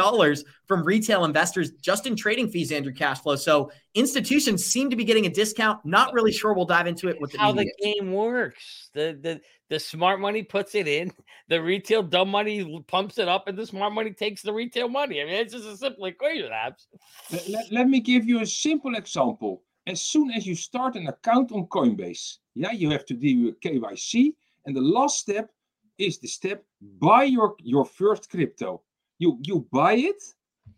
from 0.68 0.84
retail 0.84 1.26
investors 1.26 1.72
just 1.82 2.06
in 2.06 2.16
trading 2.16 2.48
fees, 2.48 2.72
Andrew 2.72 2.94
Cashflow. 2.94 3.40
So 3.40 3.72
institutions 3.96 4.64
seem 4.64 4.92
to 4.92 4.96
be 4.96 5.04
getting 5.04 5.26
a 5.26 5.32
discount. 5.32 5.84
Not 5.84 6.14
really 6.14 6.32
sure. 6.32 6.54
We'll 6.54 6.66
dive 6.66 6.86
into 6.86 7.08
it 7.08 7.20
with 7.20 7.36
how 7.36 7.54
the 7.54 7.68
game 7.82 8.14
works. 8.14 8.92
The, 8.94 9.18
the, 9.20 9.42
the 9.70 9.80
smart 9.80 10.20
money 10.20 10.44
puts 10.44 10.76
it 10.76 10.88
in, 10.88 11.12
the 11.48 11.60
retail 11.60 12.04
dumb 12.04 12.30
money 12.30 12.84
pumps 12.88 13.18
it 13.18 13.28
up, 13.28 13.48
and 13.48 13.58
the 13.58 13.66
smart 13.66 13.94
money 13.94 14.12
takes 14.12 14.44
the 14.44 14.54
retail 14.54 14.90
money. 14.90 15.24
I 15.24 15.26
mean, 15.26 15.34
it's 15.34 15.54
just 15.54 15.66
a 15.66 15.76
simple 15.76 16.06
equation, 16.06 16.52
Abs. 16.54 16.88
Let, 17.50 17.72
let 17.72 17.90
me 17.90 18.00
give 18.00 18.28
you 18.28 18.42
a 18.42 18.46
simple 18.46 18.94
example 18.94 19.64
as 19.90 20.02
soon 20.02 20.32
as 20.32 20.46
you 20.46 20.56
start 20.56 20.96
an 20.96 21.08
account 21.08 21.52
on 21.52 21.66
Coinbase, 21.68 22.38
yeah, 22.56 22.72
you 22.72 22.90
have 22.92 23.06
to 23.08 23.14
do 23.14 23.54
KYC, 23.54 24.34
and 24.66 24.76
the 24.76 24.82
last 24.82 25.20
step 25.20 25.50
is 25.98 26.20
the 26.20 26.28
step 26.28 26.64
buy 27.00 27.24
your 27.24 27.56
your 27.60 27.86
first 27.86 28.30
crypto. 28.30 28.82
You 29.18 29.38
you 29.42 29.68
buy 29.72 29.94
it 29.94 30.22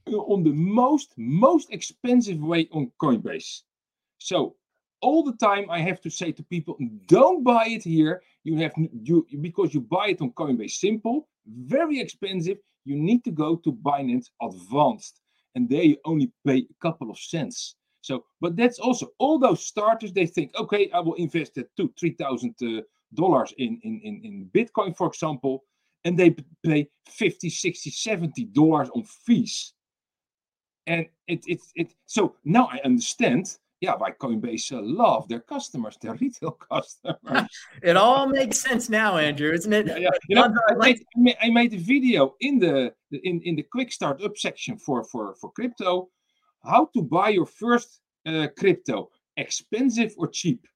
uh, 0.08 0.34
on 0.34 0.44
the 0.44 0.54
most 0.54 1.14
most 1.18 1.72
expensive 1.72 2.40
way 2.42 2.68
on 2.72 2.92
Coinbase. 3.02 3.62
So 4.18 4.56
all 5.02 5.24
the 5.24 5.38
time 5.48 5.70
I 5.70 5.80
have 5.80 6.00
to 6.02 6.10
say 6.10 6.32
to 6.32 6.44
people, 6.44 6.78
don't 7.08 7.44
buy 7.44 7.66
it 7.68 7.84
here. 7.84 8.22
You 8.44 8.58
have 8.58 8.74
you 8.78 9.26
because 9.42 9.74
you 9.74 9.82
buy 9.82 10.08
it 10.10 10.22
on 10.22 10.32
Coinbase 10.32 10.76
Simple, 10.88 11.28
very 11.46 12.00
expensive. 12.00 12.58
You 12.86 12.96
need 12.96 13.24
to 13.26 13.32
go 13.32 13.56
to 13.58 13.72
Binance 13.72 14.28
Advanced, 14.42 15.22
and 15.56 15.70
there 15.70 15.84
you 15.84 15.98
only 16.06 16.32
pay 16.46 16.60
a 16.60 16.78
couple 16.82 17.12
of 17.12 17.20
cents. 17.20 17.76
So, 18.02 18.26
but 18.40 18.56
that's 18.56 18.80
also 18.80 19.08
all 19.20 19.38
those 19.40 19.66
starters. 19.66 20.12
They 20.12 20.26
think, 20.26 20.52
okay, 20.58 20.90
I 20.92 21.00
will 21.00 21.14
invest 21.16 21.58
at 21.58 21.68
two, 21.78 21.94
three 22.00 22.14
thousand 22.14 22.56
uh, 22.64 22.82
dollars 23.14 23.54
in, 23.58 23.80
in 23.84 24.02
in 24.04 24.22
in 24.24 24.50
Bitcoin, 24.54 24.96
for 24.96 25.08
example, 25.08 25.64
and 26.06 26.18
they 26.18 26.36
pay 26.64 26.90
50 27.08 27.50
60 27.50 27.92
70 27.92 28.46
dollars 28.46 28.90
on 28.96 29.04
fees 29.04 29.74
and 30.88 31.06
it 31.28 31.44
it 31.48 31.60
it 31.76 31.94
so 32.06 32.36
now 32.44 32.68
i 32.72 32.80
understand 32.84 33.58
yeah 33.82 33.94
why 33.96 34.12
coinbase 34.12 34.72
uh, 34.72 34.82
love 34.82 35.28
their 35.28 35.40
customers 35.40 35.98
their 36.02 36.14
retail 36.22 36.52
customers 36.52 37.48
it 37.84 37.98
all 37.98 38.28
makes 38.28 38.60
sense 38.60 38.90
now 38.90 39.18
andrew 39.18 39.52
isn't 39.52 39.74
it 39.74 39.88
yeah, 39.88 39.98
yeah. 39.98 40.10
you 40.28 40.36
know 40.36 40.54
I 40.70 40.74
made, 40.76 41.06
I 41.42 41.50
made 41.50 41.74
a 41.74 41.78
video 41.78 42.36
in 42.40 42.60
the 42.60 42.94
in 43.12 43.42
in 43.42 43.56
the 43.56 43.64
quick 43.72 43.92
startup 43.92 44.38
section 44.38 44.78
for 44.78 45.04
for 45.04 45.36
for 45.36 45.52
crypto 45.52 46.10
how 46.64 46.90
to 46.94 47.02
buy 47.02 47.30
your 47.30 47.46
first 47.46 48.02
uh, 48.26 48.48
crypto 48.58 49.10
expensive 49.38 50.14
or 50.18 50.28
cheap? 50.28 50.68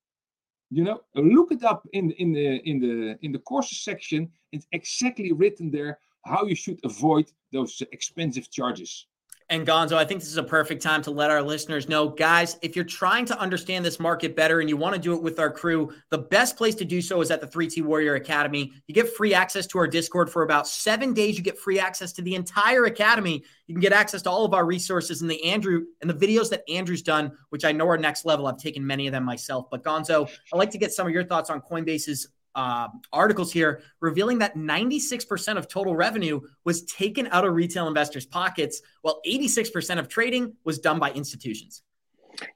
You 0.71 0.83
know 0.83 1.01
look 1.15 1.51
it 1.51 1.63
up 1.63 1.87
in 1.93 2.11
in 2.11 2.33
the 2.33 2.47
in 2.69 2.79
the 2.79 3.17
in 3.21 3.31
the 3.31 3.39
courses 3.39 3.83
section. 3.83 4.29
It's 4.51 4.67
exactly 4.71 5.31
written 5.31 5.69
there 5.69 5.99
how 6.25 6.45
you 6.45 6.55
should 6.55 6.79
avoid 6.83 7.31
those 7.51 7.81
expensive 7.91 8.49
charges 8.49 9.05
and 9.49 9.65
Gonzo, 9.65 9.93
I 9.93 10.05
think 10.05 10.21
this 10.21 10.29
is 10.29 10.37
a 10.37 10.43
perfect 10.43 10.81
time 10.81 11.03
to 11.03 11.11
let 11.11 11.29
our 11.29 11.41
listeners 11.41 11.87
know, 11.87 12.09
guys, 12.09 12.57
if 12.63 12.75
you're 12.75 12.83
trying 12.83 13.25
to 13.25 13.39
understand 13.39 13.85
this 13.85 13.99
market 13.99 14.35
better 14.35 14.59
and 14.59 14.67
you 14.67 14.75
want 14.75 14.95
to 14.95 14.99
do 14.99 15.13
it 15.13 15.21
with 15.21 15.39
our 15.39 15.51
crew, 15.51 15.93
the 16.09 16.17
best 16.17 16.57
place 16.57 16.73
to 16.75 16.85
do 16.85 16.99
so 16.99 17.21
is 17.21 17.29
at 17.29 17.41
the 17.41 17.47
3T 17.47 17.83
Warrior 17.83 18.15
Academy. 18.15 18.73
You 18.87 18.95
get 18.95 19.07
free 19.15 19.35
access 19.35 19.67
to 19.67 19.77
our 19.77 19.85
Discord 19.87 20.31
for 20.31 20.41
about 20.41 20.67
seven 20.67 21.13
days. 21.13 21.37
You 21.37 21.43
get 21.43 21.59
free 21.59 21.79
access 21.79 22.11
to 22.13 22.23
the 22.23 22.33
entire 22.33 22.85
academy. 22.85 23.43
You 23.67 23.75
can 23.75 23.81
get 23.81 23.93
access 23.93 24.23
to 24.23 24.31
all 24.31 24.45
of 24.45 24.55
our 24.55 24.65
resources 24.65 25.21
and 25.21 25.29
the 25.29 25.43
Andrew 25.43 25.85
and 26.01 26.09
the 26.09 26.15
videos 26.15 26.49
that 26.49 26.63
Andrew's 26.67 27.03
done, 27.03 27.31
which 27.49 27.65
I 27.65 27.71
know 27.71 27.87
are 27.87 27.99
next 27.99 28.25
level. 28.25 28.47
I've 28.47 28.57
taken 28.57 28.85
many 28.85 29.05
of 29.05 29.11
them 29.11 29.23
myself. 29.23 29.67
But 29.69 29.83
Gonzo, 29.83 30.27
I'd 30.27 30.57
like 30.57 30.71
to 30.71 30.79
get 30.79 30.91
some 30.91 31.05
of 31.05 31.13
your 31.13 31.23
thoughts 31.23 31.51
on 31.51 31.61
Coinbase's 31.61 32.29
uh, 32.55 32.87
articles 33.11 33.51
here 33.51 33.81
revealing 33.99 34.39
that 34.39 34.55
96% 34.55 35.57
of 35.57 35.67
total 35.67 35.95
revenue 35.95 36.41
was 36.63 36.83
taken 36.85 37.27
out 37.31 37.45
of 37.45 37.53
retail 37.53 37.87
investors' 37.87 38.25
pockets, 38.25 38.81
while 39.01 39.21
86% 39.27 39.99
of 39.99 40.07
trading 40.07 40.55
was 40.63 40.79
done 40.79 40.99
by 40.99 41.11
institutions. 41.11 41.83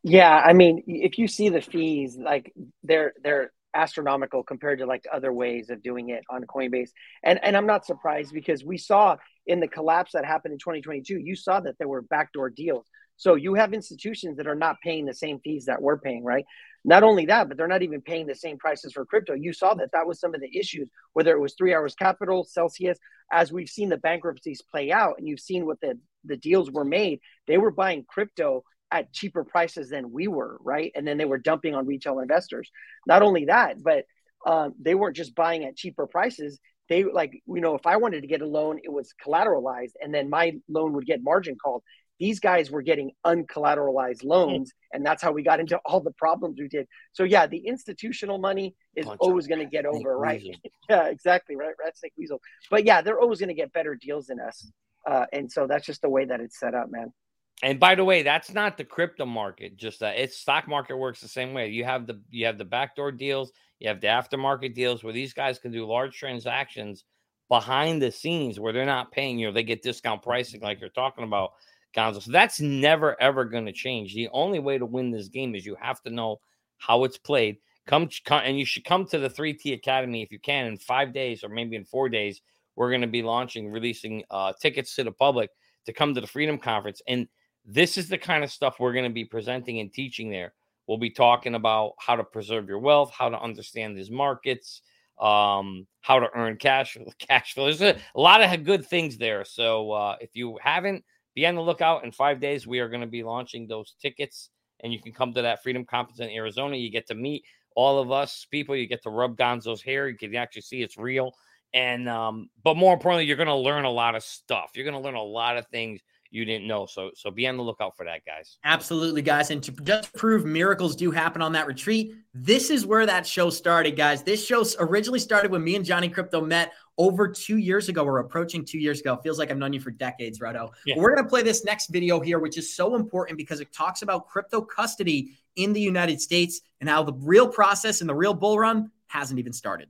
Yeah, 0.04 0.36
I 0.38 0.54
mean, 0.54 0.84
if 0.88 1.18
you 1.18 1.28
see 1.28 1.50
the 1.50 1.62
fees, 1.62 2.18
like 2.18 2.54
they're 2.84 3.14
they're 3.24 3.52
astronomical 3.74 4.44
compared 4.44 4.80
to 4.80 4.86
like 4.86 5.06
other 5.12 5.32
ways 5.32 5.70
of 5.70 5.84
doing 5.84 6.10
it 6.10 6.24
on 6.30 6.44
Coinbase. 6.44 6.90
And 7.24 7.40
and 7.44 7.56
I'm 7.56 7.68
not 7.68 7.86
surprised 7.86 8.34
because 8.34 8.64
we 8.64 8.78
saw 8.78 9.18
in 9.46 9.60
the 9.60 9.68
collapse 9.68 10.12
that 10.14 10.26
happened 10.26 10.54
in 10.54 10.60
2022, 10.60 11.20
you 11.20 11.36
saw 11.36 11.60
that 11.62 11.78
there 11.78 11.88
were 11.88 12.02
backdoor 12.02 12.50
deals. 12.50 12.86
So 13.20 13.36
you 13.36 13.54
have 13.56 13.74
institutions 13.74 14.38
that 14.38 14.48
are 14.48 14.56
not 14.56 14.78
paying 14.82 15.06
the 15.06 15.14
same 15.14 15.40
fees 15.42 15.66
that 15.66 15.82
we're 15.82 16.00
paying, 16.00 16.24
right? 16.24 16.46
Not 16.86 17.04
only 17.04 17.26
that, 17.26 17.50
but 17.50 17.58
they're 17.58 17.68
not 17.68 17.84
even 17.84 18.02
paying 18.02 18.26
the 18.26 18.34
same 18.34 18.58
prices 18.58 18.94
for 18.94 19.06
crypto. 19.06 19.34
You 19.34 19.52
saw 19.52 19.74
that 19.74 19.92
that 19.92 20.08
was 20.08 20.22
some 20.22 20.34
of 20.34 20.40
the 20.40 20.58
issues, 20.58 20.90
whether 21.12 21.34
it 21.34 21.40
was 21.40 21.54
Three 21.54 21.74
Arrows 21.74 21.96
Capital, 21.96 22.46
Celsius, 22.46 22.98
as 23.30 23.52
we've 23.52 23.68
seen 23.68 23.90
the 23.90 23.98
bankruptcies 23.98 24.62
play 24.62 24.90
out, 24.94 25.16
and 25.18 25.28
you've 25.28 25.42
seen 25.42 25.66
what 25.66 25.82
the 25.82 26.00
the 26.24 26.38
deals 26.38 26.72
were 26.72 26.86
made. 26.86 27.20
They 27.46 27.58
were 27.58 27.72
buying 27.72 28.06
crypto 28.08 28.64
at 28.90 29.12
cheaper 29.12 29.44
prices 29.44 29.90
than 29.90 30.12
we 30.12 30.28
were, 30.28 30.58
right? 30.62 30.92
And 30.96 31.06
then 31.06 31.18
they 31.18 31.26
were 31.26 31.38
dumping 31.38 31.76
on 31.76 31.86
retail 31.86 32.20
investors. 32.20 32.72
Not 33.06 33.22
only 33.22 33.46
that, 33.46 33.84
but 33.84 34.06
um, 34.46 34.74
they 34.80 34.96
weren't 34.96 35.16
just 35.16 35.36
buying 35.36 35.66
at 35.66 35.76
cheaper 35.76 36.08
prices. 36.08 36.60
They 36.88 37.04
like, 37.04 37.34
you 37.34 37.62
know, 37.62 37.76
if 37.76 37.86
I 37.86 37.98
wanted 37.98 38.22
to 38.22 38.28
get 38.28 38.42
a 38.42 38.48
loan, 38.48 38.80
it 38.82 38.92
was 38.92 39.14
collateralized, 39.26 39.94
and 40.02 40.14
then 40.14 40.30
my 40.30 40.54
loan 40.70 40.94
would 40.94 41.06
get 41.06 41.22
margin 41.22 41.58
called. 41.62 41.84
These 42.20 42.40
guys 42.40 42.70
were 42.70 42.82
getting 42.82 43.12
uncollateralized 43.26 44.24
loans, 44.24 44.74
and 44.92 45.06
that's 45.06 45.24
how 45.24 45.32
we 45.32 45.42
got 45.42 45.60
into 45.60 45.78
all 45.86 46.02
the 46.02 46.12
problems 46.12 46.60
we 46.60 46.68
did. 46.68 46.88
So 47.14 47.24
yeah, 47.24 47.48
the 47.48 47.58
institutional 47.58 48.38
money 48.38 48.76
is 48.96 49.08
always 49.20 49.48
going 49.48 49.60
to 49.60 49.66
get 49.66 49.86
over, 49.86 50.18
right? 50.18 50.44
yeah, 50.90 51.08
exactly, 51.08 51.56
right. 51.56 51.74
Rat 51.84 51.98
snake 51.98 52.14
weasel. 52.18 52.42
But 52.70 52.86
yeah, 52.86 53.02
they're 53.02 53.20
always 53.20 53.40
going 53.40 53.50
to 53.50 53.56
get 53.56 53.72
better 53.72 53.96
deals 53.96 54.28
than 54.28 54.40
us, 54.40 54.72
uh, 55.10 55.26
and 55.32 55.52
so 55.52 55.68
that's 55.68 55.86
just 55.86 56.02
the 56.02 56.10
way 56.10 56.26
that 56.26 56.42
it's 56.42 56.60
set 56.60 56.76
up, 56.76 56.92
man. 56.92 57.14
And 57.62 57.80
by 57.80 57.96
the 57.96 58.06
way, 58.06 58.24
that's 58.24 58.54
not 58.54 58.78
the 58.78 58.86
crypto 58.86 59.26
market. 59.26 59.76
Just 59.76 60.00
that 60.00 60.18
it's 60.18 60.38
stock 60.38 60.68
market 60.68 60.96
works 60.98 61.20
the 61.20 61.28
same 61.28 61.54
way. 61.54 61.70
You 61.70 61.84
have 61.84 62.08
the 62.08 62.22
you 62.30 62.46
have 62.46 62.58
the 62.58 62.66
backdoor 62.66 63.12
deals, 63.12 63.52
you 63.80 63.90
have 63.90 64.02
the 64.02 64.08
aftermarket 64.08 64.74
deals 64.74 65.04
where 65.04 65.14
these 65.14 65.34
guys 65.34 65.60
can 65.60 65.72
do 65.72 65.86
large 65.86 66.18
transactions 66.18 67.04
behind 67.50 68.02
the 68.02 68.12
scenes 68.12 68.60
where 68.60 68.72
they're 68.72 68.86
not 68.86 69.12
paying 69.12 69.40
you. 69.40 69.52
They 69.52 69.64
get 69.64 69.82
discount 69.82 70.22
pricing 70.22 70.62
like 70.62 70.80
you're 70.80 70.90
talking 70.90 71.24
about, 71.24 71.54
Gonzo. 71.96 72.22
So 72.22 72.32
that's 72.32 72.60
never 72.60 73.20
ever 73.22 73.46
going 73.46 73.66
to 73.66 73.72
change. 73.72 74.14
The 74.14 74.30
only 74.32 74.60
way 74.60 74.78
to 74.78 74.86
win 74.86 75.12
this 75.12 75.28
game 75.28 75.56
is 75.56 75.66
you 75.66 75.76
have 75.80 76.02
to 76.04 76.10
know 76.10 76.40
how 76.78 77.04
it's 77.04 77.18
played. 77.18 77.58
Come, 77.88 78.10
come 78.26 78.42
and 78.46 78.60
you 78.60 78.66
should 78.66 78.86
come 78.86 79.06
to 79.08 79.18
the 79.18 79.30
3T 79.30 79.74
Academy 79.74 80.22
if 80.22 80.32
you 80.32 80.40
can 80.40 80.68
in 80.68 80.78
five 80.78 81.14
days 81.14 81.44
or 81.44 81.50
maybe 81.50 81.76
in 81.76 81.86
four 81.86 82.10
days. 82.10 82.42
We're 82.76 82.90
going 82.90 83.02
to 83.02 83.08
be 83.08 83.24
launching, 83.24 83.72
releasing 83.72 84.24
uh, 84.30 84.54
tickets 84.62 84.96
to 84.96 85.04
the 85.04 85.12
public 85.12 85.50
to 85.86 85.94
come 85.94 86.14
to 86.14 86.22
the 86.22 86.28
Freedom 86.28 86.58
Conference 86.58 87.02
and 87.08 87.28
this 87.66 87.98
is 87.98 88.10
the 88.10 88.18
kind 88.18 88.44
of 88.44 88.52
stuff 88.52 88.80
we're 88.80 88.94
going 88.94 89.06
to 89.06 89.14
be 89.14 89.26
presenting 89.26 89.80
and 89.80 89.94
teaching 89.94 90.30
there. 90.30 90.54
We'll 90.88 90.98
be 90.98 91.12
talking 91.12 91.54
about 91.54 91.94
how 92.00 92.16
to 92.16 92.24
preserve 92.24 92.68
your 92.68 92.80
wealth, 92.80 93.12
how 93.16 93.30
to 93.30 93.40
understand 93.40 93.96
these 93.96 94.10
markets, 94.10 94.82
um, 95.22 95.86
how 96.02 96.20
to 96.20 96.30
earn 96.34 96.58
cash, 96.58 96.98
cash 97.20 97.54
flow. 97.54 97.66
There's 97.66 97.82
a, 97.82 97.96
a 98.16 98.20
lot 98.20 98.42
of 98.42 98.64
good 98.64 98.86
things 98.86 99.18
there. 99.18 99.46
So 99.46 99.92
uh, 99.92 100.16
if 100.20 100.32
you 100.34 100.58
haven't, 100.62 101.04
be 101.40 101.48
on 101.48 101.56
the 101.56 101.62
lookout. 101.62 102.04
In 102.04 102.12
five 102.12 102.40
days, 102.40 102.68
we 102.68 102.80
are 102.80 102.90
going 102.90 103.02
to 103.02 103.08
be 103.08 103.24
launching 103.24 103.68
those 103.68 103.96
tickets, 104.02 104.50
and 104.82 104.92
you 104.92 105.02
can 105.02 105.14
come 105.14 105.34
to 105.34 105.42
that 105.42 105.64
Freedom 105.64 105.86
Conference 105.86 106.20
in 106.20 106.30
Arizona. 106.30 106.76
You 106.76 106.92
get 106.92 107.08
to 107.08 107.16
meet 107.16 107.44
all 107.76 108.00
of 108.00 108.12
us 108.12 108.46
people. 108.52 108.76
You 108.76 108.88
get 108.88 109.04
to 109.04 109.10
rub 109.10 109.38
Gonzo's 109.38 109.82
hair. 109.82 110.10
You 110.10 110.18
can 110.18 110.36
actually 110.36 110.64
see 110.64 110.82
it's 110.82 110.98
real. 110.98 111.34
And 111.74 112.10
um, 112.10 112.50
but 112.64 112.76
more 112.76 112.94
importantly, 112.94 113.26
you're 113.26 113.38
going 113.38 113.48
to 113.48 113.56
learn 113.56 113.86
a 113.86 113.92
lot 113.92 114.16
of 114.16 114.24
stuff. 114.24 114.72
You're 114.76 114.86
going 114.86 115.02
to 115.02 115.02
learn 115.02 115.16
a 115.16 115.24
lot 115.24 115.58
of 115.58 115.66
things 115.68 116.02
you 116.32 116.46
didn't 116.46 116.68
know. 116.68 116.86
So 116.86 117.12
so 117.16 117.32
be 117.32 117.48
on 117.48 117.58
the 117.58 117.64
lookout 117.64 117.96
for 117.96 118.06
that, 118.06 118.26
guys. 118.26 118.58
Absolutely, 118.64 119.22
guys. 119.22 119.50
And 119.52 119.64
to 119.64 119.72
just 119.72 120.14
prove 120.14 120.46
miracles 120.46 120.96
do 120.96 121.12
happen 121.12 121.42
on 121.42 121.54
that 121.54 121.68
retreat, 121.68 122.14
this 122.34 122.70
is 122.70 122.86
where 122.86 123.06
that 123.06 123.26
show 123.26 123.50
started, 123.50 123.96
guys. 123.96 124.24
This 124.24 124.46
show 124.46 124.66
originally 124.80 125.20
started 125.20 125.52
when 125.52 125.64
me 125.64 125.76
and 125.76 125.86
Johnny 125.86 126.10
Krypto 126.10 126.46
met 126.46 126.74
over 127.00 127.28
two 127.28 127.58
years 127.58 127.90
ago. 127.90 128.04
We're 128.04 128.20
approaching 128.20 128.64
two 128.64 128.78
years 128.78 129.00
ago. 129.00 129.16
Feels 129.24 129.40
like 129.40 129.50
I've 129.50 129.58
known 129.58 129.74
you 129.74 129.80
for 129.80 129.90
decades, 129.90 130.40
Redo. 130.40 130.70
Yeah. 130.86 130.96
We're 130.98 131.16
gonna 131.16 131.28
play 131.28 131.42
this 131.42 131.66
next 131.66 131.88
video 131.88 132.20
here, 132.20 132.38
which 132.38 132.60
is 132.60 132.76
so 132.76 132.94
important 132.96 133.40
because 133.40 133.62
it 133.62 133.74
talks 133.74 134.04
about 134.04 134.28
crypto 134.28 134.62
custody 134.62 135.40
in 135.56 135.74
the 135.74 135.82
United 135.82 136.22
States 136.22 136.62
and 136.80 136.88
how 136.88 137.02
the 137.02 137.14
real 137.14 137.48
process 137.48 138.02
and 138.02 138.10
the 138.10 138.14
real 138.14 138.36
bull 138.36 138.60
run 138.60 138.92
hasn't 139.08 139.40
even 139.40 139.54
started. 139.54 139.90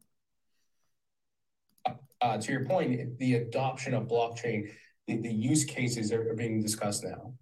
Uh, 2.21 2.37
to 2.37 2.51
your 2.51 2.65
point, 2.65 3.17
the 3.17 3.35
adoption 3.35 3.93
of 3.93 4.07
blockchain 4.07 4.69
the, 5.09 5.17
the 5.17 5.33
use 5.33 5.65
cases 5.65 6.11
are, 6.11 6.29
are 6.29 6.35
being 6.35 6.61
discussed 6.61 7.03
now? 7.03 7.33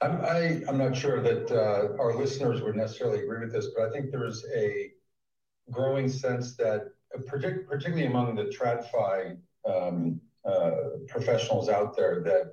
I'm, 0.00 0.20
I, 0.22 0.62
I'm 0.68 0.78
not 0.78 0.96
sure 0.96 1.20
that 1.22 1.50
uh, 1.50 2.00
our 2.00 2.16
listeners 2.16 2.60
would 2.62 2.76
necessarily 2.76 3.20
agree 3.22 3.40
with 3.40 3.52
this, 3.52 3.68
but 3.76 3.86
I 3.86 3.90
think 3.90 4.10
there's 4.10 4.44
a 4.54 4.90
growing 5.70 6.08
sense 6.08 6.56
that, 6.56 6.88
partic- 6.88 6.93
particularly 7.26 8.06
among 8.06 8.34
the 8.34 8.44
TradFi 8.44 9.36
um, 9.68 10.20
uh, 10.44 10.70
professionals 11.08 11.68
out 11.68 11.96
there, 11.96 12.22
that 12.22 12.52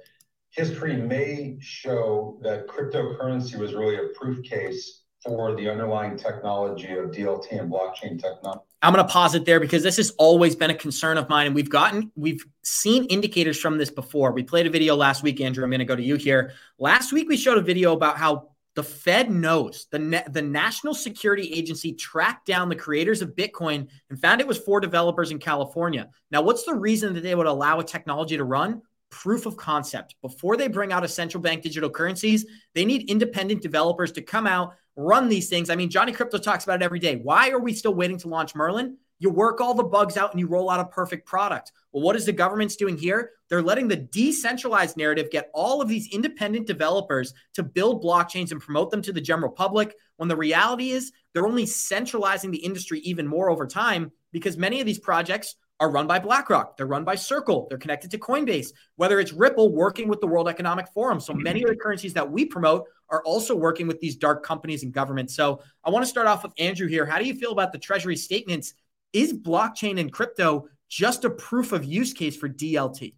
history 0.51 0.95
may 0.95 1.57
show 1.59 2.39
that 2.41 2.67
cryptocurrency 2.67 3.57
was 3.57 3.73
really 3.73 3.95
a 3.95 4.09
proof 4.15 4.43
case 4.43 5.03
for 5.23 5.55
the 5.55 5.69
underlying 5.69 6.17
technology 6.17 6.91
of 6.93 7.11
DLT 7.11 7.59
and 7.59 7.71
blockchain 7.71 8.19
technology. 8.19 8.61
I'm 8.81 8.93
going 8.93 9.05
to 9.05 9.11
pause 9.11 9.35
it 9.35 9.45
there 9.45 9.59
because 9.59 9.83
this 9.83 9.97
has 9.97 10.11
always 10.17 10.55
been 10.55 10.71
a 10.71 10.75
concern 10.75 11.19
of 11.19 11.29
mine. 11.29 11.45
And 11.45 11.55
we've 11.55 11.69
gotten, 11.69 12.11
we've 12.15 12.43
seen 12.63 13.05
indicators 13.05 13.59
from 13.59 13.77
this 13.77 13.91
before. 13.91 14.31
We 14.31 14.41
played 14.41 14.65
a 14.65 14.71
video 14.71 14.95
last 14.95 15.21
week, 15.21 15.39
Andrew. 15.39 15.63
I'm 15.63 15.69
going 15.69 15.79
to 15.79 15.85
go 15.85 15.95
to 15.95 16.01
you 16.01 16.15
here. 16.15 16.53
Last 16.79 17.13
week, 17.13 17.29
we 17.29 17.37
showed 17.37 17.59
a 17.59 17.61
video 17.61 17.93
about 17.93 18.17
how 18.17 18.50
the 18.75 18.83
Fed 18.83 19.29
knows 19.29 19.87
the, 19.91 20.23
the 20.31 20.41
National 20.41 20.93
Security 20.93 21.51
Agency 21.53 21.93
tracked 21.93 22.45
down 22.45 22.69
the 22.69 22.75
creators 22.75 23.21
of 23.21 23.35
Bitcoin 23.35 23.87
and 24.09 24.19
found 24.19 24.39
it 24.39 24.47
was 24.47 24.57
four 24.57 24.79
developers 24.79 25.31
in 25.31 25.39
California. 25.39 26.09
Now, 26.31 26.41
what's 26.41 26.63
the 26.63 26.75
reason 26.75 27.13
that 27.13 27.21
they 27.21 27.35
would 27.35 27.47
allow 27.47 27.79
a 27.79 27.83
technology 27.83 28.37
to 28.37 28.43
run? 28.45 28.81
Proof 29.09 29.45
of 29.45 29.57
concept. 29.57 30.15
Before 30.21 30.55
they 30.55 30.69
bring 30.69 30.93
out 30.93 31.03
a 31.03 31.07
central 31.07 31.41
bank 31.41 31.63
digital 31.63 31.89
currencies, 31.89 32.45
they 32.73 32.85
need 32.85 33.09
independent 33.09 33.61
developers 33.61 34.13
to 34.13 34.21
come 34.21 34.47
out 34.47 34.75
run 34.95 35.29
these 35.29 35.49
things. 35.49 35.69
I 35.69 35.75
mean, 35.75 35.89
Johnny 35.89 36.11
Krypto 36.11 36.41
talks 36.41 36.63
about 36.63 36.81
it 36.81 36.85
every 36.85 36.99
day. 36.99 37.15
Why 37.17 37.49
are 37.49 37.59
we 37.59 37.73
still 37.73 37.93
waiting 37.93 38.17
to 38.19 38.27
launch 38.27 38.55
Merlin? 38.55 38.97
You 39.21 39.29
work 39.29 39.61
all 39.61 39.75
the 39.75 39.83
bugs 39.83 40.17
out 40.17 40.31
and 40.31 40.39
you 40.39 40.47
roll 40.47 40.71
out 40.71 40.79
a 40.79 40.85
perfect 40.85 41.27
product. 41.27 41.73
Well, 41.91 42.01
what 42.01 42.15
is 42.15 42.25
the 42.25 42.31
government's 42.31 42.75
doing 42.75 42.97
here? 42.97 43.33
They're 43.49 43.61
letting 43.61 43.87
the 43.87 43.97
decentralized 43.97 44.97
narrative 44.97 45.29
get 45.29 45.51
all 45.53 45.79
of 45.79 45.87
these 45.87 46.11
independent 46.11 46.65
developers 46.65 47.31
to 47.53 47.61
build 47.61 48.03
blockchains 48.03 48.51
and 48.51 48.59
promote 48.59 48.89
them 48.89 49.03
to 49.03 49.13
the 49.13 49.21
general 49.21 49.51
public. 49.51 49.95
When 50.17 50.27
the 50.27 50.35
reality 50.35 50.89
is, 50.89 51.11
they're 51.33 51.45
only 51.45 51.67
centralizing 51.67 52.49
the 52.49 52.65
industry 52.65 52.99
even 53.01 53.27
more 53.27 53.51
over 53.51 53.67
time 53.67 54.11
because 54.31 54.57
many 54.57 54.79
of 54.79 54.87
these 54.87 54.97
projects 54.97 55.55
are 55.79 55.91
run 55.91 56.07
by 56.07 56.17
BlackRock. 56.17 56.75
They're 56.77 56.87
run 56.87 57.03
by 57.03 57.13
Circle. 57.13 57.67
They're 57.69 57.77
connected 57.77 58.09
to 58.11 58.17
Coinbase, 58.17 58.69
whether 58.95 59.19
it's 59.19 59.33
Ripple 59.33 59.71
working 59.71 60.07
with 60.07 60.19
the 60.19 60.27
World 60.27 60.49
Economic 60.49 60.87
Forum. 60.87 61.19
So 61.19 61.33
mm-hmm. 61.33 61.43
many 61.43 61.61
of 61.61 61.69
the 61.69 61.75
currencies 61.75 62.13
that 62.13 62.31
we 62.31 62.45
promote 62.45 62.87
are 63.09 63.23
also 63.23 63.55
working 63.55 63.87
with 63.87 63.99
these 63.99 64.15
dark 64.15 64.43
companies 64.43 64.81
and 64.81 64.91
governments. 64.91 65.35
So 65.35 65.61
I 65.83 65.91
want 65.91 66.03
to 66.03 66.09
start 66.09 66.25
off 66.25 66.41
with 66.41 66.53
Andrew 66.57 66.87
here. 66.87 67.05
How 67.05 67.19
do 67.19 67.25
you 67.25 67.35
feel 67.35 67.51
about 67.51 67.71
the 67.71 67.77
Treasury 67.77 68.15
statements? 68.15 68.73
Is 69.13 69.33
blockchain 69.33 69.99
and 69.99 70.11
crypto 70.11 70.67
just 70.89 71.25
a 71.25 71.29
proof 71.29 71.71
of 71.71 71.83
use 71.83 72.13
case 72.13 72.35
for 72.35 72.49
DLT? 72.49 73.13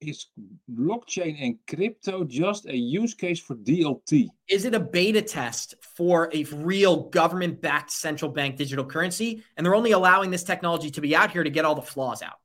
is 0.00 0.26
blockchain 0.70 1.36
and 1.40 1.58
crypto 1.66 2.24
just 2.24 2.66
a 2.66 2.76
use 2.76 3.14
case 3.14 3.40
for 3.40 3.56
DLT? 3.56 4.28
Is 4.48 4.64
it 4.64 4.74
a 4.74 4.80
beta 4.80 5.22
test 5.22 5.74
for 5.80 6.30
a 6.32 6.44
real 6.44 7.08
government 7.08 7.60
backed 7.60 7.90
central 7.90 8.30
bank 8.30 8.56
digital 8.56 8.84
currency? 8.84 9.42
And 9.56 9.64
they're 9.64 9.74
only 9.74 9.92
allowing 9.92 10.30
this 10.30 10.44
technology 10.44 10.90
to 10.90 11.00
be 11.00 11.16
out 11.16 11.30
here 11.30 11.42
to 11.42 11.50
get 11.50 11.64
all 11.64 11.74
the 11.74 11.82
flaws 11.82 12.22
out. 12.22 12.38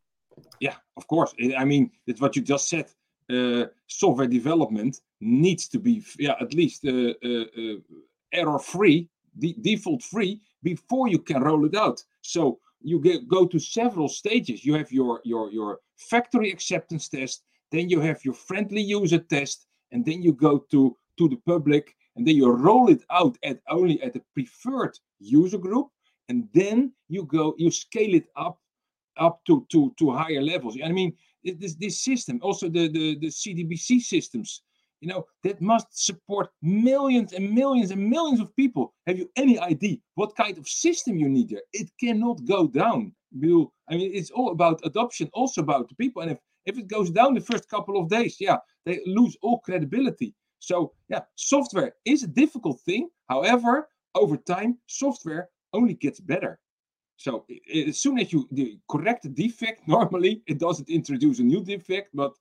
Yeah, 0.59 0.76
of 0.97 1.07
course. 1.07 1.34
I 1.57 1.66
mean, 1.66 1.91
it's 2.07 2.22
what 2.22 2.36
you 2.36 2.41
just 2.41 2.70
said. 2.70 2.86
Uh, 3.30 3.66
software 3.88 4.28
development 4.28 4.99
needs 5.22 5.68
to 5.70 5.80
be, 5.80 6.03
yeah, 6.20 6.36
at 6.41 6.53
least 6.53 6.86
uh, 6.86 7.14
uh, 7.24 7.45
uh 7.57 7.76
error 8.34 8.59
free, 8.59 9.09
de- 9.38 9.55
default 9.59 10.03
free, 10.03 10.41
before 10.64 11.07
you 11.07 11.20
can 11.20 11.41
roll 11.41 11.66
it 11.66 11.76
out. 11.76 12.03
So 12.22 12.59
you 12.82 12.99
get, 12.99 13.28
go 13.28 13.45
to 13.45 13.59
several 13.59 14.07
stages. 14.07 14.66
You 14.66 14.74
have 14.76 14.91
your 14.91 15.22
your 15.24 15.51
your 15.51 15.80
factory 15.97 16.51
acceptance 16.51 17.07
test, 17.09 17.43
then 17.72 17.89
you 17.89 17.99
have 17.99 18.24
your 18.26 18.34
friendly 18.34 18.82
user 18.82 19.20
test, 19.20 19.68
and 19.91 20.05
then 20.05 20.22
you 20.22 20.34
go 20.34 20.59
to 20.72 20.97
to 21.18 21.30
the 21.30 21.38
public, 21.45 21.95
and 22.16 22.28
then 22.28 22.36
you 22.36 22.51
roll 22.51 22.89
it 22.89 23.03
out 23.12 23.38
at 23.43 23.59
only 23.70 24.01
at 24.01 24.14
the 24.14 24.22
preferred 24.34 24.97
user 25.20 25.57
group, 25.57 25.88
and 26.30 26.47
then 26.53 26.93
you 27.07 27.24
go 27.24 27.55
you 27.57 27.72
scale 27.72 28.16
it 28.16 28.28
up 28.36 28.59
up 29.18 29.43
to 29.45 29.66
to 29.72 29.93
to 29.97 30.12
higher 30.12 30.41
levels. 30.41 30.78
I 30.84 30.91
mean, 30.91 31.14
this 31.43 31.76
this 31.76 32.03
system, 32.03 32.39
also 32.41 32.70
the 32.70 32.88
the 32.88 33.18
the 33.20 33.28
CDBC 33.28 34.01
systems 34.01 34.64
you 35.01 35.07
know 35.07 35.25
that 35.43 35.59
must 35.61 35.87
support 36.05 36.49
millions 36.61 37.33
and 37.33 37.51
millions 37.51 37.91
and 37.91 38.09
millions 38.09 38.39
of 38.39 38.55
people. 38.55 38.93
Have 39.07 39.17
you 39.17 39.29
any 39.35 39.59
idea 39.59 39.97
what 40.15 40.35
kind 40.35 40.57
of 40.57 40.67
system 40.67 41.17
you 41.17 41.27
need 41.27 41.49
there? 41.49 41.63
It 41.73 41.89
cannot 41.99 42.45
go 42.45 42.67
down. 42.67 43.13
Bill. 43.39 43.71
i 43.89 43.95
mean 43.95 44.11
it's 44.13 44.29
all 44.29 44.51
about 44.51 44.85
adoption 44.85 45.29
also 45.33 45.61
about 45.61 45.89
the 45.89 45.95
people. 45.95 46.21
And 46.21 46.31
if 46.31 46.39
if 46.65 46.77
it 46.77 46.87
goes 46.87 47.09
down 47.09 47.33
the 47.33 47.41
first 47.51 47.67
couple 47.69 47.99
of 47.99 48.09
days 48.09 48.37
yeah 48.39 48.57
they 48.85 49.01
lose 49.05 49.35
all 49.41 49.59
credibility. 49.59 50.33
So 50.59 50.93
yeah 51.09 51.21
software 51.35 51.93
is 52.05 52.23
a 52.23 52.27
difficult 52.27 52.79
thing. 52.81 53.09
However 53.27 53.89
over 54.13 54.37
time 54.37 54.77
software 54.87 55.49
only 55.73 55.95
gets 55.95 56.19
better. 56.19 56.59
So 57.17 57.45
as 57.73 57.99
soon 57.99 58.19
as 58.19 58.31
you 58.33 58.47
correct 58.89 59.23
the 59.23 59.29
defect 59.29 59.87
normally 59.97 60.43
it 60.45 60.59
doesn't 60.59 60.89
introduce 60.89 61.39
a 61.39 61.43
new 61.43 61.63
defect 61.63 62.09
but 62.13 62.33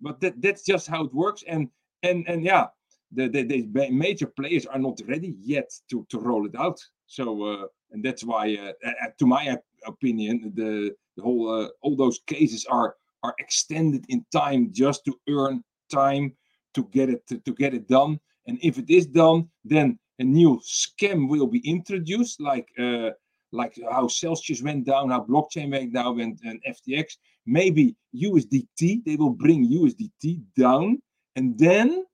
but 0.00 0.20
that, 0.20 0.40
that's 0.40 0.64
just 0.64 0.86
how 0.86 1.04
it 1.04 1.14
works. 1.14 1.42
And 1.48 1.68
and 2.04 2.28
and 2.28 2.44
yeah, 2.44 2.66
the, 3.12 3.28
the, 3.28 3.42
the 3.42 3.90
major 3.90 4.26
players 4.26 4.66
are 4.66 4.78
not 4.78 5.00
ready 5.06 5.34
yet 5.40 5.70
to 5.90 6.06
to 6.10 6.18
roll 6.18 6.46
it 6.46 6.54
out. 6.56 6.80
So 7.06 7.42
uh, 7.42 7.66
and 7.92 8.04
that's 8.04 8.24
why, 8.24 8.56
uh, 8.56 8.92
to 9.18 9.26
my 9.26 9.56
opinion, 9.86 10.52
the 10.54 10.94
the 11.16 11.22
whole 11.22 11.48
uh, 11.48 11.68
all 11.82 11.96
those 11.96 12.20
cases 12.26 12.66
are 12.66 12.96
are 13.22 13.34
extended 13.38 14.04
in 14.08 14.24
time 14.32 14.70
just 14.72 15.04
to 15.06 15.18
earn 15.28 15.64
time 15.90 16.34
to 16.74 16.84
get 16.92 17.08
it 17.08 17.26
to, 17.28 17.38
to 17.38 17.52
get 17.52 17.74
it 17.74 17.88
done. 17.88 18.20
And 18.46 18.58
if 18.62 18.78
it 18.78 18.90
is 18.90 19.06
done, 19.06 19.48
then 19.64 19.98
a 20.18 20.24
new 20.24 20.60
scam 20.62 21.28
will 21.28 21.46
be 21.46 21.60
introduced, 21.60 22.40
like 22.40 22.68
uh, 22.78 23.10
like 23.52 23.78
how 23.90 24.08
Celsius 24.08 24.62
went 24.62 24.84
down, 24.84 25.10
how 25.10 25.24
BlockFi 25.24 25.70
went 25.70 25.94
down, 25.94 26.20
and, 26.20 26.38
and 26.44 26.60
FTX. 26.68 27.16
Maybe 27.46 27.94
USDT, 28.14 29.04
they 29.04 29.16
will 29.16 29.30
bring 29.30 29.70
USDT 29.70 30.42
down, 30.56 31.00
and 31.36 31.58
then 31.58 32.04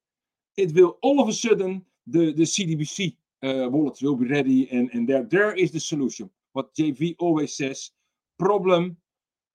it 0.56 0.74
will 0.74 0.98
all 1.02 1.20
of 1.20 1.28
a 1.28 1.32
sudden 1.32 1.84
the 2.06 2.32
the 2.32 2.44
CBDC 2.44 3.16
uh, 3.42 3.68
wallets 3.70 4.02
will 4.02 4.16
be 4.16 4.26
ready, 4.26 4.68
and 4.70 4.90
and 4.92 5.08
there 5.08 5.22
there 5.24 5.52
is 5.52 5.70
the 5.70 5.80
solution. 5.80 6.30
What 6.52 6.74
JV 6.74 7.16
always 7.18 7.56
says: 7.56 7.90
problem, 8.38 8.96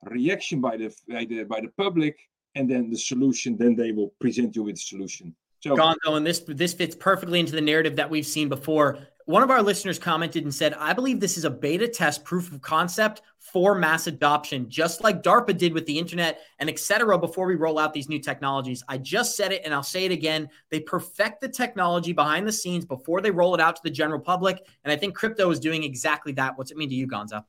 reaction 0.03 0.61
by 0.61 0.78
the 0.78 0.93
by 1.07 1.26
the 1.26 1.43
by 1.43 1.61
the 1.61 1.72
public, 1.78 2.18
and 2.55 2.70
then 2.70 2.89
the 2.89 2.97
solution. 2.97 3.57
Then 3.57 3.76
they 3.76 3.91
will 3.91 4.13
present 4.20 4.55
you 4.55 4.63
with 4.63 4.76
the 4.76 4.82
solution. 4.82 5.36
So, 5.61 5.76
Gonzo, 5.76 6.16
and 6.18 6.26
this 6.26 6.41
this 6.47 6.74
fits 6.74 6.95
perfectly 6.95 7.39
into 7.39 7.53
the 7.53 7.61
narrative 7.61 7.95
that 7.95 8.09
we've 8.09 8.26
seen 8.26 8.49
before. 8.49 8.99
One 9.26 9.41
of 9.41 9.49
our 9.49 9.63
listeners 9.63 9.97
commented 9.97 10.43
and 10.43 10.53
said, 10.53 10.76
"I 10.76 10.93
believe 10.93 11.19
this 11.19 11.36
is 11.36 11.45
a 11.45 11.49
beta 11.49 11.88
test 11.88 12.23
proof 12.23 12.51
of 12.51 12.61
concept 12.61 13.23
for 13.39 13.73
mass 13.73 14.05
adoption, 14.05 14.69
just 14.69 15.03
like 15.03 15.23
DARPA 15.23 15.57
did 15.57 15.73
with 15.73 15.88
the 15.88 15.97
internet 15.97 16.41
and 16.59 16.69
etc. 16.69 17.17
Before 17.17 17.47
we 17.47 17.55
roll 17.55 17.80
out 17.80 17.91
these 17.91 18.07
new 18.07 18.19
technologies." 18.19 18.84
I 18.88 18.99
just 18.99 19.36
said 19.36 19.51
it, 19.51 19.63
and 19.65 19.73
I'll 19.73 19.82
say 19.82 20.05
it 20.05 20.11
again: 20.11 20.47
they 20.69 20.80
perfect 20.80 21.41
the 21.41 21.49
technology 21.49 22.13
behind 22.13 22.47
the 22.47 22.51
scenes 22.51 22.86
before 22.86 23.19
they 23.19 23.32
roll 23.32 23.55
it 23.55 23.61
out 23.61 23.76
to 23.78 23.82
the 23.84 23.89
general 23.89 24.19
public, 24.19 24.63
and 24.84 24.91
I 24.91 24.95
think 24.95 25.15
crypto 25.15 25.49
is 25.49 25.59
doing 25.59 25.84
exactly 25.84 26.34
that. 26.34 26.55
What's 26.55 26.69
it 26.69 26.78
mean 26.78 26.89
to 26.89 26.95
you, 26.95 27.07
Gonzo? 27.07 27.43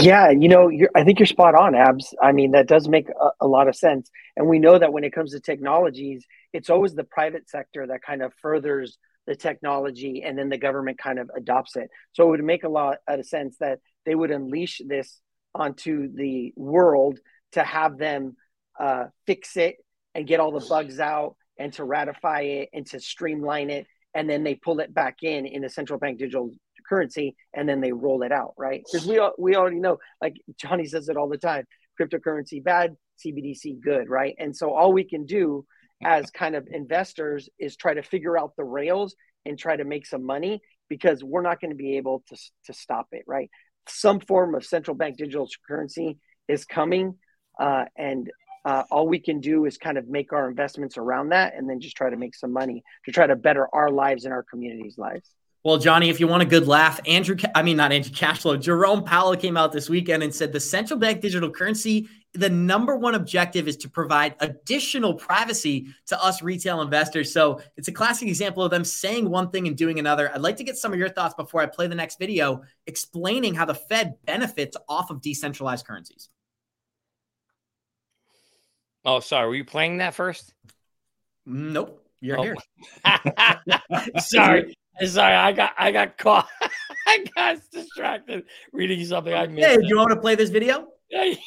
Yeah, 0.00 0.30
you 0.30 0.48
know, 0.48 0.70
I 0.94 1.02
think 1.04 1.18
you're 1.18 1.26
spot 1.26 1.54
on, 1.54 1.74
Abs. 1.74 2.14
I 2.22 2.30
mean, 2.30 2.52
that 2.52 2.68
does 2.68 2.86
make 2.86 3.08
a, 3.08 3.30
a, 3.40 3.48
lot 3.48 3.66
of 3.66 3.74
sense. 3.74 4.10
And 4.36 4.46
we 4.46 4.60
know 4.60 4.78
that 4.78 4.92
when 4.92 5.02
it 5.02 5.12
comes 5.12 5.32
to 5.32 5.40
technologies, 5.40 6.24
it's 6.52 6.70
always 6.70 6.94
the 6.94 7.02
private 7.02 7.50
sector 7.50 7.84
that 7.88 8.02
kind 8.02 8.22
of 8.22 8.32
furthers 8.34 8.96
the 9.28 9.36
technology 9.36 10.22
and 10.24 10.38
then 10.38 10.48
the 10.48 10.56
government 10.56 10.98
kind 10.98 11.18
of 11.18 11.30
adopts 11.36 11.76
it. 11.76 11.90
So 12.12 12.24
it 12.24 12.30
would 12.30 12.44
make 12.44 12.64
a 12.64 12.68
lot 12.68 12.96
of 13.06 13.26
sense 13.26 13.58
that 13.60 13.78
they 14.06 14.14
would 14.14 14.30
unleash 14.30 14.80
this 14.86 15.20
onto 15.54 16.10
the 16.14 16.54
world 16.56 17.18
to 17.52 17.62
have 17.62 17.98
them 17.98 18.36
uh, 18.80 19.04
fix 19.26 19.58
it 19.58 19.76
and 20.14 20.26
get 20.26 20.40
all 20.40 20.50
the 20.50 20.66
bugs 20.66 20.98
out 20.98 21.36
and 21.58 21.74
to 21.74 21.84
ratify 21.84 22.40
it 22.40 22.70
and 22.72 22.86
to 22.86 23.00
streamline 23.00 23.68
it. 23.68 23.86
And 24.14 24.30
then 24.30 24.44
they 24.44 24.54
pull 24.54 24.80
it 24.80 24.94
back 24.94 25.18
in 25.22 25.44
in 25.44 25.62
a 25.62 25.68
central 25.68 25.98
bank 25.98 26.18
digital 26.18 26.50
currency 26.88 27.36
and 27.52 27.68
then 27.68 27.82
they 27.82 27.92
roll 27.92 28.22
it 28.22 28.32
out, 28.32 28.54
right? 28.56 28.82
Because 28.82 29.06
we 29.06 29.20
we 29.38 29.56
already 29.56 29.78
know, 29.78 29.98
like 30.22 30.36
Johnny 30.56 30.86
says 30.86 31.10
it 31.10 31.18
all 31.18 31.28
the 31.28 31.36
time, 31.36 31.66
cryptocurrency 32.00 32.64
bad, 32.64 32.96
CBDC 33.22 33.78
good, 33.80 34.08
right? 34.08 34.34
And 34.38 34.56
so 34.56 34.72
all 34.72 34.90
we 34.90 35.04
can 35.04 35.26
do 35.26 35.66
as 36.02 36.30
kind 36.30 36.54
of 36.54 36.66
investors 36.70 37.48
is 37.58 37.76
try 37.76 37.94
to 37.94 38.02
figure 38.02 38.38
out 38.38 38.52
the 38.56 38.64
rails 38.64 39.16
and 39.44 39.58
try 39.58 39.76
to 39.76 39.84
make 39.84 40.06
some 40.06 40.24
money 40.24 40.60
because 40.88 41.22
we're 41.22 41.42
not 41.42 41.60
going 41.60 41.70
to 41.70 41.76
be 41.76 41.96
able 41.96 42.22
to 42.28 42.36
to 42.66 42.72
stop 42.72 43.08
it, 43.12 43.24
right? 43.26 43.50
Some 43.88 44.20
form 44.20 44.54
of 44.54 44.64
central 44.64 44.96
bank 44.96 45.16
digital 45.16 45.48
currency 45.66 46.18
is 46.46 46.64
coming, 46.64 47.16
uh, 47.58 47.84
and 47.96 48.30
uh, 48.64 48.84
all 48.90 49.08
we 49.08 49.18
can 49.18 49.40
do 49.40 49.64
is 49.64 49.78
kind 49.78 49.96
of 49.96 50.08
make 50.08 50.32
our 50.32 50.48
investments 50.48 50.98
around 50.98 51.30
that 51.30 51.54
and 51.56 51.68
then 51.68 51.80
just 51.80 51.96
try 51.96 52.10
to 52.10 52.16
make 52.16 52.34
some 52.34 52.52
money 52.52 52.82
to 53.04 53.12
try 53.12 53.26
to 53.26 53.36
better 53.36 53.66
our 53.72 53.90
lives 53.90 54.24
and 54.24 54.34
our 54.34 54.42
communities' 54.42 54.98
lives. 54.98 55.30
Well, 55.64 55.78
Johnny, 55.78 56.08
if 56.08 56.20
you 56.20 56.28
want 56.28 56.42
a 56.42 56.46
good 56.46 56.68
laugh, 56.68 57.00
Andrew, 57.06 57.36
I 57.54 57.62
mean, 57.62 57.76
not 57.76 57.92
Andrew 57.92 58.12
Cashflow, 58.12 58.60
Jerome 58.60 59.04
Powell 59.04 59.36
came 59.36 59.56
out 59.56 59.72
this 59.72 59.90
weekend 59.90 60.22
and 60.22 60.34
said 60.34 60.52
the 60.52 60.60
central 60.60 60.98
bank 60.98 61.20
digital 61.20 61.50
currency, 61.50 62.08
the 62.34 62.50
number 62.50 62.96
one 62.96 63.14
objective 63.14 63.68
is 63.68 63.76
to 63.78 63.88
provide 63.88 64.34
additional 64.40 65.14
privacy 65.14 65.88
to 66.06 66.22
us 66.22 66.42
retail 66.42 66.82
investors. 66.82 67.32
So 67.32 67.60
it's 67.76 67.88
a 67.88 67.92
classic 67.92 68.28
example 68.28 68.62
of 68.62 68.70
them 68.70 68.84
saying 68.84 69.28
one 69.28 69.50
thing 69.50 69.66
and 69.66 69.76
doing 69.76 69.98
another. 69.98 70.30
I'd 70.32 70.40
like 70.40 70.56
to 70.58 70.64
get 70.64 70.76
some 70.76 70.92
of 70.92 70.98
your 70.98 71.08
thoughts 71.08 71.34
before 71.34 71.62
I 71.62 71.66
play 71.66 71.86
the 71.86 71.94
next 71.94 72.18
video 72.18 72.62
explaining 72.86 73.54
how 73.54 73.64
the 73.64 73.74
Fed 73.74 74.14
benefits 74.24 74.76
off 74.88 75.10
of 75.10 75.22
decentralized 75.22 75.86
currencies. 75.86 76.28
Oh, 79.04 79.20
sorry. 79.20 79.48
Were 79.48 79.54
you 79.54 79.64
playing 79.64 79.98
that 79.98 80.14
first? 80.14 80.52
Nope. 81.46 82.04
You're 82.20 82.38
oh. 82.38 82.42
here. 82.42 82.56
sorry. 84.18 84.76
Sorry, 85.06 85.34
I 85.34 85.52
got 85.52 85.72
I 85.78 85.92
got 85.92 86.18
caught. 86.18 86.48
I 87.06 87.24
got 87.34 87.58
distracted 87.72 88.44
reading 88.72 89.04
something 89.04 89.32
I 89.32 89.46
missed. 89.46 89.66
Hey, 89.66 89.76
do 89.76 89.86
you 89.86 89.96
want 89.96 90.10
to 90.10 90.20
play 90.20 90.34
this 90.34 90.50
video? 90.50 90.88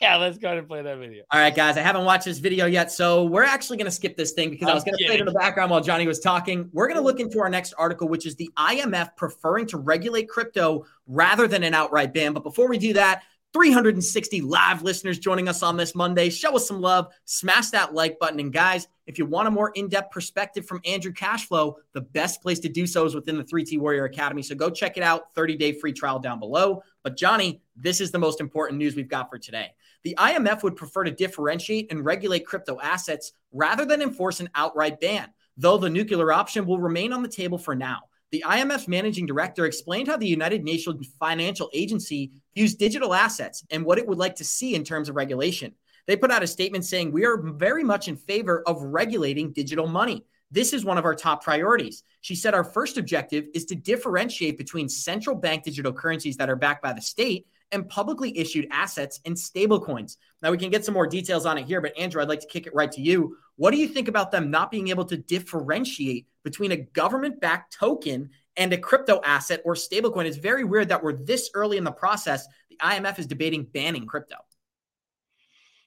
Yeah, 0.00 0.16
let's 0.16 0.38
go 0.38 0.56
and 0.56 0.66
play 0.66 0.80
that 0.80 0.96
video. 0.96 1.24
All 1.30 1.38
right, 1.38 1.54
guys, 1.54 1.76
I 1.76 1.82
haven't 1.82 2.06
watched 2.06 2.24
this 2.24 2.38
video 2.38 2.64
yet, 2.64 2.90
so 2.90 3.24
we're 3.24 3.44
actually 3.44 3.76
going 3.76 3.84
to 3.84 3.90
skip 3.90 4.16
this 4.16 4.32
thing 4.32 4.48
because 4.48 4.66
I'm 4.66 4.72
i 4.72 4.74
was 4.74 4.82
going 4.82 4.96
to 4.96 5.04
play 5.04 5.16
it 5.16 5.20
in 5.20 5.26
the 5.26 5.32
background 5.32 5.70
while 5.70 5.82
Johnny 5.82 6.06
was 6.06 6.20
talking. 6.20 6.70
We're 6.72 6.86
going 6.86 6.96
to 6.96 7.04
look 7.04 7.20
into 7.20 7.38
our 7.38 7.50
next 7.50 7.74
article, 7.74 8.08
which 8.08 8.24
is 8.24 8.34
the 8.36 8.50
IMF 8.56 9.14
preferring 9.16 9.66
to 9.66 9.76
regulate 9.76 10.26
crypto 10.30 10.86
rather 11.06 11.46
than 11.46 11.62
an 11.64 11.74
outright 11.74 12.14
ban. 12.14 12.32
But 12.32 12.44
before 12.44 12.66
we 12.66 12.78
do 12.78 12.94
that, 12.94 13.24
360 13.52 14.42
live 14.42 14.82
listeners 14.82 15.18
joining 15.18 15.48
us 15.48 15.62
on 15.62 15.76
this 15.76 15.94
Monday. 15.94 16.30
Show 16.30 16.54
us 16.54 16.68
some 16.68 16.80
love, 16.80 17.12
smash 17.24 17.70
that 17.70 17.92
like 17.92 18.18
button. 18.20 18.38
And 18.38 18.52
guys, 18.52 18.86
if 19.06 19.18
you 19.18 19.26
want 19.26 19.48
a 19.48 19.50
more 19.50 19.72
in 19.74 19.88
depth 19.88 20.12
perspective 20.12 20.66
from 20.66 20.80
Andrew 20.84 21.12
Cashflow, 21.12 21.74
the 21.92 22.00
best 22.00 22.42
place 22.42 22.60
to 22.60 22.68
do 22.68 22.86
so 22.86 23.04
is 23.04 23.14
within 23.14 23.36
the 23.36 23.44
3T 23.44 23.78
Warrior 23.78 24.04
Academy. 24.04 24.42
So 24.42 24.54
go 24.54 24.70
check 24.70 24.96
it 24.96 25.02
out, 25.02 25.34
30 25.34 25.56
day 25.56 25.72
free 25.72 25.92
trial 25.92 26.20
down 26.20 26.38
below. 26.38 26.82
But 27.02 27.16
Johnny, 27.16 27.60
this 27.74 28.00
is 28.00 28.12
the 28.12 28.18
most 28.18 28.40
important 28.40 28.78
news 28.78 28.94
we've 28.94 29.08
got 29.08 29.28
for 29.28 29.38
today. 29.38 29.72
The 30.04 30.14
IMF 30.16 30.62
would 30.62 30.76
prefer 30.76 31.04
to 31.04 31.10
differentiate 31.10 31.90
and 31.90 32.04
regulate 32.04 32.46
crypto 32.46 32.78
assets 32.80 33.32
rather 33.52 33.84
than 33.84 34.00
enforce 34.00 34.38
an 34.38 34.48
outright 34.54 35.00
ban, 35.00 35.28
though 35.56 35.76
the 35.76 35.90
nuclear 35.90 36.32
option 36.32 36.66
will 36.66 36.78
remain 36.78 37.12
on 37.12 37.22
the 37.22 37.28
table 37.28 37.58
for 37.58 37.74
now. 37.74 38.02
The 38.30 38.44
IMF 38.46 38.86
managing 38.86 39.26
director 39.26 39.66
explained 39.66 40.06
how 40.06 40.16
the 40.16 40.26
United 40.26 40.62
Nations 40.62 41.12
Financial 41.18 41.68
Agency 41.74 42.30
views 42.54 42.76
digital 42.76 43.12
assets 43.12 43.64
and 43.70 43.84
what 43.84 43.98
it 43.98 44.06
would 44.06 44.18
like 44.18 44.36
to 44.36 44.44
see 44.44 44.74
in 44.74 44.84
terms 44.84 45.08
of 45.08 45.16
regulation. 45.16 45.74
They 46.06 46.16
put 46.16 46.30
out 46.30 46.42
a 46.42 46.46
statement 46.46 46.84
saying, 46.84 47.10
We 47.10 47.24
are 47.24 47.36
very 47.36 47.82
much 47.82 48.08
in 48.08 48.16
favor 48.16 48.62
of 48.66 48.82
regulating 48.82 49.52
digital 49.52 49.88
money. 49.88 50.24
This 50.52 50.72
is 50.72 50.84
one 50.84 50.98
of 50.98 51.04
our 51.04 51.14
top 51.14 51.42
priorities. 51.42 52.04
She 52.20 52.34
said, 52.36 52.54
Our 52.54 52.64
first 52.64 52.98
objective 52.98 53.46
is 53.52 53.64
to 53.66 53.74
differentiate 53.74 54.58
between 54.58 54.88
central 54.88 55.34
bank 55.34 55.64
digital 55.64 55.92
currencies 55.92 56.36
that 56.36 56.50
are 56.50 56.56
backed 56.56 56.82
by 56.82 56.92
the 56.92 57.02
state 57.02 57.46
and 57.72 57.88
publicly 57.88 58.36
issued 58.36 58.66
assets 58.70 59.20
and 59.24 59.36
stablecoins. 59.36 60.16
Now, 60.42 60.50
we 60.50 60.58
can 60.58 60.70
get 60.70 60.84
some 60.84 60.94
more 60.94 61.06
details 61.06 61.46
on 61.46 61.58
it 61.58 61.66
here, 61.66 61.80
but 61.80 61.96
Andrew, 61.98 62.20
I'd 62.20 62.28
like 62.28 62.40
to 62.40 62.46
kick 62.46 62.66
it 62.66 62.74
right 62.74 62.90
to 62.92 63.00
you. 63.00 63.36
What 63.60 63.72
do 63.72 63.76
you 63.76 63.88
think 63.88 64.08
about 64.08 64.30
them 64.30 64.50
not 64.50 64.70
being 64.70 64.88
able 64.88 65.04
to 65.04 65.18
differentiate 65.18 66.26
between 66.44 66.72
a 66.72 66.78
government 66.78 67.42
backed 67.42 67.76
token 67.78 68.30
and 68.56 68.72
a 68.72 68.78
crypto 68.78 69.20
asset 69.22 69.60
or 69.66 69.74
stablecoin? 69.74 70.24
It's 70.24 70.38
very 70.38 70.64
weird 70.64 70.88
that 70.88 71.02
we're 71.04 71.12
this 71.12 71.50
early 71.52 71.76
in 71.76 71.84
the 71.84 71.92
process. 71.92 72.46
The 72.70 72.78
IMF 72.78 73.18
is 73.18 73.26
debating 73.26 73.64
banning 73.64 74.06
crypto. 74.06 74.36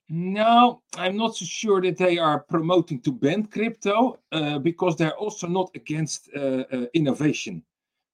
No, 0.08 0.84
I'm 0.96 1.18
not 1.18 1.36
so 1.36 1.46
sure 1.46 1.82
that 1.82 1.98
they 1.98 2.20
are 2.20 2.42
promoting 2.42 3.02
to 3.02 3.12
ban 3.12 3.48
crypto 3.48 4.20
uh, 4.32 4.60
because 4.60 4.96
they're 4.96 5.18
also 5.18 5.48
not 5.48 5.72
against 5.74 6.30
uh, 6.36 6.66
uh, 6.72 6.86
innovation. 6.94 7.64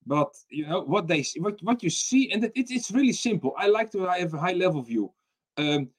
But 0.06 0.38
you 0.50 0.68
know 0.68 0.84
what 0.84 1.06
they 1.06 1.26
what 1.36 1.62
what 1.64 1.84
you 1.84 1.90
see, 1.90 2.32
and 2.32 2.46
it, 2.46 2.54
it's 2.56 2.92
really 2.92 3.12
simple. 3.12 3.54
I 3.58 3.68
like 3.68 3.92
to 3.92 4.06
have 4.06 4.34
a 4.34 4.40
high 4.40 4.54
level 4.54 4.82
view. 4.82 5.12
Um, 5.58 5.90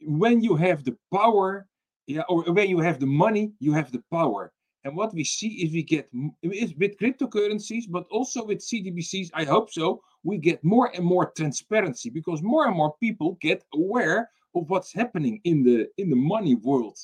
when 0.00 0.42
you 0.42 0.56
have 0.56 0.82
the 0.82 0.96
power, 1.14 1.68
yeah, 2.10 2.22
or 2.28 2.42
when 2.52 2.68
you 2.68 2.80
have 2.80 2.98
the 2.98 3.06
money, 3.06 3.52
you 3.60 3.72
have 3.72 3.92
the 3.92 4.02
power. 4.10 4.52
And 4.84 4.96
what 4.96 5.14
we 5.14 5.24
see 5.24 5.62
is 5.62 5.72
we 5.72 5.82
get 5.82 6.08
with 6.42 6.98
cryptocurrencies, 6.98 7.84
but 7.88 8.06
also 8.10 8.44
with 8.44 8.58
CDBCs. 8.58 9.30
I 9.34 9.44
hope 9.44 9.70
so. 9.70 10.00
We 10.24 10.38
get 10.38 10.64
more 10.64 10.90
and 10.94 11.04
more 11.04 11.30
transparency 11.36 12.10
because 12.10 12.42
more 12.42 12.66
and 12.66 12.76
more 12.76 12.94
people 12.98 13.38
get 13.40 13.62
aware 13.74 14.30
of 14.56 14.68
what's 14.70 14.92
happening 14.92 15.40
in 15.44 15.62
the 15.62 15.88
in 15.98 16.10
the 16.10 16.16
money 16.34 16.54
world. 16.54 16.98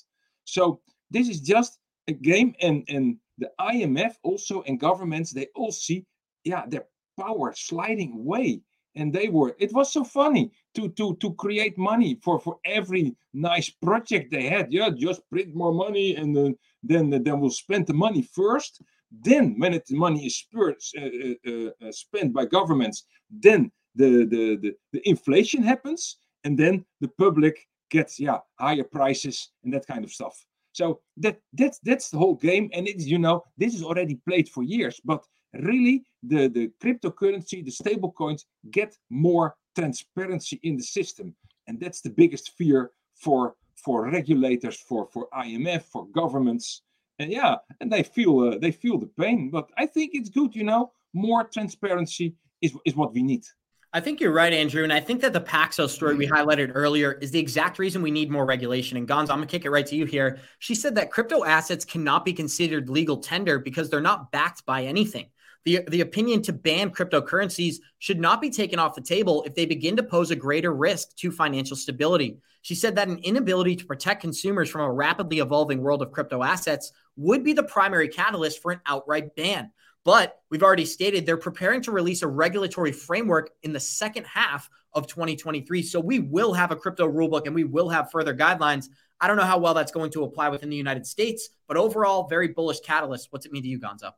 So 0.45 0.81
this 1.11 1.29
is 1.29 1.41
just 1.41 1.79
a 2.09 2.13
game, 2.13 2.55
and 2.61 2.83
and 2.89 3.19
the 3.39 3.51
IMF 3.61 4.15
also 4.25 4.63
and 4.63 4.81
governments 4.81 5.31
they 5.33 5.47
all 5.55 5.73
see, 5.73 6.05
yeah, 6.45 6.65
their 6.67 6.87
power 7.21 7.53
sliding 7.55 8.13
away. 8.15 8.63
And 8.97 9.13
they 9.13 9.29
were. 9.29 9.55
It 9.59 9.73
was 9.73 9.93
so 9.93 10.05
funny 10.05 10.51
to 10.75 10.89
to 10.91 11.17
to 11.17 11.35
create 11.35 11.77
money 11.79 12.19
for 12.25 12.41
for 12.41 12.57
every 12.65 13.15
nice 13.35 13.71
project 13.71 14.31
they 14.31 14.49
had. 14.49 14.73
Yeah, 14.73 14.91
just 14.91 15.29
print 15.31 15.55
more 15.55 15.73
money, 15.73 16.17
and 16.17 16.35
then 16.37 16.57
then 16.83 17.11
then 17.11 17.41
we'll 17.41 17.51
spend 17.51 17.87
the 17.87 17.95
money 17.95 18.23
first. 18.23 18.83
Then, 19.11 19.55
when 19.59 19.75
it, 19.75 19.87
the 19.87 19.97
money 19.97 20.27
is 20.27 20.47
uh, 20.57 20.73
uh, 21.01 21.71
uh, 21.87 21.93
spent 21.93 22.33
by 22.33 22.45
governments, 22.47 23.05
then 23.31 23.71
the, 23.95 24.27
the 24.27 24.57
the 24.63 24.75
the 24.93 25.09
inflation 25.09 25.63
happens, 25.63 26.19
and 26.45 26.59
then 26.59 26.85
the 27.01 27.09
public 27.19 27.57
gets 27.91 28.19
yeah 28.19 28.39
higher 28.59 28.85
prices 28.85 29.51
and 29.63 29.73
that 29.73 29.87
kind 29.87 30.05
of 30.05 30.11
stuff 30.11 30.37
So 30.73 31.01
that 31.17 31.39
that's 31.55 31.79
that's 31.81 32.11
the 32.11 32.19
whole 32.19 32.35
game, 32.37 32.69
and 32.75 32.87
it's 32.87 33.07
you 33.07 33.19
know 33.19 33.45
this 33.57 33.75
is 33.75 33.83
already 33.83 34.17
played 34.29 34.49
for 34.49 34.63
years. 34.63 35.01
But 35.05 35.25
really, 35.63 36.05
the 36.23 36.49
the 36.49 36.71
cryptocurrency, 36.83 37.65
the 37.65 37.71
stable 37.71 38.13
coins 38.13 38.47
get 38.71 38.97
more 39.11 39.55
transparency 39.75 40.59
in 40.63 40.77
the 40.77 40.83
system, 40.83 41.35
and 41.67 41.79
that's 41.81 42.01
the 42.01 42.11
biggest 42.11 42.53
fear 42.57 42.91
for 43.15 43.55
for 43.77 44.11
regulators, 44.11 44.77
for 44.81 45.07
for 45.13 45.29
IMF, 45.33 45.83
for 45.83 46.07
governments, 46.09 46.83
and 47.19 47.31
yeah, 47.31 47.57
and 47.81 47.93
they 47.93 48.03
feel 48.03 48.41
uh, 48.41 48.59
they 48.59 48.73
feel 48.73 48.99
the 48.99 49.11
pain. 49.19 49.51
But 49.51 49.71
I 49.77 49.87
think 49.87 50.13
it's 50.15 50.31
good, 50.31 50.55
you 50.55 50.65
know, 50.65 50.93
more 51.13 51.45
transparency 51.45 52.35
is 52.61 52.77
is 52.85 52.97
what 52.97 53.13
we 53.13 53.23
need. 53.23 53.45
I 53.93 54.01
think 54.01 54.21
you're 54.21 54.33
right, 54.33 54.53
Andrew. 54.53 54.85
And 54.85 54.93
I 54.93 55.01
think 55.01 55.23
that 55.23 55.33
the 55.33 55.41
Paxos 55.41 55.89
story 55.89 56.17
we 56.17 56.29
highlighted 56.29 56.73
earlier 56.75 57.13
is 57.13 57.31
the 57.31 57.39
exact 57.39 57.79
reason 57.79 58.03
we 58.03 58.11
need 58.11 58.31
more 58.31 58.45
regulation. 58.45 58.99
And 58.99 59.09
Gonz, 59.09 59.31
I'm 59.31 59.39
going 59.39 59.41
to 59.43 59.47
kick 59.47 59.65
it 59.65 59.71
right 59.71 59.87
to 59.87 59.97
you 59.97 60.05
here. 60.05 60.39
She 60.59 60.75
said 60.75 60.97
that 60.97 61.11
crypto 61.11 61.45
assets 61.45 61.87
cannot 61.87 62.23
be 62.23 62.35
considered 62.35 62.91
legal 62.91 63.17
tender 63.17 63.59
because 63.59 63.89
they're 63.89 64.03
not 64.03 64.31
backed 64.31 64.67
by 64.67 64.85
anything. 64.85 65.29
The, 65.67 65.81
the 65.89 66.01
opinion 66.01 66.43
to 66.43 66.53
ban 66.53 66.91
cryptocurrencies 66.91 67.79
should 67.99 68.21
not 68.21 68.41
be 68.41 68.51
taken 68.51 68.79
off 68.79 68.95
the 68.95 69.01
table 69.01 69.43
if 69.43 69.57
they 69.57 69.67
begin 69.67 69.97
to 69.97 70.03
pose 70.05 70.31
a 70.31 70.37
greater 70.37 70.73
risk 70.73 71.17
to 71.17 71.33
financial 71.33 71.77
stability. 71.77 72.39
She 72.63 72.77
said 72.77 72.95
that 72.95 73.09
an 73.09 73.19
inability 73.19 73.75
to 73.75 73.85
protect 73.85 74.21
consumers 74.21 74.71
from 74.71 74.83
a 74.83 74.93
rapidly 74.93 75.41
evolving 75.41 75.83
world 75.83 76.03
of 76.03 76.13
crypto 76.13 76.45
assets 76.45 76.93
would 77.17 77.43
be 77.43 77.53
the 77.53 77.65
primary 77.65 78.07
catalyst 78.07 78.63
for 78.63 78.71
an 78.71 78.81
outright 78.87 79.35
ban. 79.35 79.73
But 80.05 80.41
we've 80.51 80.63
already 80.63 80.85
stated 80.85 81.27
they're 81.27 81.37
preparing 81.37 81.83
to 81.83 81.91
release 81.91 82.23
a 82.23 82.29
regulatory 82.29 82.93
framework 82.93 83.51
in 83.65 83.73
the 83.73 83.81
second 83.81 84.25
half 84.25 84.71
of 84.93 85.09
2023. 85.09 85.83
So 85.83 85.99
we 85.99 86.21
will 86.21 86.55
have 86.55 86.71
a 86.71 86.77
crypto 86.77 87.11
rulebook 87.11 87.47
and 87.47 87.57
we 87.57 87.65
will 87.65 87.89
have 87.89 88.13
further 88.13 88.37
guidelines. 88.37 88.89
I 89.21 89.27
don't 89.27 89.37
know 89.37 89.43
how 89.43 89.59
well 89.59 89.75
that's 89.75 89.91
going 89.91 90.13
to 90.13 90.23
apply 90.23 90.49
within 90.49 90.71
the 90.71 90.77
United 90.77 91.07
States, 91.07 91.49
but 91.67 91.77
overall, 91.77 92.29
very 92.29 92.47
bullish 92.47 92.79
catalyst. 92.81 93.33
What's 93.33 93.47
it 93.47 93.53
mean 93.53 93.65
to 93.65 93.69
you, 93.69 93.81
Gonzo? 93.81 94.13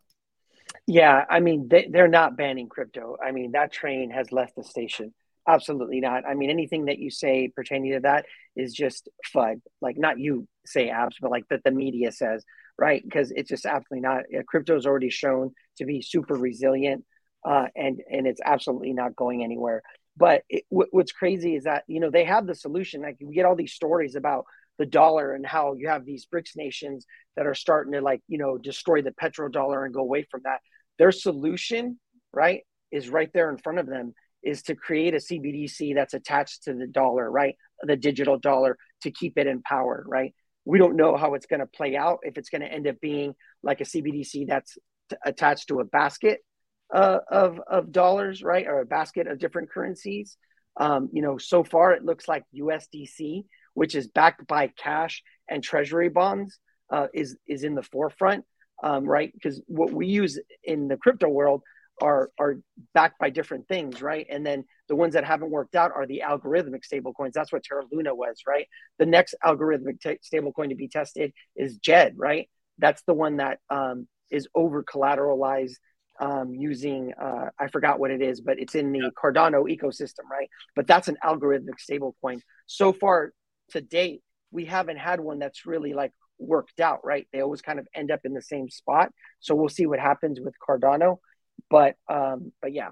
Yeah, 0.87 1.25
I 1.29 1.41
mean, 1.41 1.69
they, 1.69 1.89
they're 1.91 2.09
not 2.09 2.37
banning 2.37 2.69
crypto. 2.69 3.17
I 3.23 3.33
mean, 3.33 3.53
that 3.53 3.73
train 3.73 4.11
has 4.11 4.33
left 4.33 4.57
the 4.57 4.65
station. 4.65 5.15
Absolutely 5.47 6.01
not. 6.01 6.27
I 6.27 6.35
mean, 6.35 6.51
anything 6.51 6.87
that 6.87 6.99
you 6.99 7.11
say 7.11 7.49
pertaining 7.55 7.93
to 7.93 8.01
that 8.01 8.27
is 8.57 8.73
just 8.73 9.09
FUD. 9.35 9.61
Like, 9.81 9.97
not 9.97 10.19
you 10.19 10.47
say 10.67 10.91
abs, 10.91 11.17
but 11.21 11.31
like 11.31 11.49
that 11.49 11.65
the 11.65 11.71
media 11.71 12.13
says 12.13 12.45
right? 12.79 13.03
Because 13.03 13.33
it's 13.33 13.49
just 13.49 13.67
absolutely 13.67 14.01
not. 14.09 14.23
Crypto 14.47 14.77
is 14.77 14.87
already 14.87 15.11
shown 15.11 15.53
to 15.79 15.85
be 15.85 16.01
super 16.01 16.35
resilient, 16.35 17.05
uh, 17.45 17.67
and 17.75 18.01
and 18.11 18.27
it's 18.27 18.41
absolutely 18.45 18.93
not 18.93 19.17
going 19.17 19.43
anywhere. 19.43 19.83
But 20.17 20.45
it, 20.49 20.65
w- 20.71 20.89
what's 20.93 21.13
crazy 21.13 21.57
is 21.57 21.65
that 21.65 21.83
you 21.89 22.01
know 22.01 22.11
they 22.11 22.25
have 22.25 22.47
the 22.47 22.55
solution. 22.55 23.03
Like 23.03 23.17
we 23.21 23.35
get 23.35 23.45
all 23.45 23.57
these 23.57 23.73
stories 23.73 24.15
about 24.15 24.45
the 24.79 24.87
dollar 24.87 25.35
and 25.35 25.45
how 25.45 25.75
you 25.75 25.89
have 25.89 26.05
these 26.05 26.27
BRICS 26.33 26.57
nations 26.57 27.07
that 27.37 27.47
are 27.47 27.55
starting 27.55 27.93
to 27.93 28.01
like 28.01 28.23
you 28.29 28.39
know 28.39 28.59
destroy 28.59 29.03
the 29.03 29.11
petrodollar 29.11 29.85
and 29.85 29.95
go 29.95 30.01
away 30.01 30.27
from 30.31 30.43
that. 30.45 30.61
Their 30.99 31.13
solution, 31.13 31.99
right, 32.33 32.63
is 32.91 33.09
right 33.09 33.31
there 33.33 33.51
in 33.51 33.59
front 33.59 33.79
of 33.79 33.87
them. 33.87 34.15
Is 34.43 34.63
to 34.65 34.77
create 34.77 35.15
a 35.15 35.19
CBDC 35.19 35.97
that's 35.97 36.15
attached 36.15 36.65
to 36.65 36.75
the 36.75 36.87
dollar, 36.87 37.29
right? 37.29 37.57
The 37.83 37.97
digital 37.97 38.39
dollar 38.39 38.79
to 39.03 39.11
keep 39.11 39.37
it 39.37 39.49
in 39.49 39.63
power, 39.63 40.05
right? 40.07 40.33
we 40.69 40.79
don't 40.79 40.97
know 40.97 41.17
how 41.17 41.33
it's 41.33 41.47
going 41.47 41.61
to 41.61 41.67
play 41.67 41.97
out 41.97 42.19
if 42.23 42.37
it's 42.37 42.51
going 42.51 42.61
to 42.61 42.71
end 42.71 42.87
up 42.87 43.01
being 43.01 43.35
like 43.63 43.81
a 43.81 43.85
cbdc 43.85 44.47
that's 44.47 44.77
t- 45.09 45.17
attached 45.25 45.69
to 45.69 45.81
a 45.81 45.85
basket 45.85 46.41
uh, 46.95 47.19
of 47.31 47.59
of 47.67 47.91
dollars 47.91 48.43
right 48.43 48.67
or 48.67 48.81
a 48.81 48.87
basket 48.87 49.27
of 49.27 49.39
different 49.39 49.71
currencies 49.71 50.37
um, 50.79 51.09
you 51.13 51.23
know 51.23 51.39
so 51.39 51.65
far 51.65 51.93
it 51.95 52.05
looks 52.05 52.29
like 52.29 52.45
usdc 52.55 53.45
which 53.79 53.95
is 53.95 54.09
backed 54.09 54.47
by 54.47 54.69
cash 54.77 55.23
and 55.49 55.63
treasury 55.63 56.09
bonds 56.09 56.59
uh, 56.91 57.07
is 57.15 57.37
is 57.47 57.65
in 57.65 57.75
the 57.75 57.83
forefront 57.83 58.45
um, 58.83 59.05
right 59.05 59.33
because 59.33 59.61
what 59.67 59.93
we 59.93 60.07
use 60.07 60.39
in 60.65 60.89
the 60.89 60.97
crypto 60.97 61.29
world 61.29 61.63
are 62.01 62.31
are 62.39 62.57
backed 62.95 63.19
by 63.19 63.31
different 63.31 63.67
things, 63.69 64.01
right? 64.01 64.27
And 64.31 64.45
then 64.45 64.65
the 64.89 64.97
ones 64.97 65.15
that 65.15 65.25
haven't 65.25 65.51
worked 65.51 65.75
out 65.75 65.93
are 65.95 66.07
the 66.07 66.23
algorithmic 66.25 66.83
stablecoins. 66.91 67.33
That's 67.33 67.53
what 67.53 67.65
Terra 67.65 67.83
Luna 67.91 68.15
was, 68.15 68.43
right? 68.47 68.67
The 68.99 69.07
next 69.07 69.35
algorithmic 69.45 70.01
t- 70.01 70.19
stablecoin 70.33 70.71
to 70.71 70.75
be 70.75 70.89
tested 70.89 71.33
is 71.57 71.79
Djed, 71.79 72.13
right? 72.17 72.49
That's 72.79 73.03
the 73.03 73.15
one 73.15 73.39
that 73.39 73.59
um, 73.71 74.07
is 74.31 74.49
over 74.55 74.85
collateralized 74.85 75.75
um, 76.21 76.55
using 76.55 77.13
uh, 77.21 77.51
I 77.59 77.69
forgot 77.69 77.99
what 77.99 78.11
it 78.11 78.23
is, 78.23 78.41
but 78.41 78.59
it's 78.59 78.75
in 78.75 78.93
the 78.93 79.11
Cardano 79.21 79.65
ecosystem, 79.69 80.29
right? 80.31 80.49
But 80.75 80.87
that's 80.87 81.09
an 81.09 81.17
algorithmic 81.25 81.79
stablecoin. 81.89 82.41
So 82.67 82.93
far 82.93 83.33
to 83.71 83.81
date, 83.81 84.23
we 84.51 84.65
haven't 84.65 84.99
had 84.99 85.21
one 85.21 85.39
that's 85.39 85.67
really 85.67 85.93
like 85.93 86.13
worked 86.39 86.81
out, 86.81 87.05
right? 87.05 87.27
They 87.33 87.41
always 87.41 87.63
kind 87.63 87.79
of 87.79 87.87
end 87.95 88.11
up 88.11 88.21
in 88.25 88.33
the 88.33 88.43
same 88.43 88.71
spot. 88.71 89.13
So 89.41 89.55
we'll 89.55 89.69
see 89.69 89.87
what 89.87 89.99
happens 89.99 90.41
with 90.41 90.55
Cardano. 90.67 91.19
But 91.71 91.97
um, 92.09 92.53
but 92.63 92.73
yeah. 92.73 92.91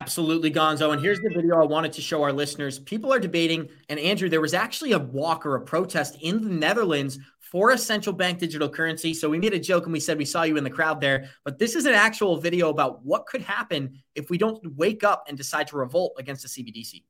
Absolutely, 0.00 0.50
Gonzo. 0.50 0.92
And 0.92 1.00
here's 1.00 1.20
the 1.20 1.30
video 1.34 1.62
I 1.62 1.64
wanted 1.64 1.92
to 1.94 2.02
show 2.02 2.22
our 2.22 2.32
listeners. 2.32 2.78
People 2.78 3.12
are 3.12 3.18
debating, 3.18 3.68
and 3.88 3.98
Andrew, 3.98 4.28
there 4.28 4.40
was 4.40 4.52
actually 4.52 4.92
a 4.92 4.98
walk 4.98 5.46
or 5.46 5.54
a 5.54 5.62
protest 5.62 6.18
in 6.20 6.42
the 6.42 6.50
Netherlands 6.50 7.18
for 7.54 7.70
a 7.70 7.78
central 7.78 8.12
bank 8.12 8.38
digital 8.38 8.68
currency. 8.68 9.14
So 9.14 9.30
we 9.30 9.38
made 9.38 9.54
a 9.54 9.60
joke 9.60 9.84
and 9.84 9.92
we 9.92 10.00
said 10.00 10.18
we 10.18 10.24
saw 10.24 10.42
you 10.42 10.56
in 10.56 10.64
the 10.64 10.70
crowd 10.70 11.00
there. 11.00 11.30
But 11.44 11.58
this 11.58 11.76
is 11.76 11.86
an 11.86 11.94
actual 11.94 12.36
video 12.36 12.68
about 12.68 13.04
what 13.04 13.26
could 13.26 13.42
happen 13.42 14.02
if 14.14 14.28
we 14.28 14.38
don't 14.38 14.60
wake 14.76 15.04
up 15.04 15.24
and 15.28 15.38
decide 15.38 15.68
to 15.68 15.76
revolt 15.76 16.16
against 16.18 16.42
the 16.42 16.48
CBDC. 16.48 17.04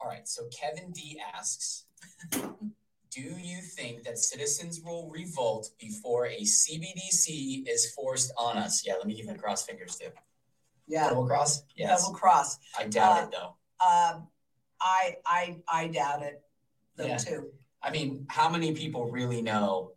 All 0.00 0.08
right. 0.08 0.26
So 0.28 0.48
Kevin 0.52 0.92
D 0.92 1.20
asks 1.34 1.86
do 3.16 3.22
you 3.22 3.62
think 3.62 4.02
that 4.02 4.18
citizens 4.18 4.82
will 4.84 5.08
revolt 5.08 5.70
before 5.80 6.26
a 6.26 6.42
CBDC 6.42 7.66
is 7.66 7.90
forced 7.94 8.30
on 8.36 8.58
us? 8.58 8.86
Yeah, 8.86 8.92
let 8.94 9.06
me 9.06 9.14
give 9.14 9.34
a 9.34 9.38
cross 9.38 9.64
fingers 9.64 9.96
too. 9.96 10.08
Yeah. 10.86 11.08
Double 11.08 11.26
cross? 11.26 11.62
Yes. 11.74 12.02
Double 12.02 12.14
cross. 12.14 12.58
I 12.78 12.86
doubt 12.88 13.18
uh, 13.18 13.22
it 13.22 13.30
though. 13.32 13.56
Um, 13.84 14.28
I 14.80 15.16
I 15.24 15.56
I 15.66 15.86
doubt 15.88 16.22
it 16.22 16.42
though 16.96 17.06
yeah. 17.06 17.16
too. 17.16 17.52
I 17.82 17.90
mean, 17.90 18.26
how 18.28 18.50
many 18.50 18.72
people 18.72 19.10
really 19.10 19.40
know? 19.40 19.92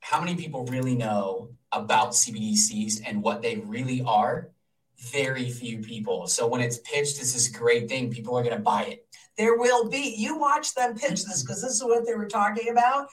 How 0.00 0.20
many 0.20 0.36
people 0.36 0.64
really 0.66 0.94
know 0.94 1.50
about 1.72 2.12
CBDCs 2.12 3.02
and 3.04 3.22
what 3.22 3.42
they 3.42 3.56
really 3.56 4.02
are? 4.02 4.50
Very 5.00 5.50
few 5.50 5.78
people. 5.78 6.26
So 6.26 6.46
when 6.46 6.60
it's 6.60 6.78
pitched 6.78 7.20
as 7.20 7.32
this 7.32 7.48
great 7.48 7.88
thing, 7.88 8.10
people 8.10 8.36
are 8.36 8.42
going 8.42 8.56
to 8.56 8.62
buy 8.62 8.82
it. 8.84 9.06
There 9.36 9.56
will 9.56 9.88
be 9.88 10.16
you 10.18 10.36
watch 10.36 10.74
them 10.74 10.96
pitch 10.96 11.24
this 11.24 11.42
because 11.42 11.62
this 11.62 11.74
is 11.74 11.84
what 11.84 12.04
they 12.04 12.14
were 12.14 12.26
talking 12.26 12.70
about. 12.70 13.06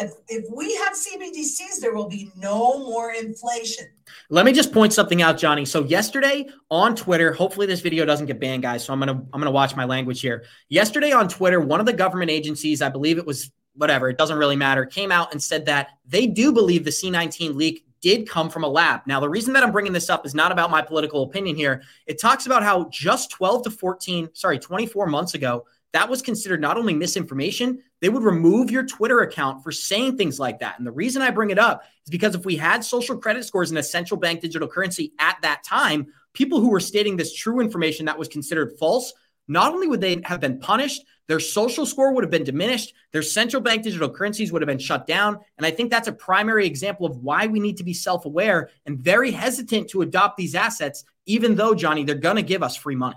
If, 0.00 0.12
if 0.28 0.46
we 0.50 0.74
have 0.76 0.94
cbdc's 0.94 1.78
there 1.80 1.92
will 1.92 2.08
be 2.08 2.30
no 2.36 2.78
more 2.78 3.12
inflation. 3.12 3.86
Let 4.30 4.46
me 4.46 4.52
just 4.52 4.72
point 4.72 4.94
something 4.94 5.20
out 5.20 5.36
johnny. 5.36 5.66
So 5.66 5.84
yesterday 5.84 6.48
on 6.70 6.94
twitter 6.94 7.32
hopefully 7.32 7.66
this 7.66 7.80
video 7.80 8.06
doesn't 8.06 8.26
get 8.26 8.40
banned 8.40 8.62
guys 8.62 8.84
so 8.84 8.92
i'm 8.92 9.00
gonna 9.00 9.12
i'm 9.12 9.40
gonna 9.40 9.50
watch 9.50 9.76
my 9.76 9.84
language 9.84 10.20
here. 10.22 10.44
Yesterday 10.70 11.12
on 11.12 11.28
twitter 11.28 11.60
one 11.60 11.80
of 11.80 11.84
the 11.84 11.92
government 11.92 12.30
agencies 12.30 12.80
i 12.80 12.88
believe 12.88 13.18
it 13.18 13.26
was 13.26 13.50
whatever 13.74 14.08
it 14.08 14.16
doesn't 14.16 14.38
really 14.38 14.56
matter 14.56 14.86
came 14.86 15.10
out 15.10 15.32
and 15.32 15.42
said 15.42 15.66
that 15.66 15.88
they 16.06 16.26
do 16.26 16.52
believe 16.52 16.84
the 16.84 16.90
c19 16.90 17.54
leak 17.54 17.86
did 18.02 18.28
come 18.28 18.50
from 18.50 18.64
a 18.64 18.68
lab. 18.68 19.00
Now, 19.06 19.20
the 19.20 19.28
reason 19.28 19.54
that 19.54 19.62
I'm 19.62 19.72
bringing 19.72 19.92
this 19.92 20.10
up 20.10 20.26
is 20.26 20.34
not 20.34 20.52
about 20.52 20.70
my 20.70 20.82
political 20.82 21.22
opinion 21.22 21.56
here. 21.56 21.82
It 22.06 22.20
talks 22.20 22.46
about 22.46 22.62
how 22.62 22.88
just 22.90 23.30
12 23.30 23.64
to 23.64 23.70
14, 23.70 24.30
sorry, 24.34 24.58
24 24.58 25.06
months 25.06 25.34
ago, 25.34 25.64
that 25.92 26.08
was 26.08 26.22
considered 26.22 26.60
not 26.60 26.76
only 26.76 26.94
misinformation, 26.94 27.82
they 28.00 28.08
would 28.08 28.22
remove 28.22 28.70
your 28.70 28.84
Twitter 28.84 29.20
account 29.20 29.62
for 29.62 29.70
saying 29.70 30.16
things 30.16 30.40
like 30.40 30.58
that. 30.60 30.78
And 30.78 30.86
the 30.86 30.92
reason 30.92 31.22
I 31.22 31.30
bring 31.30 31.50
it 31.50 31.58
up 31.58 31.84
is 32.04 32.10
because 32.10 32.34
if 32.34 32.44
we 32.44 32.56
had 32.56 32.84
social 32.84 33.16
credit 33.16 33.44
scores 33.44 33.70
in 33.70 33.76
a 33.76 33.82
central 33.82 34.18
bank 34.18 34.40
digital 34.40 34.68
currency 34.68 35.12
at 35.18 35.36
that 35.42 35.62
time, 35.62 36.06
people 36.32 36.60
who 36.60 36.70
were 36.70 36.80
stating 36.80 37.16
this 37.16 37.34
true 37.34 37.60
information 37.60 38.06
that 38.06 38.18
was 38.18 38.28
considered 38.28 38.72
false, 38.78 39.12
not 39.48 39.72
only 39.72 39.86
would 39.86 40.00
they 40.00 40.20
have 40.24 40.40
been 40.40 40.58
punished, 40.58 41.02
their 41.28 41.40
social 41.40 41.86
score 41.86 42.12
would 42.12 42.24
have 42.24 42.30
been 42.30 42.44
diminished, 42.44 42.94
their 43.12 43.22
central 43.22 43.62
bank 43.62 43.82
digital 43.82 44.10
currencies 44.10 44.52
would 44.52 44.62
have 44.62 44.66
been 44.66 44.78
shut 44.78 45.06
down. 45.06 45.38
And 45.56 45.66
I 45.66 45.70
think 45.70 45.90
that's 45.90 46.08
a 46.08 46.12
primary 46.12 46.66
example 46.66 47.06
of 47.06 47.18
why 47.18 47.46
we 47.46 47.60
need 47.60 47.76
to 47.78 47.84
be 47.84 47.94
self 47.94 48.24
aware 48.24 48.70
and 48.86 48.98
very 48.98 49.30
hesitant 49.30 49.88
to 49.90 50.02
adopt 50.02 50.36
these 50.36 50.54
assets, 50.54 51.04
even 51.26 51.54
though, 51.54 51.74
Johnny, 51.74 52.04
they're 52.04 52.16
going 52.16 52.36
to 52.36 52.42
give 52.42 52.62
us 52.62 52.76
free 52.76 52.96
money. 52.96 53.16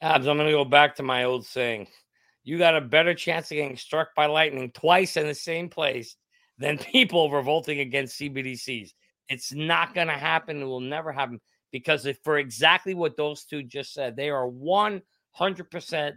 Abs, 0.00 0.26
I'm 0.26 0.38
going 0.38 0.48
to 0.48 0.52
go 0.52 0.64
back 0.64 0.96
to 0.96 1.02
my 1.02 1.24
old 1.24 1.46
saying. 1.46 1.88
You 2.42 2.56
got 2.56 2.76
a 2.76 2.80
better 2.80 3.12
chance 3.12 3.50
of 3.50 3.56
getting 3.56 3.76
struck 3.76 4.14
by 4.14 4.26
lightning 4.26 4.70
twice 4.70 5.18
in 5.18 5.26
the 5.26 5.34
same 5.34 5.68
place 5.68 6.16
than 6.58 6.78
people 6.92 7.30
revolting 7.30 7.80
against 7.80 8.18
CBDCs. 8.18 8.92
It's 9.28 9.52
not 9.52 9.94
going 9.94 10.08
to 10.08 10.14
happen. 10.14 10.62
It 10.62 10.64
will 10.64 10.80
never 10.80 11.12
happen 11.12 11.40
because 11.70 12.06
if, 12.06 12.18
for 12.24 12.38
exactly 12.38 12.94
what 12.94 13.16
those 13.16 13.44
two 13.44 13.62
just 13.62 13.92
said, 13.92 14.16
they 14.16 14.30
are 14.30 14.48
100% 14.48 16.12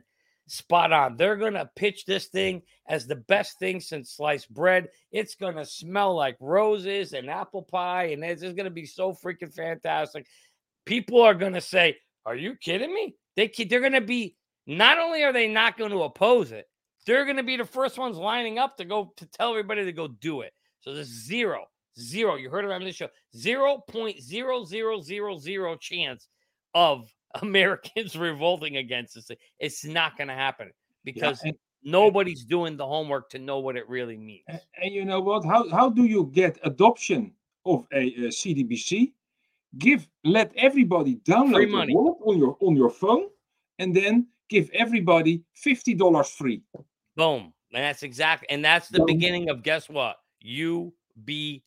spot 0.48 0.92
on. 0.92 1.18
They're 1.18 1.36
going 1.36 1.54
to 1.54 1.70
pitch 1.76 2.06
this 2.06 2.28
thing 2.28 2.62
as 2.88 3.08
the 3.08 3.16
best 3.16 3.60
thing 3.60 3.80
since 3.80 4.12
sliced 4.12 4.54
bread. 4.54 4.90
It's 5.12 5.36
going 5.36 5.56
to 5.56 5.66
smell 5.66 6.16
like 6.16 6.38
roses 6.40 7.14
and 7.14 7.30
apple 7.30 7.64
pie, 7.64 8.06
and 8.06 8.24
it's 8.24 8.42
just 8.42 8.56
going 8.56 8.66
to 8.66 8.72
be 8.72 8.86
so 8.86 9.14
freaking 9.14 9.54
fantastic. 9.54 10.26
People 10.86 11.22
are 11.22 11.36
going 11.36 11.54
to 11.54 11.62
say, 11.62 11.98
Are 12.26 12.36
you 12.36 12.56
kidding 12.56 12.94
me? 12.94 13.16
They 13.36 13.52
they're 13.70 13.80
going 13.80 13.94
to 13.94 14.02
be 14.02 14.36
not 14.68 15.00
only 15.00 15.24
are 15.24 15.34
they 15.34 15.48
not 15.48 15.78
going 15.78 15.92
to 15.92 16.04
oppose 16.04 16.52
it, 16.52 16.68
they're 17.06 17.26
going 17.26 17.38
to 17.38 17.44
be 17.44 17.58
the 17.58 17.66
first 17.66 17.98
ones 17.98 18.18
lining 18.18 18.60
up 18.60 18.78
to 18.78 18.86
go 18.86 19.14
to 19.18 19.26
tell 19.26 19.50
everybody 19.50 19.86
to 19.86 19.92
go 19.92 20.08
do 20.08 20.42
it. 20.42 20.54
So 20.82 20.94
there's 20.94 21.08
zero, 21.08 21.66
zero. 22.00 22.36
You 22.36 22.50
heard 22.50 22.66
it 22.66 22.72
on 22.72 22.84
this 22.84 22.96
show. 22.96 23.10
Zero 23.36 23.84
point 23.90 24.22
zero 24.22 24.64
zero 24.66 25.02
zero 25.02 25.38
zero 25.38 25.76
chance 25.76 26.28
of 26.74 27.12
Americans 27.42 28.16
revolting 28.30 28.78
against 28.78 29.16
this. 29.16 29.32
It's 29.60 29.86
not 29.86 30.18
going 30.18 30.28
to 30.28 30.34
happen 30.34 30.72
because 31.04 31.42
and- 31.44 31.56
nobody's 31.84 32.46
doing 32.46 32.78
the 32.78 32.86
homework 32.86 33.30
to 33.32 33.40
know 33.40 33.60
what 33.60 33.76
it 33.76 33.88
really 33.90 34.18
means. 34.18 34.44
And, 34.48 34.62
and 34.82 34.94
you 34.94 35.06
know 35.06 35.20
what? 35.22 35.46
How 35.46 35.70
how 35.70 35.90
do 35.90 36.06
you 36.06 36.30
get 36.34 36.60
adoption 36.64 37.34
of 37.66 37.88
a, 37.94 38.08
uh 38.08 38.20
CDBC? 38.30 39.14
Give 39.78 40.08
let 40.24 40.52
everybody 40.56 41.16
download 41.26 41.66
the 41.66 41.72
money. 41.72 41.96
wallet 41.96 42.18
on 42.26 42.38
your 42.38 42.58
on 42.60 42.76
your 42.76 42.90
phone, 42.92 43.30
and 43.80 43.96
then 43.96 44.28
give 44.50 44.70
everybody 44.74 45.42
fifty 45.54 45.94
dollars 45.94 46.30
free. 46.30 46.62
Boom. 47.16 47.54
And 47.74 47.84
that's 47.84 48.04
exactly, 48.04 48.48
and 48.52 48.64
that's 48.64 48.90
the 48.90 49.00
Boom. 49.00 49.08
beginning 49.08 49.50
of 49.50 49.64
guess 49.64 49.90
what? 49.90 50.18
UBI. 50.42 51.64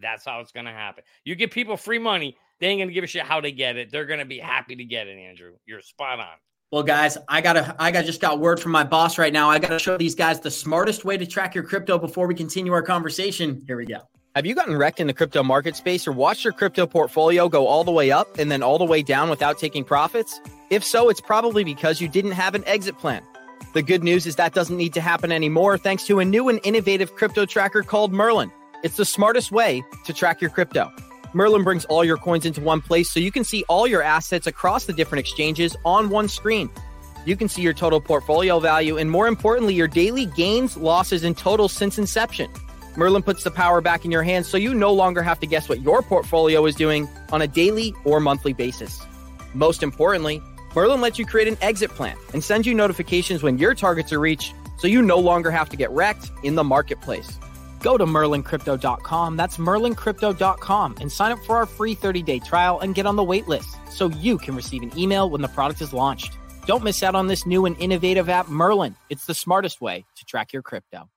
That's 0.00 0.24
how 0.24 0.40
it's 0.40 0.50
going 0.50 0.66
to 0.66 0.72
happen. 0.72 1.04
You 1.24 1.36
give 1.36 1.50
people 1.52 1.76
free 1.76 1.98
money, 1.98 2.36
they 2.60 2.68
ain't 2.68 2.78
going 2.78 2.88
to 2.88 2.94
give 2.94 3.04
a 3.04 3.06
shit 3.06 3.22
how 3.22 3.40
they 3.40 3.52
get 3.52 3.76
it. 3.76 3.90
They're 3.90 4.06
going 4.06 4.20
to 4.20 4.24
be 4.24 4.38
happy 4.38 4.76
to 4.76 4.84
get 4.84 5.06
it, 5.06 5.18
Andrew. 5.18 5.52
You're 5.66 5.82
spot 5.82 6.20
on. 6.20 6.26
Well, 6.70 6.82
guys, 6.82 7.16
I 7.26 7.40
gotta, 7.40 7.74
I 7.78 7.90
got 7.90 8.04
just 8.04 8.20
got 8.20 8.40
word 8.40 8.60
from 8.60 8.72
my 8.72 8.84
boss 8.84 9.16
right 9.16 9.32
now. 9.32 9.48
I 9.48 9.58
gotta 9.58 9.78
show 9.78 9.96
these 9.96 10.14
guys 10.14 10.40
the 10.40 10.50
smartest 10.50 11.02
way 11.02 11.16
to 11.16 11.24
track 11.24 11.54
your 11.54 11.64
crypto 11.64 11.98
before 11.98 12.26
we 12.26 12.34
continue 12.34 12.74
our 12.74 12.82
conversation. 12.82 13.64
Here 13.66 13.78
we 13.78 13.86
go. 13.86 14.00
Have 14.36 14.44
you 14.44 14.54
gotten 14.54 14.76
wrecked 14.76 15.00
in 15.00 15.06
the 15.06 15.14
crypto 15.14 15.42
market 15.42 15.76
space 15.76 16.06
or 16.06 16.12
watched 16.12 16.44
your 16.44 16.52
crypto 16.52 16.86
portfolio 16.86 17.48
go 17.48 17.66
all 17.66 17.84
the 17.84 17.90
way 17.90 18.10
up 18.10 18.38
and 18.38 18.52
then 18.52 18.62
all 18.62 18.76
the 18.76 18.84
way 18.84 19.02
down 19.02 19.30
without 19.30 19.58
taking 19.58 19.82
profits? 19.82 20.40
If 20.68 20.84
so, 20.84 21.08
it's 21.08 21.22
probably 21.22 21.64
because 21.64 22.02
you 22.02 22.08
didn't 22.08 22.32
have 22.32 22.54
an 22.54 22.64
exit 22.66 22.98
plan. 22.98 23.22
The 23.72 23.82
good 23.82 24.04
news 24.04 24.26
is 24.26 24.36
that 24.36 24.52
doesn't 24.52 24.76
need 24.76 24.92
to 24.92 25.00
happen 25.00 25.32
anymore 25.32 25.78
thanks 25.78 26.04
to 26.06 26.20
a 26.20 26.24
new 26.24 26.50
and 26.50 26.60
innovative 26.64 27.14
crypto 27.14 27.46
tracker 27.46 27.82
called 27.82 28.12
Merlin. 28.12 28.52
It's 28.84 28.96
the 28.96 29.06
smartest 29.06 29.50
way 29.50 29.82
to 30.04 30.12
track 30.12 30.42
your 30.42 30.50
crypto. 30.50 30.92
Merlin 31.38 31.62
brings 31.62 31.84
all 31.84 32.04
your 32.04 32.16
coins 32.16 32.44
into 32.44 32.60
one 32.60 32.80
place 32.80 33.12
so 33.12 33.20
you 33.20 33.30
can 33.30 33.44
see 33.44 33.64
all 33.68 33.86
your 33.86 34.02
assets 34.02 34.48
across 34.48 34.86
the 34.86 34.92
different 34.92 35.20
exchanges 35.20 35.76
on 35.84 36.10
one 36.10 36.26
screen. 36.26 36.68
You 37.24 37.36
can 37.36 37.48
see 37.48 37.62
your 37.62 37.74
total 37.74 38.00
portfolio 38.00 38.58
value 38.58 38.96
and, 38.96 39.08
more 39.08 39.28
importantly, 39.28 39.72
your 39.72 39.86
daily 39.86 40.26
gains, 40.26 40.76
losses, 40.76 41.22
and 41.22 41.38
totals 41.38 41.72
since 41.72 41.96
inception. 41.96 42.50
Merlin 42.96 43.22
puts 43.22 43.44
the 43.44 43.52
power 43.52 43.80
back 43.80 44.04
in 44.04 44.10
your 44.10 44.24
hands 44.24 44.48
so 44.48 44.56
you 44.56 44.74
no 44.74 44.92
longer 44.92 45.22
have 45.22 45.38
to 45.38 45.46
guess 45.46 45.68
what 45.68 45.80
your 45.80 46.02
portfolio 46.02 46.66
is 46.66 46.74
doing 46.74 47.08
on 47.30 47.40
a 47.40 47.46
daily 47.46 47.94
or 48.04 48.18
monthly 48.18 48.52
basis. 48.52 49.00
Most 49.54 49.84
importantly, 49.84 50.42
Merlin 50.74 51.00
lets 51.00 51.20
you 51.20 51.24
create 51.24 51.46
an 51.46 51.56
exit 51.60 51.90
plan 51.90 52.16
and 52.32 52.42
send 52.42 52.66
you 52.66 52.74
notifications 52.74 53.44
when 53.44 53.58
your 53.58 53.76
targets 53.76 54.12
are 54.12 54.18
reached 54.18 54.54
so 54.78 54.88
you 54.88 55.02
no 55.02 55.18
longer 55.20 55.52
have 55.52 55.68
to 55.68 55.76
get 55.76 55.90
wrecked 55.92 56.32
in 56.42 56.56
the 56.56 56.64
marketplace. 56.64 57.38
Go 57.80 57.96
to 57.96 58.06
merlincrypto.com, 58.06 59.36
that's 59.36 59.56
merlincrypto.com, 59.56 60.96
and 61.00 61.12
sign 61.12 61.32
up 61.32 61.38
for 61.44 61.56
our 61.56 61.66
free 61.66 61.94
30 61.94 62.22
day 62.22 62.38
trial 62.38 62.80
and 62.80 62.94
get 62.94 63.06
on 63.06 63.16
the 63.16 63.24
wait 63.24 63.48
list 63.48 63.76
so 63.90 64.08
you 64.08 64.38
can 64.38 64.56
receive 64.56 64.82
an 64.82 64.96
email 64.98 65.30
when 65.30 65.42
the 65.42 65.48
product 65.48 65.80
is 65.80 65.92
launched. 65.92 66.38
Don't 66.66 66.84
miss 66.84 67.02
out 67.02 67.14
on 67.14 67.26
this 67.26 67.46
new 67.46 67.66
and 67.66 67.76
innovative 67.78 68.28
app, 68.28 68.48
Merlin. 68.48 68.94
It's 69.10 69.26
the 69.26 69.34
smartest 69.34 69.80
way 69.80 70.04
to 70.16 70.24
track 70.24 70.52
your 70.52 70.62
crypto. 70.62 71.08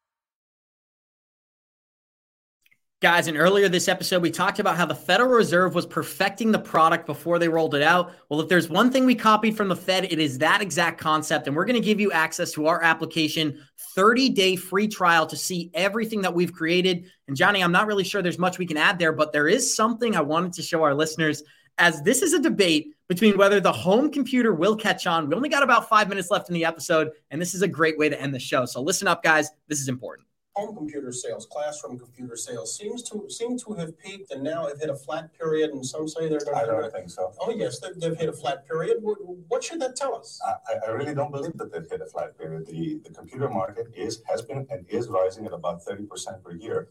Guys, 3.02 3.26
and 3.26 3.36
earlier 3.36 3.68
this 3.68 3.88
episode, 3.88 4.22
we 4.22 4.30
talked 4.30 4.60
about 4.60 4.78
how 4.78 4.86
the 4.86 4.94
Federal 4.94 5.32
Reserve 5.32 5.74
was 5.74 5.88
perfecting 5.88 6.52
the 6.52 6.60
product 6.60 7.08
before 7.08 7.40
they 7.40 7.50
rolled 7.50 7.74
it 7.74 7.82
out. 7.82 8.14
Well, 8.30 8.40
if 8.42 8.48
there's 8.48 8.70
one 8.70 8.92
thing 8.92 9.08
we 9.08 9.16
copied 9.16 9.58
from 9.58 9.70
the 9.70 9.76
Fed, 9.76 10.06
it 10.06 10.20
is 10.20 10.38
that 10.38 10.62
exact 10.62 11.02
concept. 11.02 11.48
And 11.48 11.56
we're 11.56 11.66
going 11.66 11.82
to 11.82 11.84
give 11.84 12.00
you 12.00 12.12
access 12.12 12.52
to 12.52 12.68
our 12.68 12.84
application 12.84 13.58
30 13.96 14.30
day 14.30 14.56
free 14.56 14.88
trial 14.88 15.26
to 15.26 15.36
see 15.36 15.72
everything 15.74 16.22
that 16.22 16.36
we've 16.36 16.54
created. 16.54 17.10
And 17.28 17.36
Johnny, 17.36 17.64
I'm 17.64 17.72
not 17.72 17.88
really 17.88 18.04
sure 18.04 18.22
there's 18.22 18.38
much 18.38 18.60
we 18.60 18.68
can 18.68 18.78
add 18.78 19.00
there, 19.00 19.14
but 19.14 19.34
there 19.34 19.48
is 19.48 19.76
something 19.76 20.16
I 20.16 20.22
wanted 20.22 20.54
to 20.54 20.62
show 20.62 20.84
our 20.84 20.94
listeners 20.94 21.42
as 21.80 22.04
this 22.04 22.22
is 22.22 22.34
a 22.34 22.40
debate 22.40 22.94
between 23.10 23.36
whether 23.36 23.60
the 23.60 23.74
home 23.74 24.12
computer 24.12 24.54
will 24.54 24.76
catch 24.76 25.08
on. 25.08 25.28
We 25.28 25.34
only 25.34 25.50
got 25.50 25.64
about 25.64 25.90
five 25.90 26.08
minutes 26.08 26.30
left 26.30 26.50
in 26.50 26.54
the 26.54 26.66
episode, 26.66 27.10
and 27.32 27.42
this 27.42 27.56
is 27.56 27.64
a 27.64 27.68
great 27.68 27.98
way 27.98 28.10
to 28.10 28.22
end 28.22 28.32
the 28.32 28.40
show. 28.40 28.66
So 28.66 28.80
listen 28.80 29.08
up, 29.08 29.24
guys. 29.24 29.50
This 29.68 29.80
is 29.80 29.88
important. 29.88 30.28
Home 30.62 30.76
computer 30.76 31.12
sales, 31.12 31.46
classroom 31.46 31.98
computer 31.98 32.36
sales 32.36 32.76
seems 32.78 33.02
to 33.10 33.16
seem 33.30 33.58
to 33.60 33.74
have 33.74 33.98
peaked 34.00 34.32
and 34.32 34.44
now 34.44 34.68
have 34.68 34.80
hit 34.80 34.90
a 34.90 34.96
flat 34.96 35.26
period. 35.38 35.72
And 35.72 35.86
some 35.86 36.08
say 36.08 36.30
they're 36.30 36.40
going 36.40 36.58
I 36.58 36.66
don't 36.66 36.92
think 36.92 37.10
so. 37.10 37.34
Oh 37.40 37.52
yes, 37.52 37.80
they've, 37.80 37.98
they've 38.00 38.18
hit 38.18 38.30
a 38.30 38.34
flat 38.34 38.68
period. 38.68 38.98
What, 39.02 39.18
what 39.52 39.64
should 39.64 39.80
that 39.82 39.96
tell 39.96 40.14
us? 40.16 40.40
I, 40.46 40.52
I- 40.74 40.80
I 40.88 40.90
really 40.92 41.14
don't 41.20 41.32
believe 41.32 41.58
that 41.58 41.72
they've 41.72 41.90
hit 41.90 42.02
a 42.02 42.06
flat 42.14 42.38
period. 42.38 42.66
The, 42.68 43.00
the 43.06 43.12
computer 43.20 43.50
market 43.50 43.88
is, 43.96 44.22
has 44.30 44.42
been 44.42 44.66
and 44.70 44.86
is 44.90 45.08
rising 45.08 45.46
at 45.46 45.54
about 45.54 45.84
thirty 45.84 46.06
percent 46.06 46.44
per 46.44 46.54
year. 46.54 46.90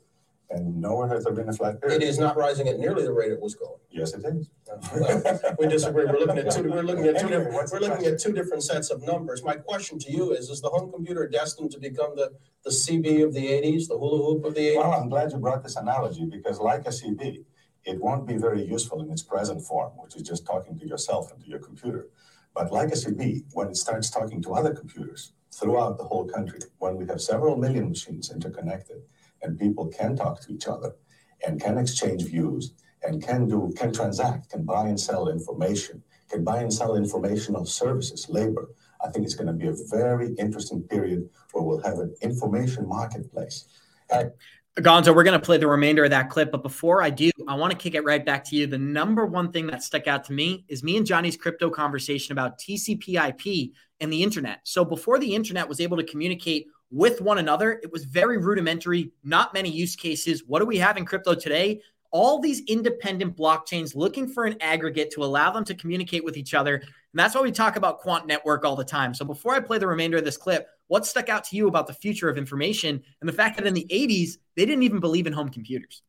And 0.53 0.81
nowhere 0.81 1.07
has 1.09 1.23
there 1.25 1.33
been 1.33 1.49
a 1.49 1.53
flat 1.53 1.77
It 1.77 1.81
period. 1.83 2.19
not 2.19 2.37
rising 2.37 2.67
at 2.69 2.79
nearly 2.81 3.05
the 3.05 3.13
rate 3.13 3.31
it 3.31 3.41
was 3.41 3.55
going. 3.55 3.79
Yes, 3.89 4.15
it 4.15 4.25
is. 4.25 4.51
Uh, 4.71 5.53
we 5.61 5.69
disagree. 5.69 6.07
We're 6.07 6.19
looking 6.19 6.39
at 6.39 6.51
two. 6.51 6.69
We're 6.69 6.83
looking 6.83 7.07
at 7.07 7.21
two. 7.21 7.27
Anyway, 7.27 7.31
different- 7.31 7.55
what's 7.55 7.71
the 7.71 7.77
We're 7.77 7.81
looking 7.83 7.97
question? 7.99 8.15
at 8.15 8.21
two 8.21 8.33
different 8.33 8.63
sets 8.65 8.91
of 8.91 9.03
numbers. 9.03 9.45
My 9.45 9.55
question 9.55 9.99
to 10.01 10.11
you 10.13 10.33
is: 10.33 10.51
Is 10.51 10.61
the 10.61 10.69
home 10.69 10.91
computer 10.91 11.29
destined 11.29 11.71
to 11.73 11.79
become 11.79 12.17
the 12.17 12.33
the 12.65 12.71
CB 12.71 13.23
of 13.25 13.33
the 13.33 13.47
'80s, 13.47 13.87
the 13.87 13.97
hula 13.97 14.19
hoop 14.27 14.45
of 14.45 14.55
the 14.57 14.77
Well, 14.77 14.91
'80s? 14.91 15.03
I'm 15.03 15.09
glad 15.09 15.31
you 15.33 15.39
brought 15.39 15.63
this 15.63 15.77
analogy 15.77 16.25
because 16.27 16.59
like 16.59 16.85
a 16.87 16.91
CB, 16.91 17.45
it 17.85 18.01
won't 18.01 18.27
be 18.27 18.37
very 18.37 18.63
useful 18.65 19.01
in 19.03 19.11
its 19.11 19.23
present 19.23 19.63
form, 19.63 19.93
which 19.99 20.17
is 20.17 20.23
just 20.23 20.45
talking 20.47 20.77
to 20.81 20.87
yourself 20.87 21.31
and 21.33 21.41
to 21.45 21.49
your 21.49 21.61
computer. 21.61 22.09
But 22.55 22.73
like 22.73 22.89
a 22.89 22.97
CB, 22.97 23.45
when 23.53 23.69
it 23.69 23.77
starts 23.77 24.11
talking 24.11 24.43
to 24.43 24.55
other 24.55 24.75
computers 24.75 25.33
throughout 25.53 25.97
the 25.97 26.05
whole 26.05 26.27
country, 26.27 26.59
when 26.79 26.97
we 26.97 27.07
have 27.07 27.21
several 27.21 27.57
million 27.57 27.89
machines 27.91 28.33
interconnected 28.33 29.03
and 29.43 29.59
people 29.59 29.87
can 29.89 30.17
talk 30.17 30.41
to 30.43 30.53
each 30.53 30.67
other 30.67 30.95
and 31.47 31.61
can 31.61 31.79
exchange 31.79 32.25
views 32.25 32.75
and 33.03 33.23
can 33.23 33.49
do 33.49 33.73
can 33.77 33.93
transact, 33.93 34.51
can 34.51 34.65
buy 34.65 34.89
and 34.89 35.01
sell 35.01 35.29
information, 35.29 36.03
can 36.29 36.45
buy 36.45 36.59
and 36.59 36.73
sell 36.73 36.97
informational 36.97 37.65
services, 37.65 38.29
labor. 38.29 38.69
I 39.05 39.11
think 39.11 39.25
it's 39.25 39.35
going 39.35 39.47
to 39.47 39.53
be 39.53 39.69
a 39.69 39.75
very 39.91 40.35
interesting 40.35 40.83
period 40.83 41.29
where 41.53 41.65
we'll 41.65 41.83
have 41.83 41.99
an 41.99 42.15
information 42.21 42.87
marketplace. 42.87 43.65
Gonzo, 44.79 45.15
we're 45.15 45.25
going 45.25 45.39
to 45.39 45.45
play 45.45 45.59
the 45.59 45.67
remainder 45.67 46.05
of 46.05 46.11
that 46.11 46.31
clip. 46.31 46.53
But 46.53 46.63
before 46.63 47.03
I 47.03 47.11
do, 47.11 47.31
I 47.49 47.55
want 47.55 47.73
to 47.73 47.79
kick 47.79 47.95
it 47.95 48.05
right 48.05 48.25
back 48.25 48.45
to 48.47 48.57
you. 48.57 48.67
The 48.67 48.79
number 48.79 49.27
one 49.27 49.51
thing 49.53 49.67
that 49.69 49.83
stuck 49.83 50.07
out 50.07 50.25
to 50.25 50.33
me 50.33 50.65
is 50.69 50.83
me 50.83 50.97
and 50.97 51.07
Johnny's 51.07 51.37
crypto 51.37 51.71
conversation 51.71 52.33
about 52.33 52.59
TCP/IP 52.59 53.73
and 54.01 54.13
the 54.13 54.23
internet. 54.23 54.61
So 54.65 54.85
before 54.85 55.19
the 55.19 55.35
internet 55.35 55.69
was 55.69 55.81
able 55.81 55.97
to 55.97 56.05
communicate 56.05 56.67
with 56.91 57.21
one 57.21 57.39
another, 57.39 57.73
it 57.83 57.93
was 57.93 58.05
very 58.05 58.39
rudimentary, 58.39 59.13
not 59.23 59.55
many 59.55 59.71
use 59.71 59.97
cases. 59.97 60.43
What 60.47 60.59
do 60.59 60.67
we 60.67 60.79
have 60.79 60.97
in 60.97 61.05
crypto 61.05 61.35
today? 61.35 61.83
All 62.11 62.41
these 62.41 62.63
independent 62.67 63.37
blockchains 63.37 63.95
looking 63.95 64.27
for 64.27 64.45
an 64.45 64.57
aggregate 64.61 65.13
to 65.13 65.23
allow 65.23 65.53
them 65.53 65.65
to 65.65 65.75
communicate 65.75 66.25
with 66.25 66.37
each 66.37 66.55
other. 66.55 66.75
And 66.75 66.85
that's 67.15 67.35
why 67.35 67.43
we 67.43 67.53
talk 67.53 67.77
about 67.77 68.01
quant 68.01 68.27
network 68.27 68.65
all 68.65 68.75
the 68.75 68.85
time. 68.85 69.15
So 69.15 69.25
before 69.25 69.55
I 69.55 69.61
play 69.61 69.79
the 69.79 69.87
remainder 69.87 70.19
of 70.19 70.25
this 70.25 70.37
clip, 70.37 70.69
what 70.89 71.07
stuck 71.07 71.29
out 71.29 71.45
to 71.45 71.57
you 71.57 71.69
about 71.69 71.87
the 71.87 71.95
future 71.95 72.29
of 72.29 72.37
information 72.37 73.03
and 73.21 73.29
the 73.29 73.33
fact 73.33 73.57
that 73.59 73.67
in 73.67 73.75
the 73.75 73.87
80s, 73.89 74.39
they 74.57 74.67
didn't 74.67 74.83
even 74.83 74.99
believe 74.99 75.29
in 75.29 75.33
home 75.33 75.49
computers? 75.49 76.03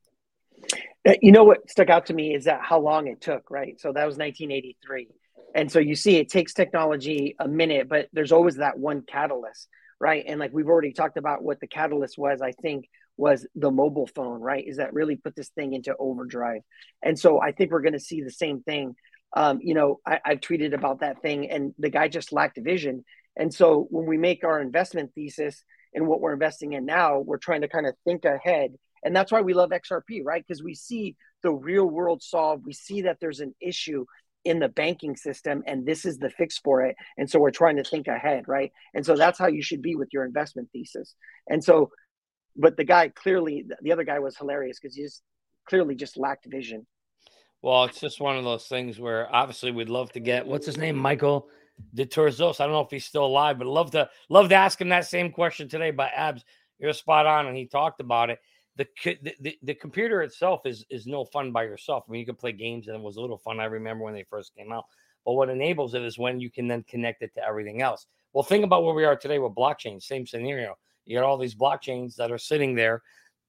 Uh, 1.08 1.14
You 1.22 1.32
know 1.32 1.44
what 1.44 1.70
stuck 1.70 1.90
out 1.90 2.08
to 2.08 2.14
me 2.14 2.34
is 2.34 2.46
that 2.46 2.62
how 2.62 2.80
long 2.80 3.08
it 3.08 3.22
took, 3.22 3.52
right? 3.52 3.80
So 3.80 3.90
that 3.94 4.06
was 4.06 4.18
1983. 4.18 5.08
And 5.54 5.72
so 5.72 5.80
you 5.80 5.96
see, 5.96 6.18
it 6.18 6.30
takes 6.30 6.54
technology 6.54 7.36
a 7.40 7.48
minute, 7.48 7.90
but 7.90 8.08
there's 8.14 8.32
always 8.32 8.56
that 8.56 8.80
one 8.80 9.02
catalyst, 9.02 9.68
right? 10.02 10.26
And 10.28 10.40
like 10.40 10.52
we've 10.52 10.68
already 10.68 10.94
talked 10.94 11.18
about 11.18 11.44
what 11.44 11.60
the 11.60 11.68
catalyst 11.68 12.18
was, 12.18 12.42
I 12.42 12.52
think 12.54 12.90
was 13.18 13.46
the 13.56 13.70
mobile 13.70 14.08
phone, 14.08 14.42
right? 14.42 14.68
Is 14.68 14.78
that 14.78 14.94
really 14.94 15.16
put 15.16 15.36
this 15.36 15.50
thing 15.50 15.74
into 15.74 15.96
overdrive. 15.98 16.62
And 17.04 17.18
so 17.18 17.40
I 17.40 17.52
think 17.52 17.72
we're 17.72 17.82
going 17.82 17.94
to 17.94 18.00
see 18.00 18.24
the 18.24 18.32
same 18.32 18.64
thing. 18.64 18.96
Um, 19.38 19.60
you 19.62 19.76
know, 19.76 20.00
I, 20.06 20.20
I've 20.26 20.40
tweeted 20.42 20.74
about 20.74 21.02
that 21.02 21.22
thing, 21.22 21.50
and 21.50 21.74
the 21.78 21.90
guy 21.90 22.08
just 22.08 22.34
lacked 22.34 22.60
vision. 22.62 23.06
And 23.38 23.54
so 23.54 23.88
when 23.92 24.08
we 24.08 24.18
make 24.18 24.44
our 24.44 24.60
investment 24.60 25.12
thesis 25.14 25.64
and 25.94 26.08
what 26.08 26.20
we're 26.20 26.34
investing 26.34 26.74
in 26.74 26.86
now, 26.86 27.20
we're 27.20 27.38
trying 27.38 27.62
to 27.62 27.68
kind 27.68 27.86
of 27.86 27.94
think 28.04 28.26
ahead. 28.26 28.72
And 29.04 29.16
that's 29.16 29.32
why 29.32 29.42
we 29.42 29.54
love 29.54 29.70
XRP, 29.70 30.22
right? 30.26 30.44
Because 30.46 30.64
we 30.64 30.74
see 30.74 31.16
the 31.44 31.52
real 31.52 31.86
world 31.86 32.24
solved. 32.24 32.66
We 32.66 32.74
see 32.74 33.04
that 33.04 33.18
there's 33.22 33.40
an 33.40 33.54
issue 33.62 34.06
in 34.44 34.60
the 34.60 34.70
banking 34.70 35.16
system, 35.16 35.64
and 35.68 35.86
this 35.86 36.06
is 36.06 36.18
the 36.18 36.30
fix 36.30 36.58
for 36.58 36.82
it. 36.84 36.96
And 37.18 37.30
so 37.30 37.40
we're 37.40 37.52
trying 37.52 37.78
to 37.78 37.84
think 37.84 38.08
ahead, 38.08 38.46
right? 38.48 38.72
And 38.94 39.06
so 39.06 39.16
that's 39.16 39.38
how 39.38 39.48
you 39.48 39.62
should 39.62 39.82
be 39.82 39.96
with 39.96 40.10
your 40.12 40.26
investment 40.26 40.70
thesis. 40.72 41.16
And 41.48 41.64
so, 41.64 41.92
but 42.56 42.78
the 42.78 42.84
guy 42.84 43.10
clearly, 43.10 43.66
the 43.82 43.92
other 43.92 44.04
guy 44.04 44.20
was 44.20 44.38
hilarious 44.38 44.80
because 44.80 44.96
he 44.96 45.04
just 45.04 45.22
clearly 45.68 45.96
just 45.96 46.18
lacked 46.18 46.46
vision. 46.50 46.86
Well, 47.62 47.84
it's 47.84 48.00
just 48.00 48.20
one 48.20 48.38
of 48.38 48.44
those 48.44 48.66
things 48.66 49.00
where 49.00 49.34
obviously 49.34 49.72
we'd 49.72 49.90
love 49.90 50.12
to 50.14 50.20
get 50.20 50.48
what's 50.48 50.66
his 50.66 50.78
name, 50.78 50.96
Michael 50.96 51.48
Dertouzos. 51.96 52.60
I 52.60 52.66
don't 52.66 52.74
know 52.74 52.82
if 52.82 52.90
he's 52.90 53.06
still 53.06 53.26
alive, 53.26 53.60
but 53.60 53.68
love 53.68 53.92
to 53.92 54.10
love 54.30 54.50
to 54.50 54.56
ask 54.56 54.82
him 54.82 54.90
that 54.90 55.06
same 55.06 55.32
question 55.32 55.70
today. 55.70 55.92
By 55.92 56.08
Abs, 56.08 56.44
you're 56.80 56.94
spot 56.94 57.28
on, 57.28 57.46
and 57.46 57.56
he 57.56 57.68
talked 57.68 58.02
about 58.02 58.32
it. 58.32 58.40
The, 58.78 58.88
the, 59.42 59.58
the 59.62 59.74
computer 59.74 60.22
itself 60.22 60.66
is 60.66 60.86
is 60.90 61.06
no 61.06 61.26
fun 61.26 61.52
by 61.52 61.64
yourself. 61.64 62.06
I 62.08 62.12
mean, 62.12 62.20
you 62.20 62.26
can 62.26 62.36
play 62.36 62.54
games, 62.54 62.88
and 62.88 62.96
it 62.96 63.02
was 63.02 63.18
a 63.18 63.22
little 63.22 63.38
fun. 63.38 63.60
I 63.60 63.66
remember 63.66 64.04
when 64.04 64.14
they 64.14 64.24
first 64.24 64.56
came 64.56 64.72
out. 64.72 64.86
But 65.26 65.34
what 65.34 65.50
enables 65.50 65.94
it 65.94 66.02
is 66.02 66.18
when 66.18 66.40
you 66.40 66.50
can 66.50 66.68
then 66.68 66.84
connect 66.84 67.22
it 67.22 67.34
to 67.36 67.46
everything 67.46 67.82
else. 67.82 68.08
Well, 68.34 68.44
think 68.44 68.64
about 68.64 68.84
where 68.84 68.96
we 68.96 69.06
are 69.06 69.16
today 69.16 69.40
with 69.40 69.54
blockchain. 69.54 70.02
Same 70.02 70.26
scenario. 70.26 70.78
You 71.06 71.18
got 71.18 71.26
all 71.26 71.38
these 71.38 71.56
blockchains 71.56 72.16
that 72.16 72.32
are 72.32 72.38
sitting 72.38 72.76
there 72.76 73.02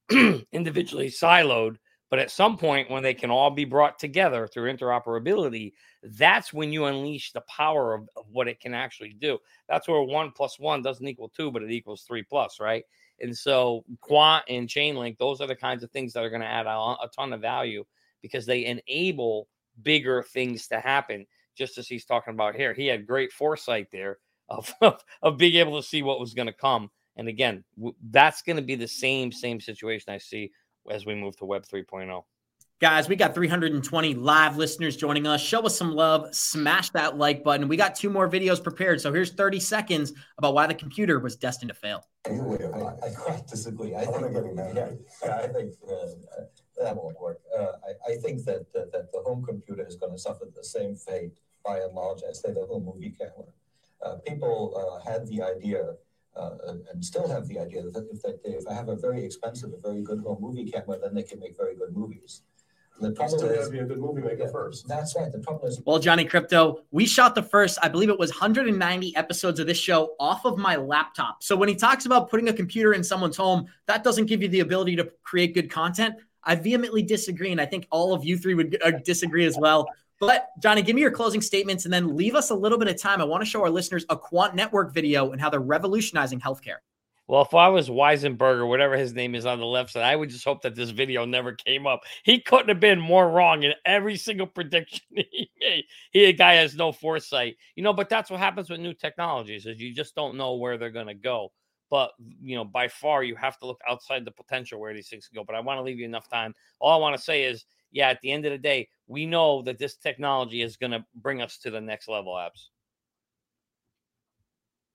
individually 0.51 1.07
siloed, 1.07 1.77
but 2.09 2.19
at 2.19 2.31
some 2.31 2.57
point 2.57 2.91
when 2.91 3.01
they 3.01 3.13
can 3.13 3.31
all 3.31 3.49
be 3.49 3.65
brought 3.65 3.97
together 3.97 4.47
through 4.47 4.71
interoperability, 4.71 5.73
that's 6.03 6.53
when 6.53 6.71
you 6.71 6.85
unleash 6.85 7.31
the 7.31 7.41
power 7.41 7.93
of, 7.93 8.09
of 8.15 8.25
what 8.29 8.47
it 8.47 8.59
can 8.59 8.73
actually 8.73 9.15
do. 9.19 9.39
That's 9.69 9.87
where 9.87 10.01
one 10.01 10.31
plus 10.31 10.59
one 10.59 10.81
doesn't 10.81 11.07
equal 11.07 11.29
two, 11.29 11.51
but 11.51 11.63
it 11.63 11.71
equals 11.71 12.03
three 12.03 12.23
plus, 12.23 12.59
right? 12.59 12.83
And 13.23 13.35
so 13.35 13.83
Quant 14.01 14.43
and 14.49 14.67
Chainlink, 14.67 15.17
those 15.17 15.41
are 15.41 15.47
the 15.47 15.55
kinds 15.55 15.81
of 15.81 15.89
things 15.91 16.13
that 16.13 16.23
are 16.23 16.29
going 16.29 16.41
to 16.41 16.47
add 16.47 16.67
a, 16.67 16.69
a 16.69 17.09
ton 17.15 17.33
of 17.33 17.41
value 17.41 17.85
because 18.21 18.45
they 18.45 18.65
enable 18.65 19.47
bigger 19.81 20.21
things 20.21 20.67
to 20.67 20.79
happen. 20.79 21.25
Just 21.55 21.77
as 21.77 21.87
he's 21.87 22.05
talking 22.05 22.33
about 22.33 22.55
here, 22.55 22.73
he 22.73 22.87
had 22.87 23.07
great 23.07 23.31
foresight 23.31 23.87
there 23.91 24.19
of, 24.49 24.73
of, 24.81 25.03
of 25.21 25.37
being 25.37 25.55
able 25.55 25.81
to 25.81 25.87
see 25.87 26.03
what 26.03 26.19
was 26.19 26.33
going 26.33 26.47
to 26.47 26.53
come. 26.53 26.91
And 27.15 27.27
again, 27.27 27.63
w- 27.77 27.95
that's 28.11 28.41
going 28.41 28.57
to 28.57 28.61
be 28.61 28.75
the 28.75 28.87
same 28.87 29.31
same 29.31 29.61
situation 29.61 30.13
I 30.13 30.17
see 30.17 30.51
as 30.91 31.05
we 31.05 31.15
move 31.15 31.37
to 31.37 31.45
Web 31.45 31.65
3.0. 31.65 32.23
Guys, 32.81 33.07
we 33.07 33.15
got 33.15 33.33
320 33.33 34.15
live 34.15 34.57
listeners 34.57 34.97
joining 34.97 35.25
us. 35.25 35.39
Show 35.39 35.61
us 35.61 35.77
some 35.77 35.93
love. 35.93 36.35
Smash 36.35 36.89
that 36.89 37.17
like 37.17 37.43
button. 37.43 37.69
We 37.69 37.77
got 37.77 37.95
two 37.95 38.09
more 38.09 38.29
videos 38.29 38.61
prepared. 38.61 38.99
So 38.99 39.13
here's 39.13 39.31
30 39.31 39.61
seconds 39.61 40.11
about 40.37 40.53
why 40.53 40.67
the 40.67 40.73
computer 40.73 41.19
was 41.19 41.37
destined 41.37 41.69
to 41.69 41.75
fail. 41.75 42.03
I, 42.25 43.07
I 43.07 43.09
quite 43.09 43.47
disagree. 43.47 43.95
I, 43.95 44.05
think, 44.05 44.33
yeah, 44.55 44.89
yeah, 45.23 45.37
I 45.37 45.47
think 45.47 45.73
uh, 45.85 46.07
that 46.81 46.95
won't 46.95 47.19
work. 47.19 47.41
Uh, 47.57 47.73
I, 48.07 48.13
I, 48.13 48.15
think 48.15 48.45
that, 48.45 48.65
uh, 48.75 48.85
that 48.93 49.11
the 49.11 49.19
home 49.25 49.43
computer 49.43 49.85
is 49.85 49.97
going 49.97 50.13
to 50.13 50.17
suffer 50.17 50.47
the 50.55 50.63
same 50.63 50.95
fate 50.95 51.33
by 51.65 51.79
and 51.79 51.93
large 51.93 52.21
as 52.23 52.41
say 52.41 52.53
the 52.53 52.65
home 52.65 52.85
movie 52.85 53.13
camera. 53.19 53.51
Uh, 54.01 54.15
people 54.25 54.73
uh, 54.75 55.09
had 55.09 55.27
the 55.27 55.41
idea 55.41 55.95
uh, 56.35 56.51
and 56.91 57.03
still 57.03 57.27
have 57.27 57.47
the 57.47 57.59
idea 57.59 57.83
that 57.83 58.07
if 58.11 58.21
they, 58.21 58.49
if 58.49 58.67
I 58.67 58.73
have 58.73 58.89
a 58.89 58.95
very 58.95 59.23
expensive, 59.23 59.71
a 59.73 59.77
very 59.77 60.01
good 60.01 60.19
home 60.21 60.41
movie 60.41 60.69
camera, 60.71 60.97
then 60.99 61.13
they 61.13 61.23
can 61.23 61.39
make 61.39 61.57
very 61.57 61.75
good 61.75 61.95
movies. 61.95 62.41
The 62.99 63.11
problem 63.11 63.39
still 63.39 63.49
is, 63.49 63.69
be 63.69 63.79
a 63.79 63.85
good 63.85 63.99
movie 63.99 64.21
maker 64.21 64.43
yeah, 64.43 64.51
first. 64.51 64.87
That's 64.87 65.15
right. 65.15 65.31
The 65.31 65.39
problem 65.39 65.69
is, 65.69 65.81
well, 65.85 65.99
Johnny 65.99 66.25
Krypto, 66.25 66.79
we 66.91 67.05
shot 67.05 67.35
the 67.35 67.43
first, 67.43 67.77
I 67.81 67.89
believe 67.89 68.09
it 68.09 68.19
was 68.19 68.31
190 68.31 69.15
episodes 69.15 69.59
of 69.59 69.67
this 69.67 69.77
show 69.77 70.15
off 70.19 70.45
of 70.45 70.57
my 70.57 70.75
laptop. 70.75 71.43
So 71.43 71.55
when 71.55 71.69
he 71.69 71.75
talks 71.75 72.05
about 72.05 72.29
putting 72.29 72.49
a 72.49 72.53
computer 72.53 72.93
in 72.93 73.03
someone's 73.03 73.35
home, 73.35 73.65
that 73.87 74.03
doesn't 74.03 74.27
give 74.27 74.41
you 74.41 74.47
the 74.47 74.61
ability 74.61 74.95
to 74.97 75.11
create 75.23 75.53
good 75.53 75.69
content. 75.69 76.15
I 76.43 76.55
vehemently 76.55 77.03
disagree, 77.03 77.51
and 77.51 77.59
I 77.59 77.65
think 77.65 77.87
all 77.89 78.13
of 78.13 78.23
you 78.23 78.37
three 78.37 78.53
would 78.53 78.77
uh, 78.83 78.91
disagree 79.03 79.45
as 79.45 79.57
well. 79.57 79.87
But 80.19 80.49
Johnny, 80.61 80.81
give 80.81 80.95
me 80.95 81.01
your 81.01 81.11
closing 81.11 81.41
statements 81.41 81.85
and 81.85 81.93
then 81.93 82.15
leave 82.15 82.35
us 82.35 82.49
a 82.49 82.55
little 82.55 82.77
bit 82.77 82.87
of 82.87 82.97
time. 82.97 83.19
I 83.19 83.25
want 83.25 83.43
to 83.43 83.49
show 83.49 83.61
our 83.63 83.69
listeners 83.69 84.05
a 84.09 84.17
Quant 84.17 84.55
Network 84.55 84.93
video 84.93 85.31
and 85.31 85.41
how 85.41 85.49
they're 85.49 85.59
revolutionizing 85.59 86.39
healthcare. 86.39 86.77
Well, 87.27 87.41
if 87.43 87.53
I 87.53 87.69
was 87.69 87.87
Weisenberg 87.89 88.57
or 88.57 88.65
whatever 88.65 88.97
his 88.97 89.13
name 89.13 89.33
is 89.33 89.45
on 89.45 89.59
the 89.59 89.65
left 89.65 89.91
side, 89.91 90.03
I 90.03 90.15
would 90.15 90.29
just 90.29 90.43
hope 90.43 90.61
that 90.63 90.75
this 90.75 90.89
video 90.89 91.23
never 91.25 91.53
came 91.53 91.87
up. 91.87 92.01
He 92.23 92.41
couldn't 92.41 92.67
have 92.67 92.81
been 92.81 92.99
more 92.99 93.29
wrong 93.29 93.63
in 93.63 93.73
every 93.85 94.17
single 94.17 94.45
prediction 94.47 95.01
he 95.15 95.49
made. 95.59 95.85
He 96.11 96.25
a 96.25 96.33
guy 96.33 96.55
has 96.55 96.75
no 96.75 96.91
foresight, 96.91 97.55
you 97.75 97.83
know. 97.83 97.93
But 97.93 98.09
that's 98.09 98.29
what 98.29 98.39
happens 98.39 98.69
with 98.69 98.81
new 98.81 98.93
technologies: 98.93 99.65
is 99.65 99.79
you 99.79 99.93
just 99.93 100.15
don't 100.15 100.35
know 100.35 100.55
where 100.55 100.77
they're 100.77 100.91
going 100.91 101.07
to 101.07 101.13
go. 101.13 101.53
But 101.89 102.11
you 102.41 102.55
know, 102.55 102.65
by 102.65 102.89
far, 102.89 103.23
you 103.23 103.35
have 103.37 103.57
to 103.59 103.67
look 103.67 103.79
outside 103.87 104.25
the 104.25 104.31
potential 104.31 104.79
where 104.81 104.93
these 104.93 105.07
things 105.07 105.27
can 105.27 105.35
go. 105.35 105.45
But 105.45 105.55
I 105.55 105.61
want 105.61 105.77
to 105.77 105.83
leave 105.83 105.99
you 105.99 106.05
enough 106.05 106.29
time. 106.29 106.53
All 106.81 106.91
I 106.91 107.01
want 107.01 107.15
to 107.15 107.21
say 107.21 107.43
is, 107.45 107.63
yeah, 107.91 108.09
at 108.09 108.19
the 108.21 108.31
end 108.31 108.45
of 108.45 108.51
the 108.51 108.57
day, 108.57 108.89
we 109.07 109.25
know 109.25 109.61
that 109.61 109.79
this 109.79 109.95
technology 109.95 110.61
is 110.61 110.75
going 110.75 110.91
to 110.91 111.05
bring 111.15 111.41
us 111.41 111.57
to 111.59 111.71
the 111.71 111.79
next 111.81 112.09
level. 112.09 112.37
Abs. 112.37 112.69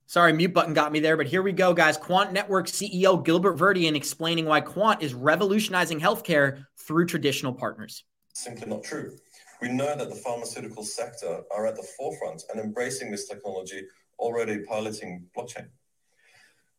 Sorry, 0.09 0.33
mute 0.33 0.55
button 0.55 0.73
got 0.73 0.91
me 0.91 1.01
there, 1.01 1.19
but 1.19 1.27
here 1.27 1.43
we 1.43 1.53
go, 1.53 1.75
guys. 1.75 1.99
Quant 1.99 2.33
Network 2.33 2.67
CEO 2.67 3.23
Gilbert 3.23 3.59
Verdian 3.59 3.95
explaining 3.95 4.47
why 4.47 4.63
Quant 4.63 5.03
is 5.03 5.13
revolutionizing 5.13 6.01
healthcare 6.01 6.65
through 6.79 7.05
traditional 7.05 7.53
partners. 7.53 8.05
Simply 8.33 8.71
not 8.71 8.83
true. 8.83 9.19
We 9.61 9.69
know 9.69 9.95
that 9.95 10.09
the 10.09 10.15
pharmaceutical 10.15 10.83
sector 10.83 11.43
are 11.55 11.67
at 11.67 11.77
the 11.77 11.87
forefront 11.99 12.43
and 12.51 12.59
embracing 12.59 13.11
this 13.11 13.29
technology, 13.29 13.83
already 14.19 14.61
piloting 14.61 15.27
blockchain. 15.37 15.69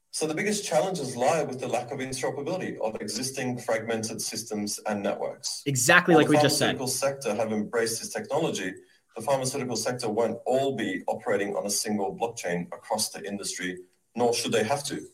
So 0.09 0.25
the 0.25 0.33
biggest 0.33 0.65
challenges 0.65 1.15
lie 1.15 1.43
with 1.43 1.59
the 1.59 1.67
lack 1.67 1.91
of 1.91 1.99
interoperability 1.99 2.79
of 2.79 2.99
existing 2.99 3.59
fragmented 3.59 4.23
systems 4.23 4.79
and 4.87 5.03
networks. 5.03 5.61
Exactly 5.67 6.15
While 6.15 6.23
like 6.23 6.29
we 6.31 6.37
just 6.37 6.57
said. 6.57 6.69
The 6.73 6.79
pharmaceutical 6.79 6.87
sector 6.87 7.35
have 7.35 7.51
embraced 7.53 7.99
this 7.99 8.11
technology 8.11 8.73
the 9.19 9.25
pharmaceutical 9.25 9.75
sector 9.75 10.07
won't 10.07 10.39
all 10.45 10.77
be 10.77 11.03
operating 11.07 11.53
on 11.53 11.65
a 11.65 11.69
single 11.69 12.15
blockchain 12.15 12.67
across 12.67 13.09
the 13.09 13.21
industry, 13.27 13.77
nor 14.15 14.33
should 14.33 14.53
they 14.53 14.63
have 14.63 14.81
to. 14.81 15.07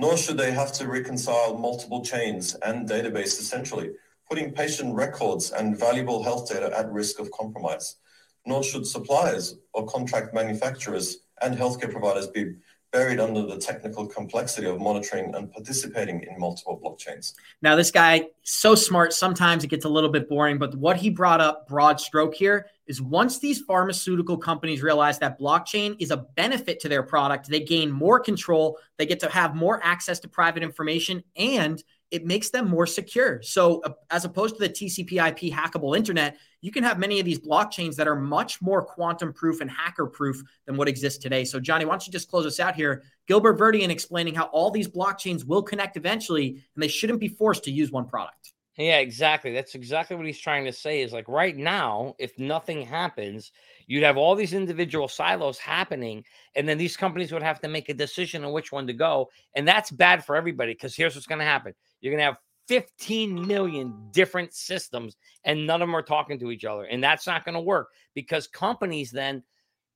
Nor 0.00 0.16
should 0.16 0.36
they 0.36 0.50
have 0.50 0.72
to 0.72 0.88
reconcile 0.88 1.56
multiple 1.56 2.04
chains 2.04 2.56
and 2.64 2.88
databases 2.88 3.42
centrally, 3.42 3.90
putting 4.28 4.50
patient 4.50 4.92
records 4.96 5.52
and 5.52 5.78
valuable 5.78 6.24
health 6.24 6.50
data 6.50 6.76
at 6.76 6.90
risk 6.90 7.20
of 7.20 7.30
compromise. 7.30 7.98
Nor 8.44 8.64
should 8.64 8.84
suppliers 8.84 9.56
or 9.72 9.86
contract 9.86 10.34
manufacturers 10.34 11.18
and 11.42 11.56
healthcare 11.56 11.92
providers 11.92 12.26
be 12.26 12.54
buried 12.92 13.20
under 13.20 13.46
the 13.46 13.56
technical 13.56 14.06
complexity 14.06 14.66
of 14.66 14.80
monitoring 14.80 15.32
and 15.34 15.52
participating 15.52 16.22
in 16.22 16.38
multiple 16.38 16.80
blockchains. 16.82 17.34
Now, 17.62 17.76
this 17.76 17.90
guy 17.90 18.26
so 18.42 18.74
smart. 18.74 19.12
Sometimes 19.12 19.62
it 19.62 19.68
gets 19.68 19.84
a 19.84 19.88
little 19.88 20.10
bit 20.10 20.28
boring, 20.28 20.58
but 20.58 20.74
what 20.74 20.96
he 20.96 21.08
brought 21.08 21.40
up, 21.40 21.68
broad 21.68 22.00
stroke 22.00 22.34
here, 22.34 22.66
is 22.86 23.00
once 23.00 23.38
these 23.38 23.60
pharmaceutical 23.60 24.36
companies 24.36 24.82
realize 24.82 25.18
that 25.20 25.38
blockchain 25.38 25.94
is 26.00 26.10
a 26.10 26.16
benefit 26.16 26.80
to 26.80 26.88
their 26.88 27.04
product, 27.04 27.48
they 27.48 27.60
gain 27.60 27.90
more 27.90 28.18
control. 28.18 28.76
They 28.96 29.06
get 29.06 29.20
to 29.20 29.30
have 29.30 29.54
more 29.54 29.80
access 29.84 30.18
to 30.20 30.28
private 30.28 30.64
information, 30.64 31.22
and 31.36 31.82
it 32.10 32.26
makes 32.26 32.50
them 32.50 32.68
more 32.68 32.86
secure. 32.86 33.40
So, 33.42 33.80
uh, 33.82 33.92
as 34.10 34.24
opposed 34.24 34.56
to 34.56 34.60
the 34.60 34.68
TCP/IP 34.68 35.52
hackable 35.52 35.96
internet, 35.96 36.36
you 36.60 36.70
can 36.70 36.82
have 36.82 36.98
many 36.98 37.18
of 37.18 37.24
these 37.24 37.38
blockchains 37.38 37.94
that 37.96 38.08
are 38.08 38.16
much 38.16 38.60
more 38.60 38.82
quantum 38.82 39.32
proof 39.32 39.60
and 39.60 39.70
hacker 39.70 40.06
proof 40.06 40.42
than 40.66 40.76
what 40.76 40.88
exists 40.88 41.18
today. 41.18 41.44
So, 41.44 41.60
Johnny, 41.60 41.84
why 41.84 41.92
don't 41.92 42.06
you 42.06 42.12
just 42.12 42.30
close 42.30 42.46
us 42.46 42.60
out 42.60 42.74
here? 42.74 43.02
Gilbert 43.26 43.58
Verdian 43.58 43.90
explaining 43.90 44.34
how 44.34 44.44
all 44.46 44.70
these 44.70 44.88
blockchains 44.88 45.44
will 45.44 45.62
connect 45.62 45.96
eventually, 45.96 46.48
and 46.74 46.82
they 46.82 46.88
shouldn't 46.88 47.20
be 47.20 47.28
forced 47.28 47.64
to 47.64 47.70
use 47.70 47.90
one 47.90 48.06
product. 48.06 48.52
Yeah, 48.76 48.98
exactly. 48.98 49.52
That's 49.52 49.74
exactly 49.74 50.16
what 50.16 50.26
he's 50.26 50.38
trying 50.38 50.64
to 50.64 50.72
say. 50.72 51.02
Is 51.02 51.12
like 51.12 51.28
right 51.28 51.56
now, 51.56 52.14
if 52.18 52.38
nothing 52.38 52.82
happens, 52.82 53.52
you'd 53.90 54.04
have 54.04 54.16
all 54.16 54.36
these 54.36 54.52
individual 54.52 55.08
silos 55.08 55.58
happening, 55.58 56.24
and 56.54 56.68
then 56.68 56.78
these 56.78 56.96
companies 56.96 57.32
would 57.32 57.42
have 57.42 57.60
to 57.60 57.68
make 57.68 57.88
a 57.88 57.94
decision 57.94 58.44
on 58.44 58.52
which 58.52 58.70
one 58.70 58.86
to 58.86 58.92
go, 58.92 59.28
and 59.56 59.66
that's 59.66 59.90
bad 59.90 60.24
for 60.24 60.36
everybody. 60.36 60.72
Because 60.72 60.94
here's 60.94 61.16
what's 61.16 61.26
going 61.26 61.40
to 61.40 61.44
happen: 61.44 61.74
you're 62.00 62.12
going 62.12 62.20
to 62.20 62.24
have 62.24 62.38
15 62.68 63.48
million 63.48 63.92
different 64.12 64.54
systems 64.54 65.16
and 65.44 65.66
none 65.66 65.82
of 65.82 65.88
them 65.88 65.96
are 65.96 66.02
talking 66.02 66.38
to 66.38 66.52
each 66.52 66.64
other. 66.64 66.84
And 66.84 67.02
that's 67.02 67.26
not 67.26 67.44
going 67.44 67.56
to 67.56 67.60
work 67.60 67.88
because 68.14 68.46
companies 68.46 69.10
then, 69.10 69.42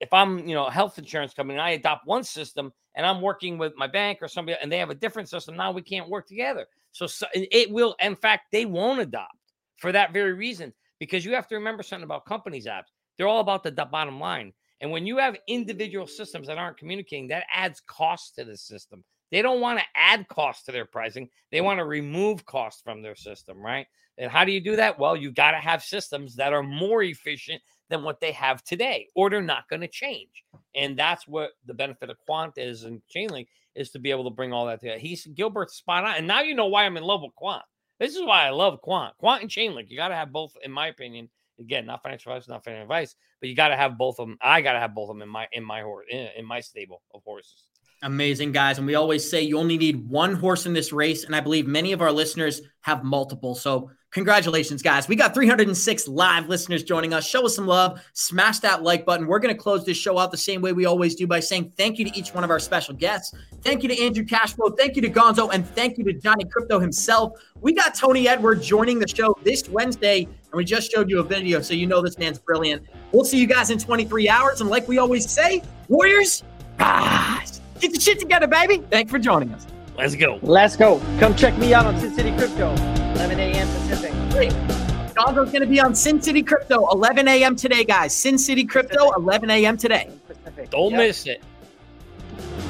if 0.01 0.13
I'm, 0.13 0.41
you 0.41 0.57
know, 0.57 0.67
a 0.67 0.73
health 0.73 0.99
insurance 0.99 1.35
company, 1.35 1.57
and 1.57 1.63
I 1.63 1.71
adopt 1.71 2.05
one 2.05 2.25
system 2.25 2.73
and 2.97 3.07
I'm 3.07 3.21
working 3.21 3.59
with 3.59 3.75
my 3.77 3.87
bank 3.87 4.19
or 4.21 4.27
somebody 4.27 4.59
and 4.61 4.73
they 4.73 4.79
have 4.79 4.91
a 4.91 4.95
different 4.97 5.29
system, 5.29 5.55
now 5.57 5.71
we 5.71 5.83
can't 5.83 6.09
work 6.09 6.27
together. 6.27 6.67
So, 6.91 7.07
so 7.07 7.27
it 7.33 7.71
will, 7.71 7.95
in 8.01 8.17
fact, 8.17 8.47
they 8.51 8.65
won't 8.65 8.99
adopt 8.99 9.37
for 9.77 9.93
that 9.93 10.13
very 10.13 10.33
reason 10.33 10.73
because 10.99 11.25
you 11.25 11.33
have 11.35 11.47
to 11.47 11.55
remember 11.55 11.85
something 11.85 12.03
about 12.03 12.27
companies 12.27 12.67
Abs. 12.67 12.91
They're 13.17 13.29
all 13.29 13.41
about 13.41 13.62
the 13.62 13.73
bottom 13.73 14.21
line. 14.21 14.53
And 14.81 14.91
when 14.91 15.07
you 15.07 15.19
have 15.19 15.37
individual 15.49 16.07
systems 16.07 16.49
that 16.49 16.59
aren't 16.59 16.79
communicating, 16.79 17.29
that 17.29 17.45
adds 17.53 17.81
cost 17.87 18.35
to 18.37 18.45
the 18.45 18.57
system. 18.57 19.05
They 19.31 19.43
don't 19.43 19.61
want 19.61 19.79
to 19.79 19.85
add 19.97 20.29
cost 20.29 20.67
to 20.67 20.73
their 20.73 20.85
pricing. 20.85 21.29
They 21.51 21.61
want 21.61 21.79
to 21.79 21.85
remove 21.85 22.45
cost 22.45 22.85
from 22.85 23.03
their 23.03 23.17
system, 23.17 23.59
right? 23.59 23.87
And 24.19 24.31
how 24.31 24.45
do 24.45 24.53
you 24.53 24.61
do 24.61 24.77
that? 24.77 24.99
Well, 24.99 25.17
you 25.17 25.33
got 25.33 25.53
to 25.53 25.59
have 25.59 25.83
systems 25.83 26.37
that 26.37 26.53
are 26.53 26.62
more 26.62 27.03
efficient 27.03 27.62
than 27.91 28.03
what 28.03 28.21
they 28.21 28.33
have 28.33 28.62
today, 28.65 29.09
or 29.15 29.29
they're 29.29 29.43
not 29.43 29.69
going 29.69 29.81
to 29.81 29.89
change. 29.89 30.45
And 30.75 30.99
that's 30.99 31.27
what 31.27 31.51
the 31.67 31.75
benefit 31.75 32.11
of 32.11 32.19
Quant 32.21 32.53
is 32.57 32.85
and 32.85 33.03
Chainlink 33.15 33.49
is 33.75 33.91
to 33.91 33.99
be 33.99 34.11
able 34.11 34.25
to 34.25 34.31
bring 34.31 34.53
all 34.53 34.67
that 34.67 34.81
together. 34.81 34.99
He's 34.99 35.27
Gilbert's 35.27 35.75
spot 35.75 36.05
on. 36.05 36.17
And 36.17 36.27
now 36.27 36.43
you 36.43 36.55
know 36.55 36.67
why 36.67 36.85
I'm 36.85 36.97
in 36.97 37.03
love 37.03 37.23
with 37.23 37.35
Quant. 37.35 37.65
This 37.99 38.15
is 38.15 38.23
why 38.23 38.47
I 38.47 38.51
love 38.51 38.81
Quant. 38.83 39.17
Quant 39.19 39.43
and 39.43 39.51
Chainlink. 39.51 39.89
You 39.89 39.97
got 39.97 40.09
to 40.09 40.15
have 40.15 40.33
both, 40.33 40.53
in 40.62 40.71
my 40.71 40.89
opinion. 40.89 41.29
Again, 41.61 41.87
not 41.87 42.03
financial 42.03 42.33
advice, 42.33 42.49
not 42.49 42.65
financial 42.65 42.83
advice, 42.83 43.15
but 43.41 43.49
you 43.49 43.55
got 43.55 43.69
to 43.69 43.77
have 43.77 43.97
both 43.97 44.19
of 44.19 44.27
them. 44.27 44.39
I 44.43 44.61
got 44.61 44.73
to 44.73 44.81
have 44.81 44.95
both 44.95 45.11
of 45.11 45.17
them 45.17 45.23
in 45.23 45.29
my 45.29 45.47
in 45.53 45.65
my 45.65 45.83
horse 45.83 46.07
in, 46.11 46.29
in 46.37 46.45
my 46.45 46.61
stable 46.61 47.03
of 47.15 47.23
horses. 47.25 47.65
Amazing, 48.03 48.53
guys. 48.53 48.77
And 48.77 48.87
we 48.87 48.97
always 48.97 49.29
say 49.29 49.41
you 49.41 49.59
only 49.59 49.79
need 49.79 50.09
one 50.09 50.35
horse 50.35 50.67
in 50.67 50.75
this 50.75 50.93
race. 50.93 51.25
And 51.25 51.35
I 51.35 51.41
believe 51.41 51.67
many 51.67 51.93
of 51.93 52.03
our 52.03 52.13
listeners 52.13 52.61
have 52.83 53.03
multiple. 53.03 53.55
So, 53.55 53.91
congratulations, 54.15 54.81
guys. 54.81 55.09
We 55.09 55.17
got 55.17 55.35
306 55.35 56.09
live 56.09 56.49
listeners 56.49 56.83
joining 56.83 57.12
us. 57.12 57.27
Show 57.27 57.45
us 57.45 57.57
some 57.57 57.67
love. 57.67 58.01
Smash 58.15 58.61
that 58.61 58.83
like 58.83 59.05
button. 59.05 59.27
We're 59.27 59.41
going 59.41 59.55
to 59.55 59.61
close 59.61 59.85
this 59.85 59.99
show 59.99 60.19
out 60.19 60.31
the 60.31 60.39
same 60.39 60.62
way 60.62 60.73
we 60.73 60.87
always 60.87 61.15
do 61.15 61.27
by 61.27 61.41
saying 61.41 61.73
thank 61.77 61.99
you 61.99 62.07
to 62.07 62.19
each 62.19 62.33
one 62.33 62.45
of 62.45 62.51
our 62.51 62.61
special 62.61 62.95
guests. 62.95 63.37
Thank 63.62 63.83
you 63.83 63.89
to 63.91 64.03
Andrew 64.03 64.25
Cashflow. 64.25 64.79
Thank 64.79 64.97
you 64.97 65.03
to 65.03 65.11
Gonzo. 65.11 65.51
And 65.53 65.69
thank 65.69 65.99
you 65.99 66.05
to 66.05 66.12
Johnny 66.12 66.45
Krypto 66.45 66.81
himself. 66.81 67.33
We 67.61 67.73
got 67.73 67.95
Tony 67.95 68.29
Edward 68.29 68.62
joining 68.62 68.99
the 68.99 69.09
show 69.09 69.37
this 69.43 69.69
Wednesday. 69.69 70.23
And 70.23 70.55
we 70.55 70.65
just 70.65 70.91
showed 70.91 71.11
you 71.11 71.19
a 71.19 71.25
video. 71.25 71.61
So, 71.61 71.75
you 71.75 71.87
know 71.87 72.01
this 72.01 72.17
man's 72.17 72.39
brilliant. 72.39 72.87
We'll 73.12 73.25
see 73.25 73.39
you 73.39 73.49
guys 73.49 73.71
in 73.71 73.79
23 73.79 74.29
hours. 74.29 74.61
And 74.61 74.71
like 74.71 74.87
we 74.87 74.99
always 74.99 75.29
say, 75.29 75.62
Warriors, 75.89 76.45
rise. 76.79 77.61
Get 77.81 77.93
the 77.93 78.01
shit 78.01 78.21
together, 78.21 78.47
baby. 78.47 78.83
Thanks 78.91 79.11
for 79.11 79.19
joining 79.19 79.53
us. 79.53 79.67
Let's 79.99 80.15
go. 80.15 80.39
Let's 80.43 80.77
go. 80.77 81.01
Come 81.19 81.35
check 81.35 81.57
me 81.59 81.75
out 81.75 81.87
on 81.87 81.99
Sin 82.01 82.15
City 82.15 82.37
Crypto, 82.37 82.73
11 83.15 83.39
a.m. 83.39 83.69
Pacific. 83.69 84.04
Gonzo's 84.35 85.51
going 85.53 85.61
to 85.61 85.66
be 85.66 85.80
on 85.80 85.95
Sin 85.95 86.20
City 86.20 86.43
Crypto, 86.43 86.89
11 86.91 87.28
a.m. 87.28 87.55
today, 87.55 87.85
guys. 87.85 88.12
Sin 88.14 88.37
City 88.37 88.64
Crypto, 88.64 89.12
11 89.12 89.49
a.m. 89.51 89.76
today. 89.76 90.11
Pacific. 90.26 90.70
Don't 90.70 90.91
Yep. 90.91 90.99
miss 90.99 91.26
it. 91.26 91.43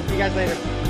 See 0.07 0.13
you 0.13 0.19
guys 0.19 0.35
later. 0.35 0.84